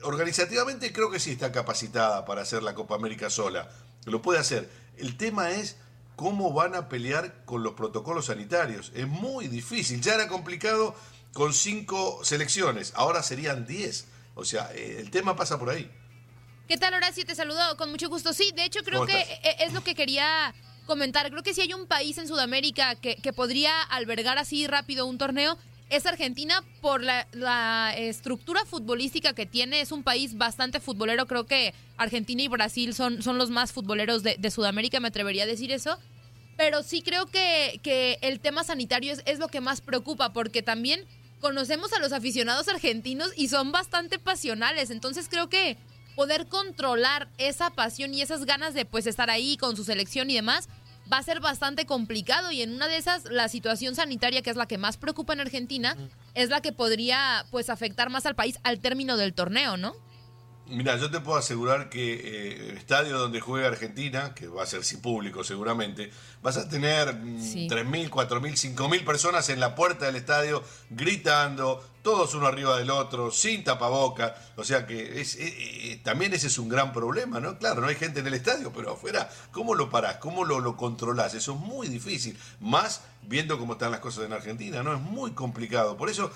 organizativamente 0.02 0.92
creo 0.92 1.10
que 1.10 1.20
sí 1.20 1.32
está 1.32 1.52
capacitada 1.52 2.24
para 2.24 2.42
hacer 2.42 2.62
la 2.62 2.74
Copa 2.74 2.94
América 2.94 3.30
sola, 3.30 3.70
lo 4.04 4.22
puede 4.22 4.38
hacer. 4.38 4.68
El 4.96 5.16
tema 5.16 5.50
es 5.50 5.76
cómo 6.16 6.52
van 6.52 6.74
a 6.74 6.88
pelear 6.88 7.44
con 7.44 7.62
los 7.62 7.74
protocolos 7.74 8.26
sanitarios. 8.26 8.92
Es 8.94 9.06
muy 9.06 9.48
difícil. 9.48 10.00
Ya 10.00 10.14
era 10.14 10.28
complicado 10.28 10.94
con 11.32 11.52
cinco 11.52 12.20
selecciones, 12.24 12.92
ahora 12.96 13.22
serían 13.22 13.66
diez. 13.66 14.06
O 14.34 14.44
sea, 14.44 14.70
eh, 14.74 14.96
el 15.00 15.10
tema 15.10 15.36
pasa 15.36 15.58
por 15.58 15.70
ahí. 15.70 15.90
¿Qué 16.70 16.78
tal, 16.78 16.94
Horacio? 16.94 17.26
Te 17.26 17.34
saludo 17.34 17.76
con 17.76 17.90
mucho 17.90 18.08
gusto. 18.08 18.32
Sí, 18.32 18.52
de 18.54 18.64
hecho 18.64 18.84
creo 18.84 19.04
que 19.04 19.18
e-, 19.18 19.64
es 19.64 19.72
lo 19.72 19.82
que 19.82 19.96
quería 19.96 20.54
comentar. 20.86 21.28
Creo 21.28 21.42
que 21.42 21.52
si 21.52 21.62
hay 21.62 21.74
un 21.74 21.88
país 21.88 22.16
en 22.16 22.28
Sudamérica 22.28 22.94
que, 22.94 23.16
que 23.16 23.32
podría 23.32 23.82
albergar 23.82 24.38
así 24.38 24.68
rápido 24.68 25.06
un 25.06 25.18
torneo, 25.18 25.58
es 25.88 26.06
Argentina 26.06 26.62
por 26.80 27.02
la, 27.02 27.92
estructura 27.96 28.64
futbolística 28.66 29.32
que 29.32 29.46
tiene. 29.46 29.80
Es 29.80 29.90
un 29.90 30.04
país 30.04 30.38
bastante 30.38 30.78
futbolero. 30.78 31.26
Creo 31.26 31.44
que 31.44 31.74
Argentina 31.96 32.40
y 32.40 32.46
Brasil 32.46 32.94
son, 32.94 33.20
son 33.20 33.36
los 33.36 33.50
más 33.50 33.72
futboleros 33.72 34.22
de, 34.22 34.50
Sudamérica, 34.52 35.00
me 35.00 35.08
atrevería 35.08 35.42
a 35.42 35.46
decir 35.46 35.72
eso. 35.72 35.98
Pero 36.56 36.84
sí 36.84 37.02
creo 37.02 37.26
que, 37.26 37.80
que 37.82 38.18
el 38.20 38.38
tema 38.38 38.62
sanitario 38.62 39.12
es, 39.12 39.22
es 39.26 39.40
lo 39.40 39.48
que 39.48 39.60
más 39.60 39.80
preocupa, 39.80 40.32
porque 40.32 40.62
también 40.62 41.04
conocemos 41.40 41.92
a 41.94 41.98
los 41.98 42.12
aficionados 42.12 42.68
argentinos 42.68 43.32
y 43.34 43.48
son 43.48 43.72
bastante 43.72 44.20
pasionales. 44.20 44.90
Entonces 44.90 45.28
creo 45.28 45.48
que 45.48 45.76
poder 46.16 46.46
controlar 46.46 47.28
esa 47.38 47.70
pasión 47.70 48.14
y 48.14 48.22
esas 48.22 48.44
ganas 48.44 48.74
de 48.74 48.84
pues 48.84 49.06
estar 49.06 49.30
ahí 49.30 49.56
con 49.56 49.76
su 49.76 49.84
selección 49.84 50.30
y 50.30 50.34
demás 50.34 50.68
va 51.12 51.18
a 51.18 51.22
ser 51.22 51.40
bastante 51.40 51.86
complicado 51.86 52.52
y 52.52 52.62
en 52.62 52.72
una 52.72 52.88
de 52.88 52.96
esas 52.96 53.24
la 53.24 53.48
situación 53.48 53.94
sanitaria 53.94 54.42
que 54.42 54.50
es 54.50 54.56
la 54.56 54.66
que 54.66 54.78
más 54.78 54.96
preocupa 54.96 55.32
en 55.32 55.40
Argentina 55.40 55.96
es 56.34 56.50
la 56.50 56.60
que 56.60 56.72
podría 56.72 57.44
pues 57.50 57.70
afectar 57.70 58.10
más 58.10 58.26
al 58.26 58.34
país 58.34 58.58
al 58.62 58.80
término 58.80 59.16
del 59.16 59.34
torneo, 59.34 59.76
¿no? 59.76 59.94
Mira, 60.70 60.96
yo 60.96 61.10
te 61.10 61.20
puedo 61.20 61.36
asegurar 61.36 61.88
que 61.88 62.14
eh, 62.14 62.70
el 62.70 62.76
estadio 62.78 63.18
donde 63.18 63.40
juega 63.40 63.66
Argentina, 63.66 64.34
que 64.34 64.46
va 64.46 64.62
a 64.62 64.66
ser 64.66 64.84
sin 64.84 65.00
público 65.00 65.42
seguramente, 65.42 66.10
vas 66.42 66.56
a 66.56 66.68
tener 66.68 67.14
mm, 67.14 67.42
sí. 67.42 67.68
3.000, 67.68 68.08
4.000, 68.08 68.76
5.000 68.76 69.04
personas 69.04 69.48
en 69.48 69.58
la 69.58 69.74
puerta 69.74 70.06
del 70.06 70.16
estadio 70.16 70.62
gritando, 70.88 71.84
todos 72.02 72.34
uno 72.34 72.46
arriba 72.46 72.78
del 72.78 72.90
otro, 72.90 73.32
sin 73.32 73.64
tapaboca. 73.64 74.36
O 74.56 74.64
sea 74.64 74.86
que 74.86 75.20
es, 75.20 75.34
eh, 75.36 75.54
eh, 75.92 76.00
también 76.04 76.32
ese 76.34 76.46
es 76.46 76.58
un 76.58 76.68
gran 76.68 76.92
problema, 76.92 77.40
¿no? 77.40 77.58
Claro, 77.58 77.80
no 77.80 77.88
hay 77.88 77.96
gente 77.96 78.20
en 78.20 78.28
el 78.28 78.34
estadio, 78.34 78.72
pero 78.72 78.92
afuera, 78.92 79.28
¿cómo 79.50 79.74
lo 79.74 79.90
parás? 79.90 80.16
¿Cómo 80.16 80.44
lo, 80.44 80.60
lo 80.60 80.76
controlás? 80.76 81.34
Eso 81.34 81.54
es 81.54 81.58
muy 81.58 81.88
difícil. 81.88 82.38
Más 82.60 83.02
viendo 83.22 83.58
cómo 83.58 83.72
están 83.72 83.90
las 83.90 84.00
cosas 84.00 84.24
en 84.24 84.32
Argentina, 84.32 84.82
¿no? 84.82 84.94
Es 84.94 85.00
muy 85.00 85.32
complicado. 85.32 85.96
Por 85.96 86.08
eso 86.10 86.30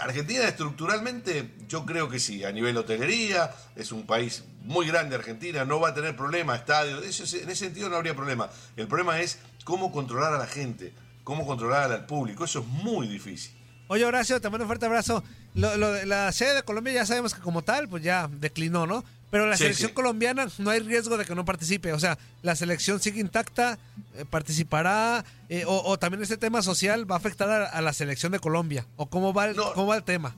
Argentina 0.00 0.44
estructuralmente, 0.44 1.54
yo 1.68 1.84
creo 1.84 2.08
que 2.08 2.18
sí, 2.18 2.44
a 2.44 2.52
nivel 2.52 2.76
hotelería, 2.76 3.54
es 3.76 3.92
un 3.92 4.06
país 4.06 4.44
muy 4.62 4.86
grande 4.86 5.16
Argentina, 5.16 5.64
no 5.64 5.80
va 5.80 5.90
a 5.90 5.94
tener 5.94 6.16
problema, 6.16 6.54
estadios, 6.56 7.02
en 7.02 7.50
ese 7.50 7.56
sentido 7.56 7.88
no 7.88 7.96
habría 7.96 8.14
problema. 8.14 8.48
El 8.76 8.86
problema 8.86 9.20
es 9.20 9.38
cómo 9.64 9.90
controlar 9.92 10.34
a 10.34 10.38
la 10.38 10.46
gente, 10.46 10.92
cómo 11.24 11.46
controlar 11.46 11.92
al 11.92 12.06
público, 12.06 12.44
eso 12.44 12.60
es 12.60 12.66
muy 12.66 13.06
difícil. 13.08 13.57
Oye 13.88 14.04
Horacio, 14.04 14.40
te 14.40 14.48
mando 14.50 14.64
un 14.64 14.68
fuerte 14.68 14.86
abrazo. 14.86 15.22
la 15.54 16.32
sede 16.32 16.54
de 16.54 16.62
Colombia 16.62 16.92
ya 16.92 17.06
sabemos 17.06 17.34
que 17.34 17.40
como 17.40 17.62
tal, 17.62 17.88
pues 17.88 18.02
ya 18.02 18.28
declinó, 18.30 18.86
¿no? 18.86 19.04
Pero 19.30 19.46
la 19.46 19.56
selección 19.56 19.92
colombiana 19.92 20.48
no 20.58 20.70
hay 20.70 20.80
riesgo 20.80 21.18
de 21.18 21.26
que 21.26 21.34
no 21.34 21.44
participe. 21.44 21.92
O 21.92 22.00
sea, 22.00 22.18
la 22.42 22.56
selección 22.56 23.00
sigue 23.00 23.20
intacta, 23.20 23.78
eh, 24.14 24.24
participará. 24.28 25.24
Eh, 25.50 25.64
o, 25.66 25.98
también 25.98 26.22
este 26.22 26.38
tema 26.38 26.62
social 26.62 27.10
va 27.10 27.16
a 27.16 27.18
afectar 27.18 27.50
a, 27.50 27.80
la 27.82 27.92
selección 27.92 28.32
de 28.32 28.38
Colombia. 28.38 28.86
¿O 28.96 29.06
cómo 29.06 29.34
va 29.34 29.46
el, 29.46 29.56
cómo 29.56 29.86
va 29.86 29.96
el 29.96 30.04
tema? 30.04 30.34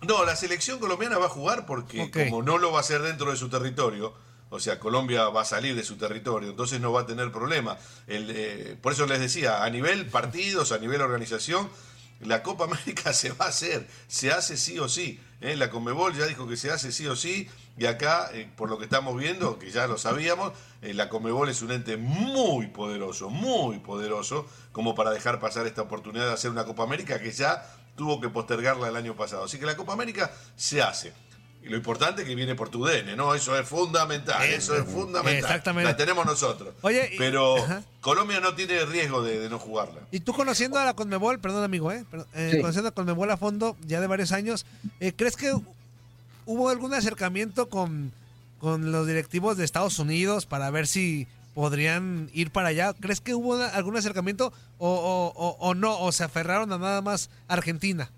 No, 0.00 0.24
la 0.24 0.34
selección 0.34 0.78
colombiana 0.78 1.18
va 1.18 1.26
a 1.26 1.30
jugar 1.30 1.66
porque 1.66 2.10
como 2.10 2.42
no 2.42 2.58
lo 2.58 2.72
va 2.72 2.78
a 2.78 2.80
hacer 2.80 3.02
dentro 3.02 3.30
de 3.30 3.36
su 3.36 3.48
territorio, 3.48 4.14
o 4.48 4.58
sea, 4.58 4.80
Colombia 4.80 5.28
va 5.28 5.42
a 5.42 5.44
salir 5.44 5.76
de 5.76 5.84
su 5.84 5.96
territorio, 5.96 6.50
entonces 6.50 6.80
no 6.80 6.90
va 6.92 7.02
a 7.02 7.06
tener 7.06 7.30
problema. 7.30 7.78
El, 8.06 8.30
eh, 8.30 8.76
por 8.82 8.92
eso 8.92 9.06
les 9.06 9.20
decía, 9.20 9.62
a 9.62 9.70
nivel 9.70 10.06
partidos, 10.06 10.72
a 10.72 10.78
nivel 10.78 11.00
organización, 11.00 11.68
la 12.22 12.42
Copa 12.42 12.64
América 12.64 13.12
se 13.12 13.30
va 13.32 13.46
a 13.46 13.48
hacer, 13.48 13.86
se 14.08 14.32
hace 14.32 14.56
sí 14.56 14.78
o 14.78 14.88
sí. 14.88 15.20
¿eh? 15.40 15.56
La 15.56 15.70
Conmebol 15.70 16.14
ya 16.14 16.26
dijo 16.26 16.46
que 16.48 16.56
se 16.56 16.70
hace 16.70 16.92
sí 16.92 17.06
o 17.06 17.16
sí, 17.16 17.48
y 17.76 17.86
acá, 17.86 18.30
eh, 18.32 18.50
por 18.56 18.68
lo 18.70 18.78
que 18.78 18.84
estamos 18.84 19.16
viendo, 19.16 19.58
que 19.58 19.70
ya 19.70 19.86
lo 19.86 19.98
sabíamos, 19.98 20.52
eh, 20.82 20.94
la 20.94 21.08
Comebol 21.08 21.48
es 21.48 21.62
un 21.62 21.72
ente 21.72 21.96
muy 21.96 22.68
poderoso, 22.68 23.30
muy 23.30 23.78
poderoso, 23.78 24.46
como 24.72 24.94
para 24.94 25.10
dejar 25.10 25.40
pasar 25.40 25.66
esta 25.66 25.82
oportunidad 25.82 26.26
de 26.26 26.32
hacer 26.32 26.50
una 26.50 26.64
Copa 26.64 26.84
América 26.84 27.20
que 27.20 27.32
ya 27.32 27.66
tuvo 27.96 28.20
que 28.20 28.28
postergarla 28.28 28.88
el 28.88 28.96
año 28.96 29.14
pasado. 29.16 29.44
Así 29.44 29.58
que 29.58 29.66
la 29.66 29.76
Copa 29.76 29.92
América 29.92 30.32
se 30.56 30.82
hace. 30.82 31.12
Y 31.62 31.68
lo 31.68 31.76
importante 31.76 32.22
es 32.22 32.28
que 32.28 32.34
viene 32.34 32.54
por 32.54 32.70
tu 32.70 32.84
DN, 32.84 33.14
¿no? 33.14 33.34
Eso 33.34 33.56
es 33.56 33.68
fundamental, 33.68 34.42
eso 34.42 34.76
es 34.76 34.84
fundamental. 34.84 35.44
Exactamente. 35.44 35.90
La 35.90 35.96
tenemos 35.96 36.26
nosotros. 36.26 36.74
Oye, 36.82 37.12
Pero 37.18 37.56
Colombia 38.00 38.40
no 38.40 38.54
tiene 38.54 38.84
riesgo 38.84 39.22
de, 39.22 39.48
no 39.48 39.58
jugarla. 39.58 40.00
Y 40.10 40.20
tú 40.20 40.32
conociendo 40.32 40.78
a 40.78 40.84
la 40.84 40.94
Conmebol, 40.94 41.38
perdón 41.38 41.62
amigo, 41.62 41.92
¿eh? 41.92 42.04
Conociendo 42.60 42.88
a 42.88 42.92
Conmebol 42.92 43.30
a 43.30 43.36
fondo 43.36 43.76
ya 43.86 44.00
de 44.00 44.08
varios 44.08 44.32
años, 44.32 44.66
¿crees 45.16 45.36
que 45.36 45.54
¿Hubo 46.44 46.68
algún 46.68 46.92
acercamiento 46.92 47.68
con, 47.68 48.12
los 48.60 49.06
directivos 49.06 49.56
de 49.56 49.64
Estados 49.64 49.98
Unidos 49.98 50.46
para 50.46 50.70
ver 50.70 50.86
si 50.86 51.26
podrían 51.54 52.30
ir 52.32 52.50
para 52.50 52.68
allá? 52.68 52.94
¿Crees 52.94 53.20
que 53.20 53.34
hubo 53.34 53.54
algún 53.54 53.96
acercamiento 53.96 54.52
o, 54.78 55.56
o 55.58 55.74
no? 55.74 55.98
¿O 56.00 56.10
se 56.12 56.24
aferraron 56.24 56.72
a 56.72 56.78
nada 56.78 57.00
más 57.00 57.30
Argentina? 57.48 58.10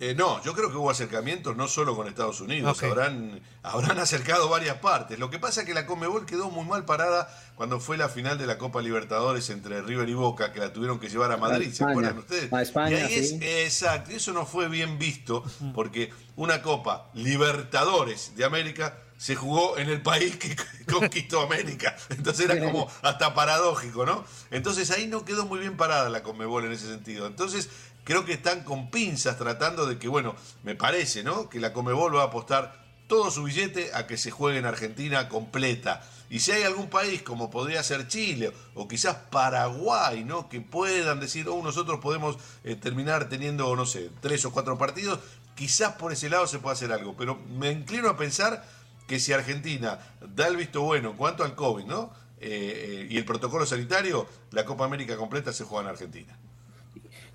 Eh, 0.00 0.14
no, 0.14 0.40
yo 0.44 0.54
creo 0.54 0.70
que 0.70 0.76
hubo 0.76 0.90
acercamientos 0.90 1.56
no 1.56 1.66
solo 1.66 1.96
con 1.96 2.06
Estados 2.06 2.40
Unidos, 2.40 2.80
habrán, 2.84 3.40
habrán 3.64 3.98
acercado 3.98 4.48
varias 4.48 4.76
partes. 4.76 5.18
Lo 5.18 5.28
que 5.28 5.40
pasa 5.40 5.62
es 5.62 5.66
que 5.66 5.74
la 5.74 5.86
Comebol 5.86 6.24
quedó 6.24 6.50
muy 6.50 6.64
mal 6.64 6.84
parada 6.84 7.28
cuando 7.56 7.80
fue 7.80 7.96
la 7.96 8.08
final 8.08 8.38
de 8.38 8.46
la 8.46 8.58
Copa 8.58 8.80
Libertadores 8.80 9.50
entre 9.50 9.82
River 9.82 10.08
y 10.08 10.14
Boca, 10.14 10.52
que 10.52 10.60
la 10.60 10.72
tuvieron 10.72 11.00
que 11.00 11.08
llevar 11.08 11.32
a 11.32 11.36
Madrid, 11.36 11.72
¿se 11.72 11.82
acuerdan 11.82 12.18
ustedes? 12.18 12.52
A 12.52 12.62
España, 12.62 13.08
exacto, 13.08 14.12
y 14.12 14.16
eso 14.16 14.32
no 14.32 14.46
fue 14.46 14.68
bien 14.68 15.00
visto, 15.00 15.42
porque 15.74 16.12
una 16.36 16.62
Copa 16.62 17.10
Libertadores 17.14 18.36
de 18.36 18.44
América 18.44 18.96
se 19.18 19.34
jugó 19.34 19.76
en 19.76 19.90
el 19.90 20.00
país 20.00 20.36
que 20.36 20.56
conquistó 20.90 21.40
América. 21.42 21.94
Entonces 22.08 22.48
era 22.48 22.64
como 22.64 22.90
hasta 23.02 23.34
paradójico, 23.34 24.06
¿no? 24.06 24.24
Entonces 24.50 24.90
ahí 24.92 25.06
no 25.08 25.24
quedó 25.24 25.44
muy 25.44 25.58
bien 25.58 25.76
parada 25.76 26.08
la 26.08 26.22
Conmebol 26.22 26.64
en 26.64 26.72
ese 26.72 26.86
sentido. 26.86 27.26
Entonces 27.26 27.68
creo 28.04 28.24
que 28.24 28.32
están 28.32 28.62
con 28.64 28.90
pinzas 28.90 29.36
tratando 29.36 29.84
de 29.86 29.98
que, 29.98 30.08
bueno, 30.08 30.34
me 30.62 30.74
parece, 30.74 31.22
¿no? 31.22 31.50
Que 31.50 31.60
la 31.60 31.72
Comebol 31.72 32.16
va 32.16 32.22
a 32.22 32.26
apostar 32.26 32.86
todo 33.08 33.30
su 33.30 33.42
billete 33.42 33.90
a 33.94 34.06
que 34.06 34.16
se 34.16 34.30
juegue 34.30 34.58
en 34.58 34.66
Argentina 34.66 35.28
completa. 35.28 36.02
Y 36.30 36.40
si 36.40 36.52
hay 36.52 36.62
algún 36.62 36.88
país 36.88 37.22
como 37.22 37.50
podría 37.50 37.82
ser 37.82 38.06
Chile 38.06 38.52
o 38.74 38.86
quizás 38.86 39.16
Paraguay, 39.30 40.24
¿no? 40.24 40.48
Que 40.48 40.60
puedan 40.60 41.18
decir, 41.18 41.48
oh, 41.48 41.60
nosotros 41.62 42.00
podemos 42.00 42.36
eh, 42.64 42.76
terminar 42.76 43.28
teniendo, 43.28 43.74
no 43.74 43.86
sé, 43.86 44.10
tres 44.20 44.44
o 44.44 44.52
cuatro 44.52 44.76
partidos, 44.78 45.20
quizás 45.56 45.94
por 45.94 46.12
ese 46.12 46.28
lado 46.28 46.46
se 46.46 46.58
pueda 46.58 46.74
hacer 46.74 46.92
algo. 46.92 47.16
Pero 47.16 47.36
me 47.58 47.72
inclino 47.72 48.10
a 48.10 48.16
pensar 48.16 48.62
que 49.08 49.18
si 49.18 49.32
Argentina 49.32 49.98
da 50.36 50.46
el 50.46 50.56
visto 50.56 50.82
bueno 50.82 51.10
en 51.10 51.16
cuanto 51.16 51.42
al 51.42 51.56
COVID, 51.56 51.86
¿no? 51.86 52.12
Eh, 52.40 52.48
eh, 52.50 53.06
y 53.10 53.16
el 53.16 53.24
protocolo 53.24 53.66
sanitario, 53.66 54.28
la 54.52 54.64
Copa 54.64 54.84
América 54.84 55.16
completa 55.16 55.52
se 55.52 55.64
juega 55.64 55.84
en 55.84 55.90
Argentina. 55.90 56.38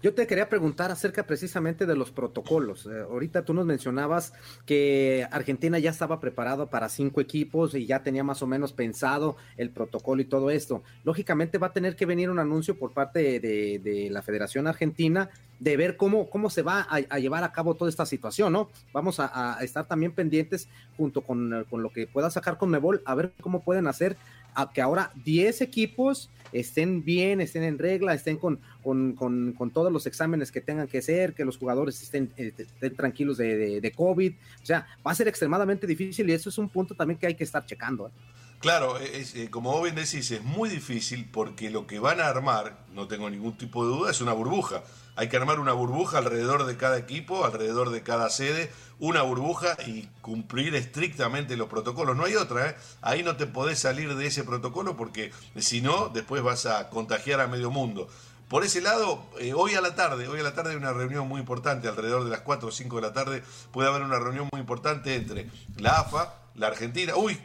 Yo 0.03 0.13
te 0.13 0.28
quería 0.28 0.49
preguntar 0.49 0.91
acerca 0.91 1.26
precisamente 1.26 1.86
de 1.86 1.95
los 1.95 2.11
protocolos. 2.11 2.86
Eh, 2.88 3.03
ahorita 3.09 3.45
tú 3.45 3.53
nos 3.53 3.65
mencionabas 3.65 4.34
que 4.65 5.26
Argentina 5.32 5.80
ya 5.80 5.91
estaba 5.91 6.19
preparado 6.19 6.69
para 6.69 6.89
cinco 6.89 7.21
equipos 7.21 7.74
y 7.74 7.86
ya 7.86 8.03
tenía 8.03 8.21
más 8.21 8.41
o 8.41 8.47
menos 8.47 8.74
pensado 8.74 9.38
el 9.55 9.69
protocolo 9.69 10.21
y 10.21 10.26
todo 10.26 10.49
esto. 10.49 10.84
Lógicamente 11.05 11.57
va 11.57 11.67
a 11.67 11.74
tener 11.74 11.95
que 11.95 12.05
venir 12.05 12.30
un 12.30 12.39
anuncio 12.39 12.78
por 12.78 12.91
parte 12.91 13.39
de, 13.39 14.09
la 14.11 14.21
Federación 14.21 14.67
Argentina 14.67 15.30
de 15.64 15.78
ver 15.78 15.95
cómo, 15.95 16.30
cómo 16.30 16.49
se 16.49 16.61
va 16.61 16.86
a, 16.89 17.20
llevar 17.20 17.45
a 17.45 17.53
cabo 17.53 17.76
toda 17.76 17.89
esta 17.89 18.05
situación, 18.05 18.51
¿no? 18.51 18.70
Vamos 18.91 19.20
a, 19.20 19.57
estar 19.61 19.88
también 19.88 20.11
pendientes 20.11 20.68
junto 20.97 21.22
con, 21.22 21.66
con, 21.70 21.82
lo 21.82 21.89
que 21.89 22.05
pueda 22.05 22.30
sacar 22.30 22.57
con 22.57 22.70
Mebol, 22.70 23.01
a 23.05 23.16
ver 23.16 23.32
cómo 23.39 23.64
pueden 23.64 23.88
hacer 23.88 24.18
a 24.55 24.72
que 24.72 24.82
ahora 24.82 25.11
10 25.24 25.61
equipos 25.61 26.30
estén 26.51 27.03
bien, 27.03 27.39
estén 27.39 27.64
en 27.64 27.80
regla, 27.80 28.14
estén 28.14 28.38
con, 28.38 28.59
con, 28.84 29.72
todos 29.74 29.91
los 29.91 30.05
exámenes 30.05 30.51
que 30.51 30.59
tengan 30.59 30.88
que 30.88 31.01
ser, 31.01 31.34
que 31.34 31.45
los 31.45 31.57
jugadores 31.57 32.01
estén, 32.01 32.32
eh, 32.36 32.51
tranquilos 32.95 33.38
de, 33.38 33.80
de, 33.80 33.91
COVID. 33.93 34.34
O 34.61 34.66
sea, 34.66 34.86
va 35.05 35.11
a 35.11 35.16
ser 35.16 35.30
extremadamente 35.30 35.88
difícil 35.88 36.30
y 36.30 36.34
eso 36.34 36.49
es 36.49 36.57
un 36.57 36.68
punto 36.68 36.93
también 36.93 37.18
que 37.18 37.28
hay 37.28 37.36
que 37.36 37.45
estar 37.45 37.66
checando. 37.66 38.07
¿eh? 38.07 38.11
Claro, 38.59 38.97
es, 38.97 39.36
eh, 39.36 39.49
como 39.49 39.72
vos 39.72 39.84
bien 39.84 39.95
decís, 39.95 40.30
es 40.32 40.43
muy 40.43 40.70
difícil 40.70 41.28
porque 41.32 41.70
lo 41.70 41.88
que 41.88 41.99
van 41.99 42.20
a 42.20 42.28
armar, 42.28 42.86
no 42.93 43.07
tengo 43.07 43.30
ningún 43.30 43.57
tipo 43.57 43.86
de 43.86 43.95
duda, 43.95 44.11
es 44.11 44.22
una 44.22 44.34
burbuja. 44.34 44.84
Hay 45.16 45.30
que 45.30 45.38
armar 45.38 45.59
una 45.59 45.74
burbuja 45.74 46.18
alrededor 46.18 46.66
de 46.66 46.76
cada 46.76 46.97
equipo, 46.97 47.45
alrededor 47.45 47.91
de 47.91 48.01
cada 48.01 48.30
sede, 48.30 48.72
una 48.99 49.22
burbuja 49.22 49.78
y 49.86 50.09
cumplir 50.22 50.76
estrictamente 50.76 51.55
los 51.57 51.68
protocolos. 51.68 52.16
No 52.16 52.26
hay 52.26 52.36
otra, 52.36 52.70
¿eh? 52.70 52.76
Ahí 53.01 53.22
no 53.22 53.36
te 53.36 53.45
podés 53.45 53.80
salir 53.80 54.16
de 54.16 54.26
ese 54.26 54.43
protocolo 54.43 54.97
porque 54.97 55.32
si 55.57 55.82
no, 55.82 56.09
después 56.09 56.41
vas 56.41 56.66
a 56.66 56.89
contagiar 56.89 57.41
a 57.41 57.47
medio 57.47 57.70
mundo. 57.70 58.07
Por 58.47 58.64
ese 58.64 58.82
lado, 58.82 59.24
eh, 59.39 59.53
hoy 59.53 59.76
a 59.76 59.82
la 59.82 59.95
tarde, 59.95 60.28
hoy 60.28 60.39
a 60.39 60.43
la 60.43 60.53
tarde 60.53 60.72
hay 60.72 60.78
una 60.78 60.93
reunión 60.93 61.28
muy 61.28 61.39
importante, 61.39 61.88
alrededor 61.88 62.24
de 62.24 62.30
las 62.30 62.41
4 62.41 62.70
o 62.70 62.72
5 62.72 62.95
de 62.97 63.01
la 63.01 63.14
tarde 63.14 63.43
puede 63.72 63.89
haber 63.89 64.01
una 64.01 64.20
reunión 64.20 64.47
muy 64.51 64.61
importante 64.61 65.16
entre 65.16 65.49
la 65.78 65.99
AFA, 65.99 66.36
la 66.55 66.68
Argentina. 66.68 67.16
Uy, 67.16 67.39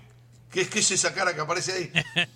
¿qué, 0.52 0.68
qué 0.68 0.78
es 0.80 0.90
esa 0.90 1.12
cara 1.14 1.34
que 1.34 1.40
aparece 1.40 1.72
ahí? 1.72 1.92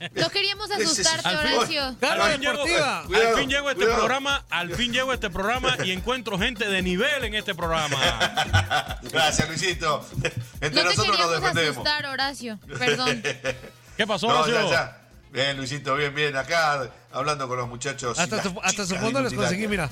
No 0.14 0.30
queríamos 0.30 0.68
¿Qué 0.68 0.82
es 0.82 0.90
asustarte, 0.90 1.28
Al 1.28 1.38
fin- 1.38 1.56
Horacio. 1.56 1.96
Cara 2.00 2.24
Al 2.24 2.32
fin 2.32 2.40
llego- 2.40 2.52
deportiva. 2.52 3.02
Cuidado, 3.06 3.28
al 3.28 3.38
fin 3.40 3.48
llego 3.50 3.68
a 3.68 3.72
este 3.72 3.82
cuidado. 3.84 3.98
programa, 4.00 4.44
al 4.50 4.74
fin 4.74 4.92
llego 4.92 5.10
a 5.10 5.14
este 5.14 5.30
programa 5.30 5.76
y 5.84 5.90
encuentro 5.92 6.38
gente 6.38 6.68
de 6.68 6.82
nivel 6.82 7.24
en 7.24 7.34
este 7.34 7.54
programa. 7.54 7.96
Gracias, 9.12 9.48
Luisito. 9.48 10.06
Entre 10.60 10.70
No 10.70 10.88
te 10.90 10.96
nosotros 10.96 11.06
nos 11.06 11.16
queríamos 11.16 11.40
defendemos. 11.40 11.70
asustar, 11.76 12.06
Horacio. 12.06 12.58
Perdón. 12.78 13.22
¿Qué 13.96 14.06
pasó, 14.06 14.28
No, 14.28 14.34
Horacio? 14.40 14.54
ya, 14.64 14.70
ya. 14.70 14.98
Bien, 15.30 15.56
Luisito, 15.56 15.94
bien, 15.96 16.14
bien. 16.14 16.36
Acá 16.36 16.90
hablando 17.12 17.48
con 17.48 17.56
los 17.58 17.68
muchachos. 17.68 18.18
Hasta 18.18 18.42
su, 18.42 18.60
hasta 18.62 18.84
su 18.86 18.96
fondo 18.96 19.20
les 19.22 19.32
conseguí, 19.32 19.66
mira. 19.66 19.88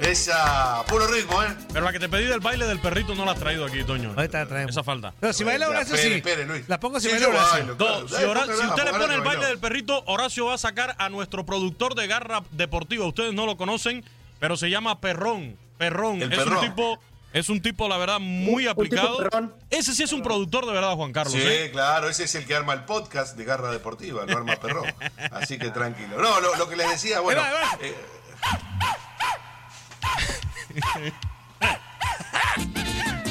Esa, 0.00 0.84
puro 0.86 1.06
ritmo, 1.08 1.42
¿eh? 1.42 1.48
Pero 1.72 1.84
la 1.84 1.92
que 1.92 1.98
te 1.98 2.08
pedí 2.08 2.24
del 2.26 2.40
baile 2.40 2.66
del 2.66 2.78
perrito 2.80 3.14
no 3.14 3.24
la 3.24 3.32
has 3.32 3.38
traído 3.38 3.64
aquí, 3.64 3.82
Toño. 3.84 4.14
Ahorita 4.16 4.38
la 4.40 4.46
traemos. 4.46 4.70
Esa 4.70 4.84
falta. 4.84 5.12
Pero 5.18 5.32
si 5.32 5.42
baila 5.44 5.68
Horacio, 5.68 5.96
sí. 5.96 6.12
espere, 6.14 6.46
Luis. 6.46 6.68
La 6.68 6.78
pongo 6.78 7.00
si 7.00 7.06
Sí, 7.08 7.12
baila 7.12 7.26
yo 7.26 7.30
Horacio. 7.32 7.52
bailo, 7.52 7.72
No, 7.72 7.76
claro. 7.76 8.08
si, 8.08 8.24
Hora- 8.24 8.44
usted 8.68 8.84
le 8.84 8.90
pone 8.92 9.14
el 9.14 9.20
baile 9.22 9.46
del 9.46 9.58
perrito, 9.58 10.04
Horacio 10.06 10.46
va 10.46 10.54
a 10.54 10.58
sacar 10.58 10.94
a 10.98 11.08
nuestro 11.08 11.44
productor 11.44 11.94
de 11.96 12.06
garra 12.06 12.42
deportiva. 12.52 13.04
Ustedes 13.06 13.34
no 13.34 13.44
lo 13.46 13.56
conocen, 13.56 14.04
pero 14.38 14.56
se 14.56 14.70
llama 14.70 15.00
Perrón. 15.00 15.56
Perrón. 15.78 16.22
El 16.22 16.32
es 16.32 16.38
Perrón. 16.38 16.58
un 16.58 16.60
tipo, 16.64 16.98
es 17.32 17.48
un 17.48 17.60
tipo, 17.60 17.88
la 17.88 17.96
verdad, 17.98 18.20
muy 18.20 18.38
Un- 18.38 18.52
un 18.54 18.58
tipo 18.60 18.70
aplicado. 18.70 19.18
perrón. 19.18 19.54
Ese 19.70 19.94
sí 19.94 20.04
es 20.04 20.12
un 20.12 20.22
productor 20.22 20.64
de 20.66 20.72
verdad, 20.72 20.94
Juan 20.94 21.12
Carlos. 21.12 21.34
Sí, 21.34 21.40
¿eh? 21.42 21.70
claro, 21.72 22.08
ese 22.08 22.24
es 22.24 22.34
el 22.36 22.46
que 22.46 22.54
arma 22.54 22.72
el 22.72 22.84
podcast 22.84 23.36
de 23.36 23.44
Garra 23.44 23.70
Deportiva, 23.72 24.24
no 24.26 24.36
arma 24.36 24.54
perro. 24.56 24.82
Así 25.32 25.58
que 25.58 25.70
tranquilo. 25.70 26.20
No, 26.20 26.40
lo, 26.40 26.54
lo 26.56 26.68
que 26.68 26.76
les 26.76 26.88
decía, 26.88 27.18
bueno. 27.20 27.42
Ahí 27.42 27.52
va, 27.52 27.58
ahí 27.72 27.78
va. 27.80 27.86
eh, 27.86 27.94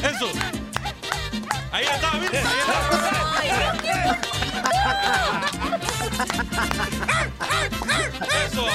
Eso. 0.03 0.31
Ahí 1.71 1.85
está, 1.85 2.11
¿viste? 2.19 2.37
Ahí 2.39 2.59
está. 2.59 3.97
Eso. 8.45 8.67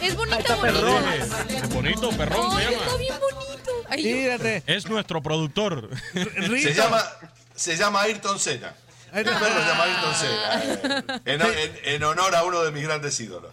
Es 0.00 0.14
bonito, 0.16 0.38
está 0.38 0.54
bonito. 0.56 0.60
perrón. 0.60 1.04
Es 1.48 1.68
bonito, 1.68 2.10
perrón 2.10 2.50
se 2.52 2.58
Ay, 2.58 2.64
está 2.74 2.84
llama. 2.86 2.96
bien 2.98 3.14
bonito. 3.20 3.72
Ay. 3.88 4.62
Es 4.66 4.88
nuestro 4.88 5.22
productor. 5.22 5.90
Rito. 6.14 6.68
se 6.68 6.74
llama 6.74 7.02
se 7.54 7.76
llama 7.76 8.00
Ayrton 8.02 8.38
Senna. 8.38 8.74
Ahí 9.12 9.20
El 9.22 9.28
está. 9.28 9.38
perro 9.40 9.60
se 9.60 9.68
llama 9.68 9.84
Ayrton 9.84 10.14
Senna. 10.14 10.62
eh, 11.04 11.20
en, 11.26 11.42
en- 11.42 11.94
en 11.94 12.04
honor 12.04 12.34
a 12.34 12.44
uno 12.44 12.62
de 12.62 12.70
mis 12.72 12.82
grandes 12.84 13.18
ídolos. 13.20 13.52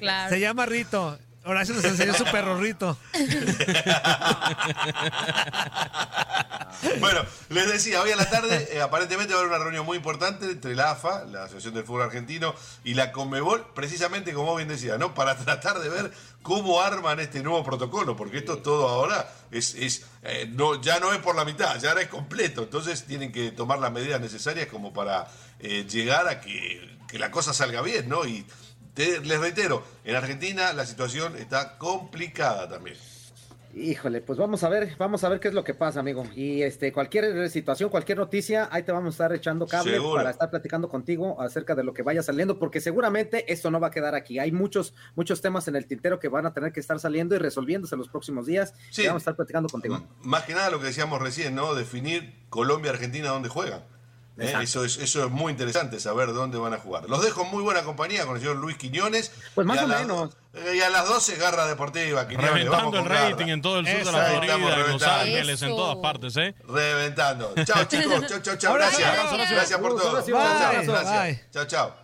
claro. 0.00 0.30
Se 0.30 0.40
llama 0.40 0.64
Rito. 0.66 1.18
Horacio 1.46 1.74
nos 1.74 1.84
enseñó 1.84 2.14
su 2.14 2.24
perro 2.24 2.58
Rito. 2.58 2.96
Bueno, 7.00 7.24
les 7.48 7.68
decía, 7.68 8.02
hoy 8.02 8.10
a 8.10 8.16
la 8.16 8.28
tarde 8.28 8.68
eh, 8.70 8.82
aparentemente 8.82 9.32
va 9.32 9.40
a 9.40 9.42
haber 9.42 9.54
una 9.54 9.64
reunión 9.64 9.86
muy 9.86 9.96
importante 9.96 10.46
entre 10.46 10.74
la 10.74 10.90
AFA, 10.90 11.24
la 11.24 11.44
Asociación 11.44 11.74
del 11.74 11.84
Fútbol 11.84 12.02
Argentino, 12.02 12.54
y 12.84 12.94
la 12.94 13.12
Conmebol, 13.12 13.66
precisamente 13.74 14.32
como 14.32 14.54
bien 14.56 14.68
decía, 14.68 14.98
¿no? 14.98 15.14
Para 15.14 15.36
tratar 15.36 15.78
de 15.78 15.88
ver 15.88 16.12
cómo 16.42 16.82
arman 16.82 17.20
este 17.20 17.42
nuevo 17.42 17.64
protocolo, 17.64 18.16
porque 18.16 18.38
esto 18.38 18.58
todo 18.58 18.88
ahora 18.88 19.30
es, 19.50 19.74
es 19.74 20.04
eh, 20.22 20.50
no, 20.52 20.80
ya 20.80 21.00
no 21.00 21.12
es 21.12 21.18
por 21.20 21.34
la 21.34 21.44
mitad, 21.44 21.78
ya 21.80 21.90
ahora 21.90 22.02
es 22.02 22.08
completo. 22.08 22.64
Entonces 22.64 23.04
tienen 23.04 23.32
que 23.32 23.52
tomar 23.52 23.78
las 23.78 23.92
medidas 23.92 24.20
necesarias 24.20 24.66
como 24.66 24.92
para 24.92 25.28
eh, 25.60 25.86
llegar 25.88 26.28
a 26.28 26.40
que, 26.40 26.98
que 27.08 27.18
la 27.18 27.30
cosa 27.30 27.54
salga 27.54 27.80
bien, 27.82 28.08
¿no? 28.08 28.26
Y 28.26 28.46
te- 28.96 29.20
les 29.20 29.38
reitero, 29.38 29.84
en 30.04 30.16
Argentina 30.16 30.72
la 30.72 30.84
situación 30.86 31.36
está 31.36 31.78
complicada 31.78 32.68
también. 32.68 32.96
Híjole, 33.78 34.22
pues 34.22 34.38
vamos 34.38 34.64
a 34.64 34.70
ver, 34.70 34.96
vamos 34.96 35.22
a 35.22 35.28
ver 35.28 35.38
qué 35.38 35.48
es 35.48 35.54
lo 35.54 35.62
que 35.62 35.74
pasa, 35.74 36.00
amigo. 36.00 36.24
Y 36.34 36.62
este, 36.62 36.94
cualquier 36.94 37.50
situación, 37.50 37.90
cualquier 37.90 38.16
noticia, 38.16 38.70
ahí 38.72 38.84
te 38.84 38.90
vamos 38.92 39.08
a 39.08 39.10
estar 39.16 39.32
echando 39.34 39.66
cable 39.66 39.92
Seguro. 39.92 40.14
para 40.16 40.30
estar 40.30 40.48
platicando 40.48 40.88
contigo 40.88 41.38
acerca 41.42 41.74
de 41.74 41.84
lo 41.84 41.92
que 41.92 42.00
vaya 42.02 42.22
saliendo, 42.22 42.58
porque 42.58 42.80
seguramente 42.80 43.52
esto 43.52 43.70
no 43.70 43.78
va 43.78 43.88
a 43.88 43.90
quedar 43.90 44.14
aquí. 44.14 44.38
Hay 44.38 44.50
muchos, 44.50 44.94
muchos 45.14 45.42
temas 45.42 45.68
en 45.68 45.76
el 45.76 45.84
tintero 45.86 46.18
que 46.18 46.28
van 46.28 46.46
a 46.46 46.54
tener 46.54 46.72
que 46.72 46.80
estar 46.80 46.98
saliendo 46.98 47.34
y 47.34 47.38
resolviéndose 47.38 47.96
en 47.96 47.98
los 47.98 48.08
próximos 48.08 48.46
días. 48.46 48.72
Sí. 48.90 49.02
Y 49.02 49.08
vamos 49.08 49.20
a 49.20 49.24
estar 49.24 49.36
platicando 49.36 49.68
contigo. 49.68 49.96
M- 49.96 50.06
Más 50.22 50.44
que 50.44 50.54
nada 50.54 50.70
lo 50.70 50.80
que 50.80 50.86
decíamos 50.86 51.20
recién, 51.20 51.54
¿no? 51.54 51.74
Definir 51.74 52.46
Colombia, 52.48 52.92
Argentina, 52.92 53.28
dónde 53.28 53.50
juegan. 53.50 53.84
¿Eh? 54.38 54.54
Eso, 54.62 54.84
es, 54.84 54.98
eso 54.98 55.24
es 55.24 55.30
muy 55.30 55.50
interesante, 55.52 55.98
saber 56.00 56.32
dónde 56.32 56.58
van 56.58 56.74
a 56.74 56.78
jugar. 56.78 57.08
Los 57.08 57.22
dejo 57.22 57.42
en 57.42 57.50
muy 57.50 57.62
buena 57.62 57.82
compañía 57.84 58.26
con 58.26 58.34
el 58.36 58.40
señor 58.42 58.56
Luis 58.56 58.76
Quiñones. 58.76 59.32
Pues 59.54 59.66
más 59.66 59.76
Y 59.76 59.80
a 59.80 59.84
o 59.84 59.88
las- 59.88 60.00
menos. 60.00 60.36
eh, 60.54 60.74
Y 60.76 60.80
a 60.80 60.90
las 60.90 61.08
12, 61.08 61.36
Garra 61.36 61.66
Deportiva, 61.66 62.26
Quiñones. 62.28 62.68
vamos 62.68 62.92
Reventando 62.92 62.98
el 62.98 63.02
con 63.04 63.08
garra. 63.12 63.30
rating 63.30 63.46
en 63.48 63.62
todo 63.62 63.78
el 63.78 63.86
sur 63.86 63.98
de 64.04 64.12
la 64.12 64.24
Florida, 64.26 64.54
en 64.54 64.60
Los 64.60 64.74
reventando. 64.76 65.20
Ángeles, 65.22 65.62
en 65.62 65.68
todas 65.70 65.96
partes, 65.96 66.36
¿eh? 66.36 66.54
Reventando. 66.68 67.54
Chao, 67.64 67.84
chicos. 67.88 68.26
Chao, 68.26 68.40
chao, 68.40 68.56
chao. 68.56 68.74
Gracias. 68.74 69.08
abrazo. 69.08 69.36
Gracias 69.54 69.78
por 69.80 69.96
todo. 69.96 70.22
Chao, 70.22 70.26
chao. 70.26 70.84
Gracias. 70.86 71.40
Chao, 71.52 71.64
chao. 71.66 71.94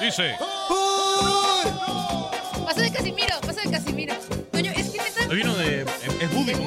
Dice, 0.00 0.36
Pasa 2.66 2.80
de 2.82 2.90
Casimiro, 2.92 3.34
pasa 3.40 3.60
de 3.62 3.70
Casimiro. 3.70 4.14
Coño, 4.52 4.72
es 4.72 4.90
que 4.90 4.98
neta. 4.98 5.26
vino 5.34 5.54
de... 5.54 5.82
Es 5.82 5.88
es 6.20 6.32
Woody, 6.34 6.52
Es 6.52 6.58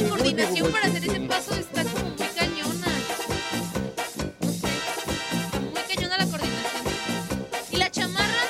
la 0.00 0.08
coordinación 0.08 0.72
para 0.72 0.86
hacer 0.86 1.04
ese 1.04 1.20
paso 1.20 1.54
está 1.54 1.82
como 1.84 2.04
muy 2.10 2.26
cañona. 2.28 2.86
No 4.40 4.52
sé. 4.52 4.68
Está 4.68 5.60
muy 5.60 5.82
cañona 5.94 6.18
la 6.18 6.26
coordinación. 6.26 6.84
Y 7.70 7.76
la 7.76 7.90
chamarra, 7.90 8.42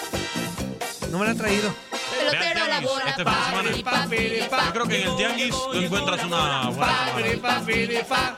No 1.10 1.18
me 1.18 1.24
la 1.24 1.30
han 1.32 1.36
traído. 1.38 1.74
pelotero 2.18 2.64
a 2.64 2.68
la 2.68 2.80
bola. 2.80 3.04
este 3.10 3.24
fin 3.24 3.32
de 3.32 3.44
semana. 3.44 3.70
papi, 3.70 3.82
papi, 3.82 4.38
Yo 4.40 4.50
papi. 4.50 4.72
creo 4.72 4.86
que 4.88 5.02
en 5.02 5.08
el 5.08 5.16
tianguis 5.16 5.50
tú 5.50 5.72
encuentras 5.74 6.24
una 6.24 6.68
buena... 6.70 7.12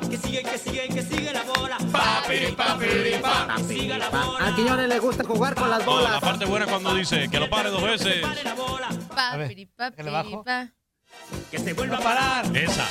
Que 0.09 0.17
sigue, 0.19 0.43
que 0.43 0.59
sigue, 0.59 0.89
que 0.89 1.03
sigue 1.03 1.33
la 1.33 1.43
bola. 1.43 1.77
Pa. 1.93 2.23
Siga 3.67 3.99
la 3.99 4.09
bola. 4.11 4.47
A 4.47 4.55
Quiñones 4.55 4.89
le 4.89 4.99
gusta 4.99 5.25
jugar 5.25 5.55
con 5.55 5.71
las 5.71 5.81
No, 5.85 5.93
bolas. 5.93 6.13
la 6.13 6.21
parte 6.21 6.45
buena 6.45 6.67
cuando 6.67 6.95
dice 6.95 7.29
que 7.31 7.41
lo 7.41 7.49
pare 7.51 7.71
dos 7.71 7.83
veces. 7.83 8.21
Pare 8.23 8.45
la 8.45 8.55
bola. 8.55 8.89
Papiri, 9.15 9.67
¿qué 9.67 10.03
le 10.03 10.11
papiri, 10.11 10.11
bajo? 10.11 10.45
pa. 10.45 10.73
Que 11.51 11.59
se 11.59 11.73
vuelva 11.73 11.97
Va 11.97 12.01
a 12.01 12.43
parar. 12.43 12.57
Esa. 12.57 12.87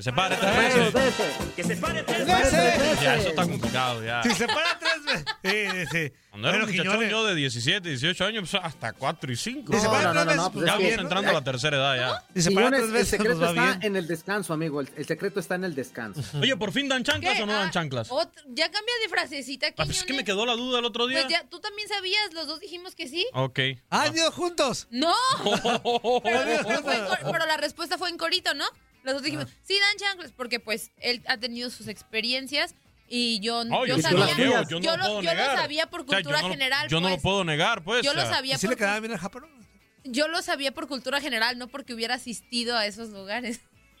Que 0.00 0.04
se 0.04 0.12
pare 0.14 0.36
tres 0.36 0.92
veces. 0.94 1.24
Que 1.54 1.62
se 1.64 1.76
pare 1.76 2.02
tres 2.04 2.26
veces. 2.26 3.00
Ya, 3.02 3.16
eso 3.16 3.28
está 3.28 3.42
complicado, 3.42 4.02
ya. 4.02 4.22
Si 4.22 4.30
se 4.30 4.46
para 4.46 4.78
tres 4.78 5.04
veces. 5.04 5.24
Sí, 5.44 5.86
sí. 6.08 6.12
Cuando 6.30 6.48
era 6.48 6.64
un 6.64 6.70
muchachón 6.70 7.08
yo 7.10 7.26
de 7.26 7.34
17, 7.34 7.86
18 7.88 8.24
años, 8.24 8.48
pues, 8.50 8.62
hasta 8.64 8.92
4 8.94 9.30
y 9.32 9.36
5. 9.36 9.72
Si 9.74 9.78
se 9.78 9.84
No, 9.84 9.90
para 9.92 10.04
no, 10.04 10.12
tres 10.12 10.24
no, 10.24 10.24
no, 10.24 10.42
veces, 10.42 10.52
pues 10.54 10.66
Ya 10.66 10.72
vamos 10.72 10.88
que- 10.88 10.94
entrando 10.94 11.30
a 11.30 11.32
la 11.34 11.44
tercera 11.44 11.76
edad 11.76 11.96
ya. 11.96 12.24
Si 12.34 12.42
se 12.42 12.50
para 12.52 12.70
tres 12.70 12.82
el 12.84 12.92
veces, 12.92 13.08
secreto 13.08 13.34
nos 13.34 13.42
va 13.42 13.48
está 13.50 13.62
bien. 13.64 13.78
en 13.82 13.96
el 13.96 14.06
descanso, 14.06 14.52
amigo. 14.54 14.80
El, 14.80 14.90
el 14.96 15.06
secreto 15.06 15.38
está 15.40 15.54
en 15.56 15.64
el 15.64 15.74
descanso. 15.74 16.22
Oye, 16.40 16.56
¿por 16.56 16.72
fin 16.72 16.88
dan 16.88 17.04
chanclas 17.04 17.34
¿Qué? 17.36 17.42
o 17.42 17.46
no 17.46 17.52
dan 17.52 17.68
Ah, 17.68 17.70
chanclas? 17.70 18.08
ya 18.48 18.70
cambia 18.70 18.94
de 19.02 19.08
frasecita, 19.10 19.66
Ah, 19.76 19.84
pues 19.84 19.98
es 19.98 20.04
que 20.04 20.14
me 20.14 20.24
quedó 20.24 20.46
la 20.46 20.54
duda 20.54 20.78
el 20.78 20.84
otro 20.86 21.06
día. 21.08 21.20
Pues 21.20 21.30
ya, 21.32 21.44
tú 21.50 21.60
también 21.60 21.88
sabías, 21.88 22.32
los 22.32 22.46
dos 22.46 22.58
dijimos 22.60 22.94
que 22.94 23.06
sí. 23.06 23.26
Ok. 23.34 23.58
Ah, 23.90 24.04
han 24.04 24.16
ido 24.16 24.30
juntos. 24.32 24.86
¡No! 24.90 25.12
pero 26.22 27.46
la 27.46 27.56
respuesta 27.58 27.98
fue 27.98 28.08
en 28.08 28.16
corito, 28.16 28.54
¿no? 28.54 28.64
Los 29.02 29.14
dos 29.14 29.22
dijimos, 29.22 29.46
sí, 29.62 29.74
dan 29.78 29.96
chanclas, 30.08 30.32
porque 30.36 30.60
pues 30.60 30.90
él 30.98 31.22
ha 31.26 31.36
tenido 31.38 31.70
sus 31.70 31.88
experiencias 31.88 32.74
y 33.08 33.40
yo, 33.40 33.64
No, 33.64 33.86
yo 33.86 33.96
yo, 33.96 34.02
sabía, 34.02 34.26
las 34.26 34.36
niego, 34.38 34.52
yo 34.68 34.78
no 34.78 34.80
yo 34.84 34.90
lo 34.96 34.96
lo, 34.96 35.02
puedo 35.08 35.22
yo 35.22 35.34
lo 35.34 35.44
sabía 35.56 35.86
por 35.90 36.00
O 36.02 36.04
sea, 36.06 36.18
yo 36.20 36.24
cultura 36.24 36.42
no 36.42 36.48
general. 36.50 36.88
Yo 36.88 37.00
no 37.00 37.08
lo 37.08 37.14
pues. 37.14 37.22
puedo 37.22 37.44
negar, 37.44 37.82
pues. 37.82 38.02
Yo 38.04 38.12
o 38.12 38.14
lo 38.14 38.22
sabía 38.22 38.54
¿Y 38.54 38.58
si 38.58 38.66
por 38.66 38.74
le 38.74 38.76
quedaba 38.78 39.00
bien 39.00 39.16
japón? 39.16 39.44
yo 40.04 40.28
lo 40.28 40.40
sabía 40.42 40.72
por 40.72 40.86
cultura 40.88 41.20
general, 41.20 41.58
no 41.58 41.68
porque 41.68 41.92
hubiera 41.94 42.14
asistido 42.14 42.76
a 42.76 42.86
esos 42.86 43.10
lugares. 43.10 43.60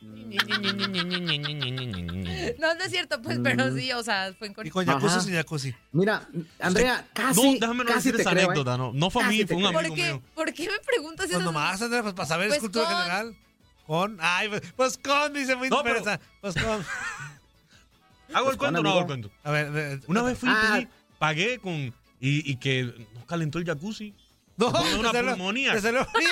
No, 2.58 2.74
no 2.74 2.84
es 2.84 2.90
cierto, 2.90 3.20
pues, 3.22 3.38
pero 3.42 3.74
sí, 3.76 3.92
o 3.92 4.02
sea, 4.02 4.32
fue 4.38 4.46
en 4.48 4.52
Y 4.52 4.54
corito. 4.54 4.72
con 4.74 4.86
jacuzzi 4.86 5.06
Ajá. 5.16 5.20
sin 5.20 5.34
jacuzzi. 5.34 5.74
Mira, 5.92 6.26
Andrea, 6.58 7.06
casi. 7.12 7.42
no, 7.54 7.58
déjame 7.60 7.84
no 7.84 7.94
decir 7.94 8.14
esa 8.18 8.30
creo, 8.30 8.42
¿eh? 8.42 8.44
anécdota, 8.46 8.76
¿no? 8.76 8.92
No 8.94 9.10
fue 9.10 9.24
a 9.24 9.28
mí, 9.28 9.44
fue 9.44 9.56
un 9.56 9.66
amigo 9.66 9.80
¿Por 9.82 9.94
qué, 9.94 10.02
mío. 10.04 10.22
¿Por 10.34 10.52
qué 10.54 10.62
me 10.70 10.78
preguntas 10.86 11.26
Pues 11.26 11.36
eso? 11.36 11.40
nomás, 11.44 11.80
Andrea, 11.82 12.02
pues 12.02 12.14
para 12.14 12.26
saber 12.28 12.48
Pues 12.48 12.56
es 12.56 12.60
cultura 12.62 12.86
con- 12.86 12.96
general. 12.96 13.36
Con. 13.90 14.18
Ay, 14.20 14.48
pues- 14.48 14.72
pues 14.76 14.98
con, 14.98 15.32
dice 15.32 15.56
muy 15.56 15.68
No, 15.68 15.82
pero-. 15.82 16.04
Pues 16.40 16.54
con. 16.54 16.64
¿Hago 18.32 18.52
el 18.52 18.56
Pues, 18.56 18.56
cuento 18.56 18.78
o 18.78 18.82
no 18.84 18.90
hago 18.90 19.00
el 19.00 19.06
cuento? 19.06 19.30
A 19.42 19.50
ver, 19.50 20.00
Una 20.06 20.22
vez 20.22 20.38
fui 20.38 20.48
y 20.48 20.52
Ah. 20.54 20.74
pedí, 20.76 20.88
pagué 21.18 21.58
con... 21.58 21.72
Y, 21.72 21.92
y 22.48 22.54
que 22.54 22.84
no 23.16 23.26
calentó 23.26 23.58
el 23.58 23.64
jacuzzi. 23.64 24.14
No, 24.60 24.72
Como 24.72 25.00
una 25.00 25.10
te 25.10 25.16
salió- 25.18 25.30
pulmonía. 25.32 25.72
Te 25.72 25.80
salió 25.80 26.04
fría. 26.04 26.28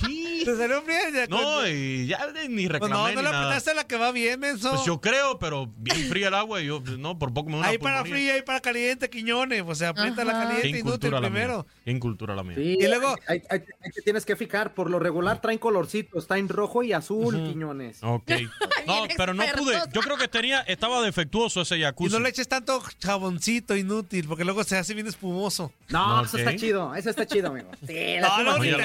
Sí. 0.00 0.42
Te 0.44 0.56
salió 0.56 0.82
fría. 0.82 1.10
ya 1.12 1.26
No, 1.26 1.36
con- 1.42 1.66
y 1.68 2.06
ya 2.06 2.26
ni 2.48 2.66
Pues 2.66 2.80
reclamé 2.80 2.94
no, 2.94 3.08
ni 3.10 3.14
no 3.16 3.22
le 3.22 3.28
apretaste 3.28 3.74
la 3.74 3.84
que 3.86 3.96
va 3.96 4.12
bien, 4.12 4.40
menso. 4.40 4.70
Pues 4.70 4.84
yo 4.84 5.00
creo, 5.00 5.38
pero 5.38 5.70
bien 5.76 6.08
fría 6.08 6.28
el 6.28 6.34
agua 6.34 6.60
y 6.62 6.66
yo, 6.66 6.82
pues, 6.82 6.98
no, 6.98 7.18
por 7.18 7.32
poco 7.34 7.50
me 7.50 7.56
da 7.56 7.60
una 7.60 7.68
Hay 7.68 7.78
para 7.78 8.00
pulmonía. 8.00 8.14
fría 8.32 8.38
y 8.38 8.42
para 8.42 8.60
caliente, 8.60 9.10
Quiñones. 9.10 9.62
O 9.66 9.74
sea, 9.74 9.90
aprieta 9.90 10.24
la 10.24 10.32
caliente 10.32 10.78
inútil 10.78 11.10
la 11.10 11.20
primero. 11.20 11.66
mía. 11.84 11.94
Incultura 11.94 12.34
la 12.34 12.42
mía. 12.42 12.56
Sí, 12.56 12.78
Y 12.80 12.86
luego- 12.86 13.14
ahí, 13.28 13.42
ahí- 13.50 13.62
ahí 13.82 13.90
te 13.94 14.02
tienes 14.02 14.24
que 14.24 14.36
fijar. 14.36 14.72
Por 14.74 14.88
lo 14.90 14.98
regular 14.98 15.40
traen 15.40 15.58
colorcitos. 15.58 16.22
Está 16.24 16.38
en 16.38 16.48
rojo 16.48 16.82
y 16.82 16.92
azul, 16.92 17.34
Quiñones. 17.48 17.98
Ok. 18.02 18.30
No, 18.86 19.04
pero 19.16 19.34
no 19.34 19.44
pude. 19.58 19.78
Yo 19.92 20.00
creo 20.00 20.16
que 20.16 20.26
tenía, 20.26 20.60
estaba 20.62 21.02
defectuoso 21.02 21.60
ese 21.60 21.76
Y 21.78 21.82
jacuzzi. 21.82 22.14
no 22.14 22.18
le 22.20 22.30
eches 22.30 22.48
tanto 22.48 22.82
jaboncito 23.04 23.76
inútil, 23.76 24.26
porque 24.26 24.42
luego 24.44 24.64
se 24.64 24.78
hace 24.78 24.94
bien 24.94 25.06
espumoso. 25.06 25.70
No, 25.90 26.16
No, 26.16 26.24
eso 26.24 26.38
está 26.38 26.56
chido. 26.56 26.94
Eso 26.94 27.10
está 27.10 27.26
chido, 27.26 27.49
amigo. 27.50 27.70
Sí, 27.86 28.16
la 28.20 28.28
No, 28.28 28.58
te 28.58 28.60
ven, 28.60 28.76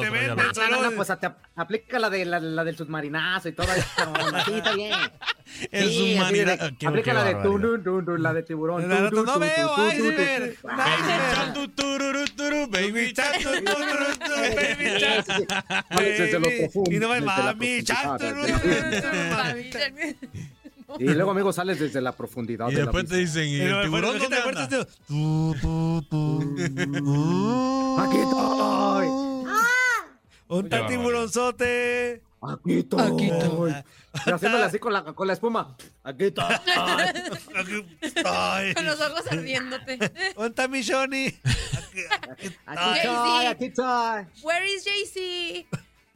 te 0.00 0.10
ven, 0.10 0.94
pues 0.96 1.08
te 1.20 1.30
aplica 1.56 1.98
la, 1.98 2.10
de, 2.10 2.24
la, 2.24 2.40
la 2.40 2.64
del 2.64 2.76
submarinazo 2.76 3.48
y 3.48 3.52
todo 3.52 3.66
eso. 3.72 3.86
Está 4.56 4.72
bien. 4.74 4.92
El 5.72 5.88
Sí, 5.88 6.14
de- 6.44 6.52
aplica 6.86 7.12
la 7.12 7.24
de 7.24 7.34
barbaridad. 7.34 7.42
tun, 7.42 7.60
tun, 7.62 7.82
tun, 7.84 8.04
tun, 8.04 8.22
la 8.22 8.32
de 8.32 8.42
tiburón. 8.44 8.88
La 8.88 9.10
no 9.10 9.38
veo, 9.38 9.88
iceberg. 9.92 10.56
Baby 10.62 10.68
Ah, 10.68 11.32
shark, 11.34 11.54
Tu, 11.54 11.68
tururu, 11.68 12.24
turu, 12.36 12.66
Baby 12.68 13.12
Baby 15.90 16.32
tu, 16.32 16.38
lo 16.38 16.48
Y 16.90 16.98
no 16.98 17.08
mami. 19.30 19.70
Y 20.98 21.04
luego, 21.04 21.30
amigo, 21.30 21.52
sales 21.52 21.78
desde 21.78 22.00
la 22.00 22.12
profundidad. 22.12 22.68
Y 22.68 22.74
de 22.74 22.78
la 22.78 22.84
después 22.86 23.06
te 23.06 23.16
dicen, 23.16 23.48
¿y 23.48 23.60
el 23.60 23.82
tiburón 23.82 24.18
dónde 24.18 24.36
¿qué 24.36 24.42
te 24.42 24.48
anda? 24.48 24.68
tu. 24.68 24.80
Aquí 28.00 28.16
estoy. 28.18 29.08
Un 30.48 30.68
tiburonzote. 30.88 32.22
Aquí 32.42 32.78
estoy. 32.78 33.00
Aquí 33.00 33.30
estoy. 33.30 33.74
Y 34.26 34.30
haciéndole 34.30 34.64
así 34.64 34.78
con 34.78 34.92
la, 34.92 35.04
con 35.04 35.26
la 35.26 35.34
espuma. 35.34 35.76
Aquí 36.02 36.24
estoy. 36.24 36.44
Aquí 36.44 37.86
estoy. 38.00 38.74
Con 38.74 38.86
los 38.86 39.00
ojos 39.00 39.22
ardiéndote. 39.30 39.98
¿Dónde 40.34 40.48
está 40.48 40.66
mi 40.66 40.82
Johnny? 40.84 41.26
Aquí, 41.26 42.00
aquí 42.10 42.56
Aquí 42.66 42.98
estoy. 42.98 42.98
estoy. 42.98 43.46
Aquí 43.46 43.64
estoy. 43.66 44.26
Where 44.42 44.66
is 44.74 44.84
JC? 44.84 45.66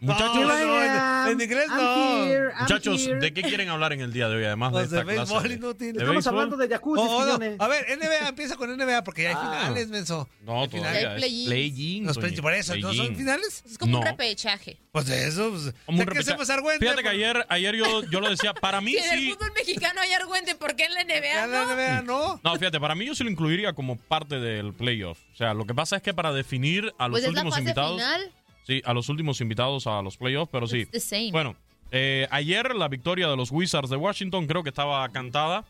Muchachos, 0.05 0.35
No, 0.37 0.67
no, 0.67 0.83
en- 0.83 1.33
en 1.33 1.41
inglés 1.41 1.67
no. 1.69 2.25
here, 2.27 2.49
muchachos, 2.61 3.07
here. 3.07 3.21
¿de 3.21 3.33
qué 3.33 3.43
quieren 3.43 3.69
hablar 3.71 3.93
en 3.93 4.01
el 4.01 4.13
día 4.13 4.29
de 4.29 4.37
hoy? 4.37 4.45
Además 4.45 4.73
de 4.73 4.79
Pues 4.79 4.91
de 4.91 4.99
esta 4.99 5.05
clase. 5.13 5.33
béisbol 5.33 5.49
de- 5.49 5.55
inútil. 5.55 5.93
de 5.95 5.99
Estamos 6.03 6.27
hablando 6.27 6.57
de 6.57 6.69
jacuzzi, 6.69 7.03
Oh, 7.07 7.17
oh, 7.19 7.39
no. 7.39 7.57
A 7.59 7.69
ver, 7.69 7.87
NBA, 7.91 8.29
empieza 8.29 8.57
con 8.57 8.71
NBA 8.71 9.03
porque 9.05 9.23
ya 9.25 9.31
hay 9.31 9.35
Ah. 9.39 9.59
finales, 9.63 9.89
menso. 9.89 10.29
No, 10.43 10.63
Hay 10.63 10.69
todavía 10.69 11.15
play-in. 11.17 12.07
Play- 12.13 12.41
por 12.41 12.53
eso, 12.53 12.77
¿no 12.77 12.93
son 12.93 13.17
finales? 13.17 13.63
Es 13.67 13.79
como 13.79 13.99
un 13.99 14.05
No. 14.05 14.11
repechaje. 14.11 14.79
Pues 14.93 15.07
de 15.07 15.27
eso. 15.27 15.51
Pues, 15.51 15.75
Como 15.87 15.99
un 16.01 16.07
repechaje. 16.07 16.37
Fíjate 16.79 16.97
que 16.97 17.03
pues, 17.03 17.07
ayer, 17.07 17.47
ayer 17.49 17.75
yo, 17.77 18.03
yo 18.05 18.21
lo 18.21 18.29
decía, 18.31 18.53
para 18.55 18.81
mí 18.81 18.93
Si 18.93 18.99
en 18.99 19.13
el 19.15 19.19
sí. 19.21 19.33
fútbol 19.33 19.53
mexicano 19.55 20.01
hay 20.01 20.13
argüente, 20.13 20.55
¿por 20.55 20.77
qué 20.77 20.85
en 20.85 20.95
la 20.95 21.01
NBA 21.05 21.47
la 21.47 21.65
no? 21.65 21.75
NBA 21.75 22.03
no. 22.03 22.41
No, 22.43 22.57
fíjate, 22.57 22.79
para 22.81 22.95
mí 22.95 23.07
yo 23.07 23.15
sí 23.15 23.25
lo 23.25 23.31
incluiría 23.31 23.73
como 23.73 23.97
parte 23.97 24.39
del 24.39 24.73
playoff. 24.75 25.19
O 25.33 25.37
sea, 25.37 25.55
lo 25.55 25.65
que 25.67 25.75
pasa 25.75 25.97
es 25.97 26.03
que 26.03 26.15
para 26.15 26.33
definir 26.33 26.93
a 26.99 27.09
los 27.09 27.13
Pues 27.15 27.25
es 27.25 27.33
la 27.33 27.41
últimos 27.41 27.55
fase 27.55 27.63
invitados. 27.63 28.01
final. 28.01 28.33
Sí, 28.65 28.83
a 28.85 28.93
los 28.95 29.09
últimos 29.09 29.41
invitados 29.41 29.87
a 29.87 30.03
los 30.03 30.17
playoffs, 30.17 30.51
pero 30.51 30.67
sí. 30.67 30.79
It's 30.81 30.91
the 30.91 31.01
same. 31.01 31.31
Bueno, 31.31 31.55
eh, 31.93 32.27
ayer 32.31 32.75
la 32.75 32.89
victoria 32.89 33.29
de 33.29 33.37
los 33.37 33.51
Wizards 33.53 33.89
de 33.91 33.97
Washington 33.97 34.47
creo 34.47 34.63
que 34.63 34.71
estaba 34.71 35.09
cantada. 35.11 35.65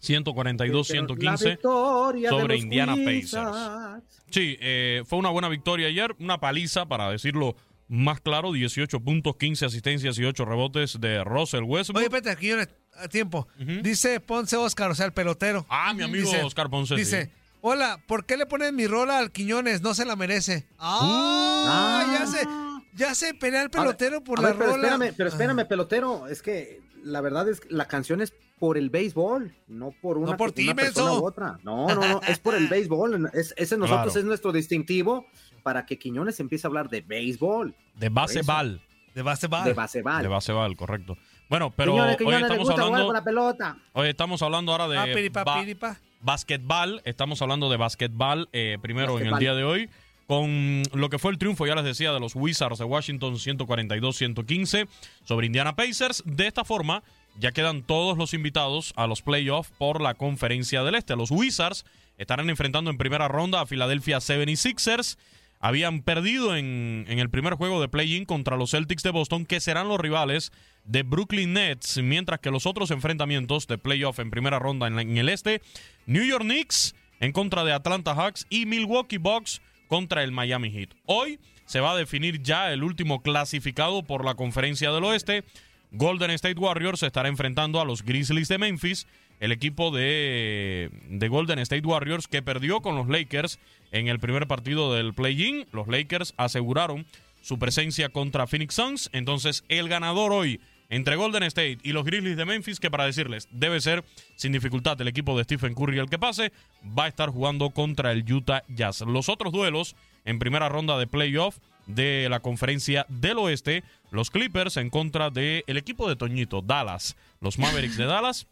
142-115. 0.00 1.44
La 1.44 1.50
victoria 1.50 2.30
de 2.30 2.36
sobre 2.36 2.56
Indiana 2.56 2.94
Wizards. 2.94 4.04
Sí, 4.30 4.56
eh, 4.60 5.02
fue 5.06 5.18
una 5.18 5.30
buena 5.30 5.48
victoria 5.48 5.88
ayer, 5.88 6.14
una 6.18 6.38
paliza, 6.38 6.86
para 6.86 7.10
decirlo 7.10 7.56
más 7.88 8.20
claro, 8.20 8.52
18 8.52 9.00
puntos, 9.00 9.36
15 9.36 9.66
asistencias 9.66 10.18
y 10.18 10.24
8 10.24 10.44
rebotes 10.44 11.00
de 11.00 11.22
Russell 11.24 11.62
Westbrook. 11.64 11.98
Oye, 11.98 12.06
espérate, 12.06 12.30
aquí 12.30 12.48
yo 12.48 12.56
ne- 12.56 12.68
a 12.96 13.08
tiempo. 13.08 13.46
Dice 13.82 14.18
Ponce 14.20 14.56
Oscar, 14.56 14.90
o 14.90 14.94
sea, 14.94 15.06
el 15.06 15.12
pelotero. 15.12 15.66
ah, 15.68 15.92
mi 15.94 16.02
amigo 16.02 16.24
Dice- 16.30 16.42
Oscar 16.42 16.68
Ponce. 16.70 17.02
sí. 17.04 17.30
Hola, 17.64 18.00
¿por 18.06 18.26
qué 18.26 18.36
le 18.36 18.46
ponen 18.46 18.74
mi 18.74 18.86
rola 18.88 19.18
al 19.18 19.30
Quiñones? 19.30 19.82
No 19.82 19.94
se 19.94 20.04
la 20.04 20.16
merece. 20.16 20.66
Ah, 20.78 22.02
Ah. 22.08 22.18
ya 22.18 22.26
se, 22.26 22.48
ya 22.94 23.14
se 23.14 23.34
pelea 23.34 23.62
el 23.62 23.70
pelotero 23.70 24.22
por 24.24 24.40
la 24.42 24.48
ver, 24.48 24.58
pero 24.58 24.70
rola. 24.72 24.88
espérame, 24.88 25.14
pero 25.16 25.28
espérame, 25.28 25.64
pelotero. 25.68 26.26
Es 26.26 26.42
que 26.42 26.80
la 27.04 27.20
verdad 27.20 27.48
es 27.48 27.60
que 27.60 27.68
la 27.70 27.86
canción 27.86 28.20
es 28.20 28.34
por 28.58 28.76
el 28.78 28.90
béisbol, 28.90 29.54
no 29.68 29.92
por 30.02 30.18
una, 30.18 30.32
No 30.32 30.36
por 30.36 30.50
ti, 30.50 30.64
una 30.64 30.74
persona 30.74 31.12
u 31.12 31.24
otra. 31.24 31.58
No, 31.62 31.86
no, 31.86 31.94
no, 31.94 32.20
es 32.26 32.40
por 32.40 32.56
el 32.56 32.66
béisbol. 32.66 33.30
Es, 33.32 33.54
ese 33.56 33.76
nosotros 33.76 34.06
Claro. 34.06 34.18
es 34.20 34.24
nuestro 34.24 34.50
distintivo 34.50 35.26
para 35.62 35.86
que 35.86 35.98
Quiñones 36.00 36.40
empiece 36.40 36.66
a 36.66 36.68
hablar 36.68 36.88
de 36.88 37.00
béisbol, 37.02 37.76
De 37.94 38.08
baseball. 38.08 38.82
De 39.14 39.22
base 39.22 39.46
va. 39.46 39.62
de 39.62 39.72
baseball. 39.74 40.22
De 40.22 40.28
baseball, 40.28 40.74
correcto. 40.76 41.16
Bueno, 41.48 41.70
pero 41.76 41.92
Quiñones, 41.92 42.12
hoy 42.18 42.24
Quiñones 42.24 42.42
estamos 42.50 42.70
hablando. 42.70 43.04
con 43.06 43.14
la 43.14 43.22
pelota. 43.24 43.76
Hoy 43.92 44.08
estamos 44.08 44.42
hablando 44.42 44.72
ahora 44.72 44.88
de 44.88 44.98
Ah, 44.98 45.04
piripa, 45.14 45.44
piripa. 45.60 46.00
Basquetball. 46.22 47.02
Estamos 47.04 47.42
hablando 47.42 47.70
de 47.70 47.76
basquetball 47.76 48.48
eh, 48.52 48.78
primero 48.80 49.18
en 49.18 49.26
el 49.26 49.38
día 49.38 49.54
de 49.54 49.64
hoy. 49.64 49.90
Con 50.26 50.82
lo 50.94 51.10
que 51.10 51.18
fue 51.18 51.32
el 51.32 51.38
triunfo, 51.38 51.66
ya 51.66 51.74
les 51.74 51.84
decía, 51.84 52.12
de 52.12 52.20
los 52.20 52.34
Wizards 52.34 52.78
de 52.78 52.84
Washington 52.84 53.34
142-115 53.34 54.88
sobre 55.24 55.46
Indiana 55.46 55.74
Pacers. 55.74 56.22
De 56.24 56.46
esta 56.46 56.64
forma, 56.64 57.02
ya 57.38 57.52
quedan 57.52 57.82
todos 57.82 58.16
los 58.16 58.32
invitados 58.32 58.92
a 58.96 59.06
los 59.06 59.20
playoffs 59.20 59.72
por 59.76 60.00
la 60.00 60.14
conferencia 60.14 60.82
del 60.84 60.94
Este. 60.94 61.16
Los 61.16 61.30
Wizards 61.30 61.84
estarán 62.18 62.48
enfrentando 62.48 62.90
en 62.90 62.98
primera 62.98 63.28
ronda 63.28 63.60
a 63.60 63.66
Philadelphia 63.66 64.18
76ers. 64.18 65.18
Habían 65.60 66.02
perdido 66.02 66.56
en, 66.56 67.04
en 67.08 67.18
el 67.18 67.28
primer 67.28 67.54
juego 67.54 67.80
de 67.80 67.88
play-in 67.88 68.24
contra 68.24 68.56
los 68.56 68.70
Celtics 68.70 69.02
de 69.02 69.10
Boston, 69.10 69.44
que 69.44 69.60
serán 69.60 69.88
los 69.88 70.00
rivales 70.00 70.52
de 70.84 71.02
Brooklyn 71.02 71.52
Nets, 71.52 71.98
mientras 72.02 72.40
que 72.40 72.50
los 72.50 72.66
otros 72.66 72.90
enfrentamientos 72.90 73.66
de 73.66 73.78
playoff 73.78 74.18
en 74.18 74.30
primera 74.30 74.58
ronda 74.58 74.86
en, 74.86 75.16
el 75.16 75.28
este, 75.28 75.62
New 76.06 76.24
York 76.24 76.44
Knicks 76.44 76.94
en 77.20 77.32
contra 77.32 77.64
de 77.64 77.72
Atlanta 77.72 78.14
Hawks 78.14 78.46
y 78.50 78.66
Milwaukee 78.66 79.18
Bucks 79.18 79.62
contra 79.86 80.22
el 80.22 80.32
Miami 80.32 80.70
Heat. 80.70 80.90
Hoy 81.06 81.38
se 81.66 81.80
va 81.80 81.92
a 81.92 81.96
definir 81.96 82.42
ya 82.42 82.72
el 82.72 82.82
último 82.82 83.22
clasificado 83.22 84.02
por 84.02 84.24
la 84.24 84.34
conferencia 84.34 84.90
del 84.90 85.04
oeste. 85.04 85.44
Golden 85.92 86.30
State 86.30 86.58
Warriors 86.58 87.02
estará 87.02 87.28
enfrentando 87.28 87.80
a 87.80 87.84
los 87.84 88.02
Grizzlies 88.02 88.48
de 88.48 88.58
Memphis, 88.58 89.06
el 89.40 89.52
equipo 89.52 89.90
de, 89.90 90.90
de 91.08 91.28
Golden 91.28 91.58
State 91.58 91.86
Warriors 91.86 92.28
que 92.28 92.42
perdió 92.42 92.80
con 92.80 92.96
los 92.96 93.08
Lakers 93.08 93.58
en 93.90 94.08
el 94.08 94.18
primer 94.18 94.46
partido 94.46 94.94
del 94.94 95.14
play-in. 95.14 95.66
Los 95.72 95.88
Lakers 95.88 96.34
aseguraron 96.36 97.06
su 97.42 97.58
presencia 97.58 98.08
contra 98.08 98.46
Phoenix 98.46 98.74
Suns. 98.74 99.10
Entonces, 99.12 99.64
el 99.68 99.88
ganador 99.88 100.32
hoy 100.32 100.60
entre 100.92 101.16
Golden 101.16 101.42
State 101.44 101.78
y 101.82 101.92
los 101.92 102.04
Grizzlies 102.04 102.36
de 102.36 102.44
Memphis, 102.44 102.78
que 102.78 102.90
para 102.90 103.06
decirles, 103.06 103.48
debe 103.50 103.80
ser 103.80 104.04
sin 104.36 104.52
dificultad 104.52 105.00
el 105.00 105.08
equipo 105.08 105.34
de 105.34 105.44
Stephen 105.44 105.74
Curry 105.74 105.98
el 105.98 106.10
que 106.10 106.18
pase, 106.18 106.52
va 106.86 107.04
a 107.04 107.08
estar 107.08 107.30
jugando 107.30 107.70
contra 107.70 108.12
el 108.12 108.30
Utah 108.30 108.62
Jazz. 108.68 109.00
Los 109.00 109.30
otros 109.30 109.54
duelos 109.54 109.96
en 110.26 110.38
primera 110.38 110.68
ronda 110.68 110.98
de 110.98 111.06
playoff 111.06 111.56
de 111.86 112.28
la 112.28 112.40
conferencia 112.40 113.06
del 113.08 113.38
oeste, 113.38 113.84
los 114.10 114.30
Clippers 114.30 114.76
en 114.76 114.90
contra 114.90 115.30
del 115.30 115.64
el 115.66 115.78
equipo 115.78 116.06
de 116.10 116.16
Toñito, 116.16 116.60
Dallas, 116.60 117.16
los 117.40 117.58
Mavericks 117.58 117.96
de 117.96 118.04
Dallas, 118.04 118.46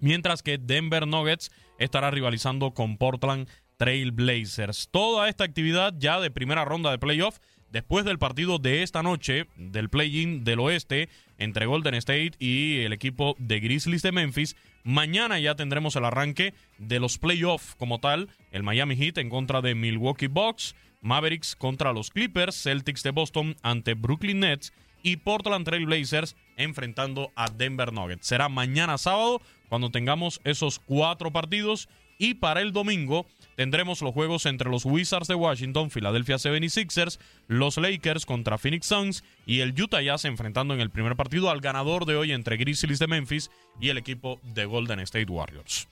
mientras 0.00 0.42
que 0.42 0.58
Denver 0.58 1.06
Nuggets 1.06 1.52
estará 1.78 2.10
rivalizando 2.10 2.72
con 2.72 2.96
Portland 2.96 3.48
Trail 3.76 4.10
Blazers. 4.10 4.88
Toda 4.90 5.28
esta 5.28 5.44
actividad 5.44 5.94
ya 5.96 6.18
de 6.18 6.32
primera 6.32 6.64
ronda 6.64 6.90
de 6.90 6.98
playoff 6.98 7.38
después 7.70 8.04
del 8.04 8.18
partido 8.18 8.58
de 8.58 8.82
esta 8.82 9.02
noche 9.02 9.46
del 9.56 9.88
play-in 9.88 10.44
del 10.44 10.60
oeste 10.60 11.08
entre 11.40 11.66
Golden 11.66 11.94
State 11.94 12.32
y 12.38 12.80
el 12.80 12.92
equipo 12.92 13.34
de 13.38 13.58
Grizzlies 13.58 14.02
de 14.02 14.12
Memphis. 14.12 14.54
Mañana 14.84 15.40
ya 15.40 15.56
tendremos 15.56 15.96
el 15.96 16.04
arranque 16.04 16.54
de 16.78 17.00
los 17.00 17.18
playoffs 17.18 17.74
como 17.74 17.98
tal, 17.98 18.28
el 18.52 18.62
Miami 18.62 18.94
Heat 18.94 19.18
en 19.18 19.28
contra 19.28 19.60
de 19.60 19.74
Milwaukee 19.74 20.28
Bucks, 20.28 20.76
Mavericks 21.00 21.56
contra 21.56 21.92
los 21.92 22.10
Clippers, 22.10 22.62
Celtics 22.62 23.02
de 23.02 23.10
Boston 23.10 23.56
ante 23.62 23.94
Brooklyn 23.94 24.40
Nets 24.40 24.72
y 25.02 25.16
Portland 25.16 25.64
Trail 25.64 25.86
Blazers 25.86 26.36
enfrentando 26.56 27.32
a 27.34 27.50
Denver 27.50 27.92
Nuggets. 27.92 28.26
Será 28.26 28.48
mañana 28.48 28.98
sábado 28.98 29.40
cuando 29.68 29.90
tengamos 29.90 30.40
esos 30.44 30.78
cuatro 30.78 31.32
partidos 31.32 31.88
y 32.18 32.34
para 32.34 32.60
el 32.60 32.72
domingo 32.72 33.26
tendremos 33.60 34.00
los 34.00 34.14
juegos 34.14 34.46
entre 34.46 34.70
los 34.70 34.86
Wizards 34.86 35.28
de 35.28 35.34
Washington, 35.34 35.90
Philadelphia 35.90 36.36
76ers, 36.36 37.18
los 37.46 37.76
Lakers 37.76 38.24
contra 38.24 38.56
Phoenix 38.56 38.86
Suns 38.86 39.22
y 39.44 39.60
el 39.60 39.78
Utah 39.78 40.00
Jazz 40.00 40.24
enfrentando 40.24 40.72
en 40.72 40.80
el 40.80 40.88
primer 40.88 41.14
partido 41.14 41.50
al 41.50 41.60
ganador 41.60 42.06
de 42.06 42.16
hoy 42.16 42.32
entre 42.32 42.56
Grizzlies 42.56 42.98
de 42.98 43.06
Memphis 43.06 43.50
y 43.78 43.90
el 43.90 43.98
equipo 43.98 44.40
de 44.54 44.64
Golden 44.64 45.00
State 45.00 45.30
Warriors. 45.30 45.88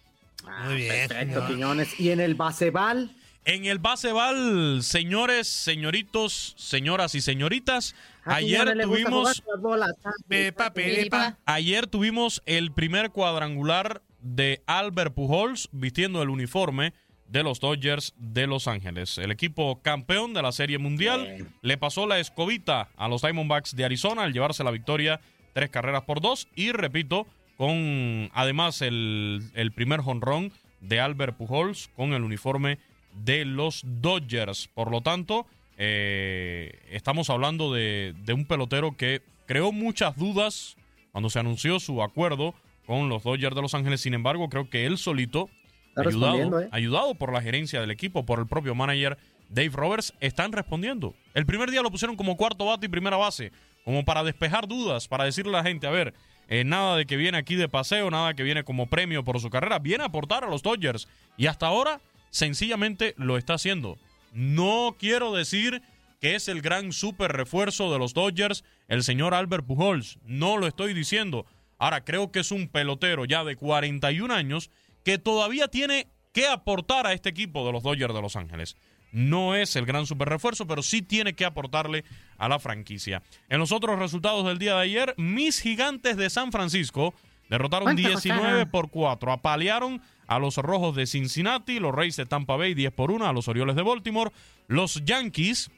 Muy 0.64 0.76
bien. 0.76 1.08
Perfecto, 1.08 1.46
Quiñones. 1.46 2.00
Y 2.00 2.08
en 2.10 2.20
el 2.20 2.36
baseball, 2.36 3.14
En 3.44 3.66
el 3.66 3.78
baseball, 3.78 4.82
señores, 4.82 5.46
señoritos, 5.46 6.54
señoras 6.56 7.14
y 7.14 7.20
señoritas, 7.20 7.94
ayer 8.24 8.78
tuvimos 8.80 9.42
con 9.42 9.52
las 9.52 9.62
bolas. 9.62 9.92
Pepa, 10.26 10.72
pepa. 10.72 11.36
Ayer 11.44 11.86
tuvimos 11.86 12.42
el 12.46 12.72
primer 12.72 13.10
cuadrangular 13.10 14.00
de 14.22 14.62
Albert 14.64 15.12
Pujols 15.12 15.68
vistiendo 15.72 16.22
el 16.22 16.30
uniforme 16.30 16.94
de 17.28 17.42
los 17.42 17.60
Dodgers 17.60 18.14
de 18.18 18.46
Los 18.46 18.68
Ángeles. 18.68 19.18
El 19.18 19.30
equipo 19.30 19.80
campeón 19.82 20.34
de 20.34 20.42
la 20.42 20.52
Serie 20.52 20.78
Mundial 20.78 21.46
le 21.62 21.76
pasó 21.76 22.06
la 22.06 22.18
escobita 22.18 22.88
a 22.96 23.08
los 23.08 23.22
Diamondbacks 23.22 23.76
de 23.76 23.84
Arizona 23.84 24.24
al 24.24 24.32
llevarse 24.32 24.64
la 24.64 24.70
victoria 24.70 25.20
tres 25.52 25.70
carreras 25.70 26.02
por 26.02 26.20
dos 26.20 26.48
y 26.54 26.72
repito, 26.72 27.26
con 27.56 28.30
además 28.34 28.82
el, 28.82 29.42
el 29.54 29.72
primer 29.72 30.00
jonrón 30.00 30.52
de 30.80 31.00
Albert 31.00 31.36
Pujols 31.36 31.90
con 31.96 32.12
el 32.12 32.22
uniforme 32.22 32.78
de 33.24 33.44
los 33.44 33.82
Dodgers. 33.84 34.68
Por 34.68 34.90
lo 34.90 35.00
tanto, 35.00 35.46
eh, 35.76 36.80
estamos 36.90 37.30
hablando 37.30 37.72
de, 37.72 38.14
de 38.24 38.32
un 38.32 38.44
pelotero 38.44 38.96
que 38.96 39.22
creó 39.46 39.72
muchas 39.72 40.16
dudas 40.16 40.76
cuando 41.12 41.30
se 41.30 41.40
anunció 41.40 41.80
su 41.80 42.02
acuerdo 42.02 42.54
con 42.86 43.08
los 43.08 43.22
Dodgers 43.22 43.54
de 43.54 43.62
Los 43.62 43.74
Ángeles. 43.74 44.00
Sin 44.00 44.14
embargo, 44.14 44.48
creo 44.48 44.70
que 44.70 44.86
él 44.86 44.96
solito, 44.98 45.50
Está 45.98 46.10
ayudado, 46.10 46.60
¿eh? 46.60 46.68
ayudado 46.70 47.14
por 47.14 47.32
la 47.32 47.42
gerencia 47.42 47.80
del 47.80 47.90
equipo, 47.90 48.24
por 48.24 48.38
el 48.38 48.46
propio 48.46 48.74
manager 48.74 49.18
Dave 49.48 49.70
Roberts, 49.72 50.14
están 50.20 50.52
respondiendo. 50.52 51.14
El 51.34 51.46
primer 51.46 51.70
día 51.70 51.82
lo 51.82 51.90
pusieron 51.90 52.16
como 52.16 52.36
cuarto 52.36 52.66
bate 52.66 52.86
y 52.86 52.88
primera 52.88 53.16
base, 53.16 53.52
como 53.84 54.04
para 54.04 54.22
despejar 54.22 54.68
dudas, 54.68 55.08
para 55.08 55.24
decirle 55.24 55.54
a 55.54 55.62
la 55.62 55.68
gente, 55.68 55.86
a 55.86 55.90
ver, 55.90 56.14
eh, 56.48 56.64
nada 56.64 56.96
de 56.96 57.06
que 57.06 57.16
viene 57.16 57.38
aquí 57.38 57.54
de 57.54 57.68
paseo, 57.68 58.10
nada 58.10 58.34
que 58.34 58.42
viene 58.42 58.64
como 58.64 58.86
premio 58.86 59.24
por 59.24 59.40
su 59.40 59.50
carrera, 59.50 59.78
viene 59.78 60.04
a 60.04 60.06
aportar 60.06 60.44
a 60.44 60.48
los 60.48 60.62
Dodgers. 60.62 61.08
Y 61.36 61.46
hasta 61.46 61.66
ahora, 61.66 62.00
sencillamente 62.30 63.14
lo 63.16 63.36
está 63.36 63.54
haciendo. 63.54 63.98
No 64.32 64.96
quiero 64.98 65.32
decir 65.32 65.82
que 66.20 66.34
es 66.34 66.48
el 66.48 66.62
gran 66.62 66.92
super 66.92 67.32
refuerzo 67.32 67.92
de 67.92 67.98
los 67.98 68.14
Dodgers, 68.14 68.64
el 68.88 69.02
señor 69.02 69.34
Albert 69.34 69.66
Pujols. 69.66 70.18
No 70.24 70.56
lo 70.56 70.66
estoy 70.66 70.94
diciendo. 70.94 71.46
Ahora, 71.78 72.04
creo 72.04 72.32
que 72.32 72.40
es 72.40 72.50
un 72.50 72.68
pelotero 72.68 73.24
ya 73.24 73.44
de 73.44 73.56
41 73.56 74.32
años 74.34 74.70
que 75.08 75.16
todavía 75.16 75.68
tiene 75.68 76.06
que 76.34 76.46
aportar 76.46 77.06
a 77.06 77.14
este 77.14 77.30
equipo 77.30 77.64
de 77.64 77.72
los 77.72 77.82
Dodgers 77.82 78.12
de 78.12 78.20
Los 78.20 78.36
Ángeles. 78.36 78.76
No 79.10 79.54
es 79.54 79.74
el 79.74 79.86
gran 79.86 80.04
super 80.04 80.28
refuerzo, 80.28 80.66
pero 80.66 80.82
sí 80.82 81.00
tiene 81.00 81.32
que 81.32 81.46
aportarle 81.46 82.04
a 82.36 82.46
la 82.46 82.58
franquicia. 82.58 83.22
En 83.48 83.58
los 83.58 83.72
otros 83.72 83.98
resultados 83.98 84.44
del 84.44 84.58
día 84.58 84.74
de 84.74 84.82
ayer, 84.82 85.14
mis 85.16 85.60
gigantes 85.60 86.18
de 86.18 86.28
San 86.28 86.52
Francisco 86.52 87.14
derrotaron 87.48 87.86
¿Cuánto 87.86 88.06
19 88.06 88.42
costaron? 88.42 88.70
por 88.70 88.90
4. 88.90 89.32
Apalearon 89.32 90.02
a 90.26 90.38
los 90.38 90.58
Rojos 90.58 90.94
de 90.94 91.06
Cincinnati, 91.06 91.80
los 91.80 91.94
Reyes 91.94 92.16
de 92.16 92.26
Tampa 92.26 92.56
Bay 92.56 92.74
10 92.74 92.92
por 92.92 93.10
1, 93.10 93.26
a 93.26 93.32
los 93.32 93.48
Orioles 93.48 93.76
de 93.76 93.82
Baltimore. 93.84 94.30
Los 94.66 95.02
Yankees 95.06 95.70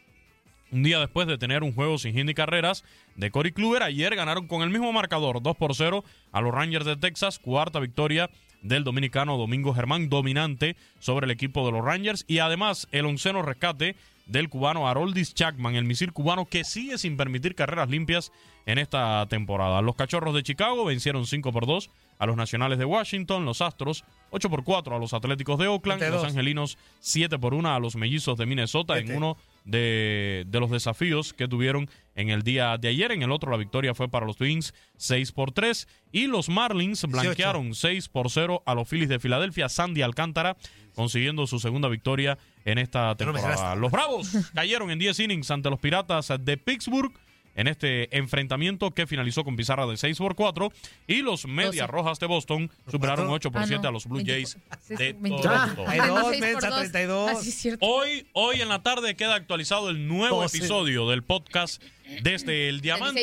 un 0.73 0.83
día 0.83 0.99
después 0.99 1.27
de 1.27 1.39
tener 1.39 1.63
un 1.63 1.73
juego 1.73 1.99
sin 1.99 2.15
hit 2.15 2.25
ni 2.25 2.35
carreras 2.35 2.85
de 3.17 3.31
Corey 3.31 3.53
Kluber, 3.53 3.83
ayer 3.83 4.15
ganaron 4.15 4.47
con 4.47 4.63
el 4.63 4.71
mismo 4.71 4.93
marcador, 4.93 5.43
2 5.43 5.57
por 5.57 5.75
0, 5.75 6.05
a 6.33 6.41
los 6.41 6.53
Rangers 6.53 6.85
de 6.85 6.97
Texas, 6.97 7.39
cuarta 7.39 7.81
victoria 7.81 8.31
del 8.63 8.85
dominicano 8.85 9.37
Domingo 9.37 9.75
Germán, 9.75 10.09
dominante 10.09 10.77
sobre 10.99 11.25
el 11.25 11.31
equipo 11.31 11.65
de 11.67 11.73
los 11.73 11.85
Rangers, 11.85 12.25
y 12.29 12.39
además 12.39 12.89
el 12.93 13.07
onceno 13.07 13.43
rescate 13.43 13.97
del 14.27 14.49
cubano 14.49 14.89
Haroldis 14.89 15.35
Chapman, 15.35 15.75
el 15.75 15.85
misil 15.85 16.13
cubano 16.13 16.47
que 16.47 16.65
sigue 16.65 16.99
sin 16.99 17.17
permitir 17.17 17.55
carreras 17.55 17.91
limpias 17.91 18.31
en 18.67 18.79
esta 18.79 19.27
temporada. 19.29 19.83
Los 19.83 19.97
Cachorros 19.97 20.35
de 20.35 20.43
Chicago 20.43 20.85
vencieron 20.85 21.27
5 21.27 21.53
por 21.53 21.67
2 21.67 21.91
a 22.19 22.27
los 22.27 22.37
Nacionales 22.37 22.79
de 22.79 22.85
Washington, 22.85 23.45
los 23.45 23.61
Astros 23.61 24.05
8 24.31 24.49
por 24.49 24.63
4 24.63 24.95
a 24.95 24.99
los 24.99 25.15
Atléticos 25.15 25.59
de 25.59 25.67
Oakland, 25.67 26.01
22. 26.01 26.23
los 26.23 26.31
Angelinos 26.31 26.79
7 27.01 27.39
por 27.39 27.55
1 27.55 27.75
a 27.75 27.81
los 27.81 27.97
Mellizos 27.97 28.39
de 28.39 28.47
Minnesota 28.47 28.99
en 28.99 29.17
uno 29.17 29.37
de, 29.65 30.45
de 30.47 30.61
los 30.61 30.71
desafíos 30.71 31.33
que 31.33 31.49
tuvieron 31.49 31.89
en 32.21 32.31
el 32.31 32.43
día 32.43 32.77
de 32.79 32.89
ayer. 32.89 33.13
En 33.13 33.23
el 33.23 33.33
otro 33.33 33.51
la 33.51 33.57
victoria 33.57 33.95
fue 33.95 34.09
para 34.09 34.27
los 34.27 34.37
Twins 34.37 34.75
6 34.97 35.33
por 35.33 35.53
3 35.53 35.89
y 36.13 36.27
los 36.27 36.49
Marlins 36.49 37.05
blanquearon 37.05 37.75
6 37.75 38.09
por 38.09 38.31
0 38.31 38.63
a 38.67 38.75
los 38.75 38.89
Phillies 38.89 39.09
de 39.09 39.19
Filadelfia. 39.19 39.69
Sandy 39.69 40.03
Alcántara 40.03 40.57
consiguiendo 40.95 41.47
su 41.47 41.59
segunda 41.59 41.89
victoria 41.89 42.39
en 42.65 42.79
esta 42.79 43.15
temporada. 43.17 43.75
Los 43.75 43.91
Bravos 43.91 44.31
cayeron 44.55 44.91
en 44.91 44.99
10 44.99 45.21
innings 45.21 45.51
ante 45.51 45.71
los 45.71 45.81
Piratas 45.81 46.33
de 46.41 46.57
Pittsburgh 46.57 47.13
en 47.55 47.67
este 47.67 48.17
enfrentamiento 48.17 48.91
que 48.93 49.07
finalizó 49.07 49.45
con 49.45 49.57
pizarra 49.57 49.87
de 49.87 49.97
6 49.97 50.17
por 50.19 50.35
4 50.35 50.73
y 51.07 51.23
los 51.23 51.47
Medias. 51.47 51.89
Rojas 51.91 52.19
de 52.21 52.27
Boston 52.27 52.71
superaron 52.91 53.29
8 53.29 53.51
por 53.51 53.63
Ah, 53.63 53.67
7 53.67 53.83
no. 53.83 53.89
a 53.89 53.93
los 53.93 54.07
Blue 54.07 54.23
Jays 54.25 54.57
24. 54.89 54.97
de 54.97 55.13
24. 55.21 55.75
Toronto. 55.75 55.85
Ah, 55.87 56.07
no, 56.07 56.15
dos, 56.21 56.29
seis 56.31 56.41
por 56.41 56.49
mensa, 56.53 56.69
dos. 56.71 56.79
32. 56.79 57.31
Ah, 57.31 57.35
sí, 57.43 57.49
es 57.49 57.55
cierto. 57.57 57.87
Hoy, 57.87 58.27
hoy 58.33 58.61
en 58.61 58.69
la 58.69 58.83
tarde 58.83 59.15
queda 59.17 59.35
actualizado 59.35 59.91
el 59.91 60.07
nuevo 60.09 60.45
episodio 60.45 61.09
del 61.09 61.23
podcast 61.23 61.83
desde 62.23 62.69
el 62.69 62.81
Diamante. 62.81 63.23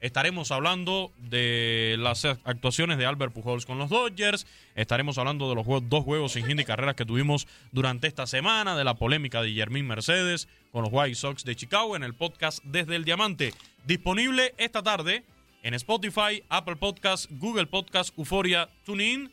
Estaremos 0.00 0.50
hablando 0.50 1.12
de 1.18 1.96
las 1.98 2.24
actuaciones 2.24 2.98
de 2.98 3.06
Albert 3.06 3.32
Pujols 3.32 3.64
con 3.66 3.78
los 3.78 3.90
Dodgers. 3.90 4.46
Estaremos 4.74 5.18
hablando 5.18 5.48
de 5.48 5.54
los 5.54 5.64
juegos- 5.64 5.88
dos 5.88 6.04
juegos 6.04 6.32
sin 6.32 6.44
y 6.58 6.64
carreras 6.64 6.94
que 6.94 7.04
tuvimos 7.04 7.46
durante 7.72 8.06
esta 8.06 8.26
semana, 8.26 8.76
de 8.76 8.84
la 8.84 8.94
polémica 8.94 9.40
de 9.42 9.52
Yermín 9.52 9.86
Mercedes 9.86 10.48
con 10.74 10.82
los 10.82 10.92
White 10.92 11.14
Sox 11.14 11.44
de 11.44 11.54
Chicago 11.54 11.94
en 11.94 12.02
el 12.02 12.14
podcast 12.14 12.58
desde 12.64 12.96
el 12.96 13.04
Diamante. 13.04 13.54
Disponible 13.86 14.54
esta 14.58 14.82
tarde 14.82 15.24
en 15.62 15.72
Spotify, 15.74 16.42
Apple 16.48 16.74
Podcast, 16.74 17.30
Google 17.30 17.66
Podcast, 17.66 18.12
Euforia, 18.18 18.68
TuneIn 18.84 19.30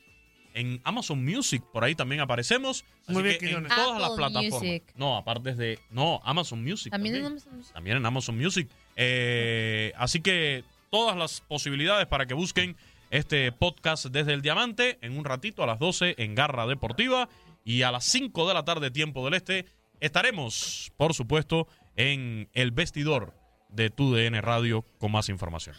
en 0.53 0.79
Amazon 0.83 1.25
Music, 1.25 1.63
por 1.73 1.83
ahí 1.83 1.95
también 1.95 2.21
aparecemos. 2.21 2.85
Así 3.05 3.13
Muy 3.13 3.23
bien, 3.23 3.39
que 3.39 3.49
en 3.49 3.67
todas 3.67 3.99
las 3.99 4.11
plataformas. 4.11 4.61
Music. 4.61 4.83
No, 4.95 5.17
aparte 5.17 5.55
de. 5.55 5.79
No, 5.89 6.21
Amazon 6.23 6.63
Music. 6.63 6.91
También 6.91 7.15
También, 7.15 7.25
en 7.25 7.31
Amazon 7.31 7.55
Music. 7.55 7.73
También 7.73 7.97
en 7.97 8.05
Amazon 8.05 8.37
Music. 8.37 8.69
Eh, 8.95 9.93
así 9.97 10.21
que 10.21 10.63
todas 10.91 11.17
las 11.17 11.41
posibilidades 11.41 12.05
para 12.05 12.27
que 12.27 12.35
busquen 12.35 12.77
este 13.09 13.51
podcast 13.51 14.05
desde 14.05 14.33
el 14.33 14.43
Diamante 14.43 14.99
en 15.01 15.17
un 15.17 15.25
ratito 15.25 15.63
a 15.63 15.65
las 15.65 15.79
12 15.79 16.13
en 16.19 16.35
Garra 16.35 16.67
Deportiva 16.67 17.29
y 17.65 17.81
a 17.81 17.91
las 17.91 18.05
5 18.05 18.47
de 18.47 18.53
la 18.53 18.63
tarde, 18.63 18.91
tiempo 18.91 19.25
del 19.25 19.33
Este, 19.33 19.65
estaremos, 20.01 20.91
por 20.97 21.13
supuesto, 21.13 21.67
en 21.95 22.49
el 22.53 22.71
vestidor 22.71 23.33
de 23.69 23.89
TUDN 23.89 24.41
Radio 24.41 24.85
con 24.99 25.11
más 25.11 25.29
información. 25.29 25.75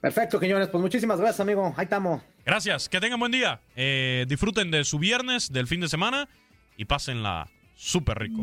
Perfecto, 0.00 0.38
Quiñones. 0.38 0.68
Pues 0.68 0.82
muchísimas 0.82 1.18
gracias, 1.18 1.40
amigo. 1.40 1.72
Ahí 1.76 1.84
estamos. 1.84 2.22
Gracias, 2.44 2.88
que 2.88 3.00
tengan 3.00 3.20
buen 3.20 3.32
día. 3.32 3.60
Eh, 3.76 4.26
disfruten 4.28 4.70
de 4.70 4.84
su 4.84 4.98
viernes, 4.98 5.52
del 5.52 5.68
fin 5.68 5.80
de 5.80 5.88
semana 5.88 6.28
y 6.76 6.84
pásenla 6.84 7.48
súper 7.74 8.18
rico. 8.18 8.42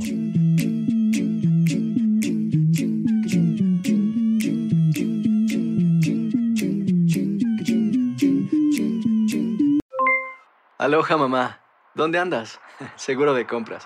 Aloha 10.77 11.17
mamá, 11.17 11.61
¿dónde 11.93 12.19
andas? 12.19 12.61
Seguro 12.95 13.33
de 13.33 13.45
compras. 13.45 13.85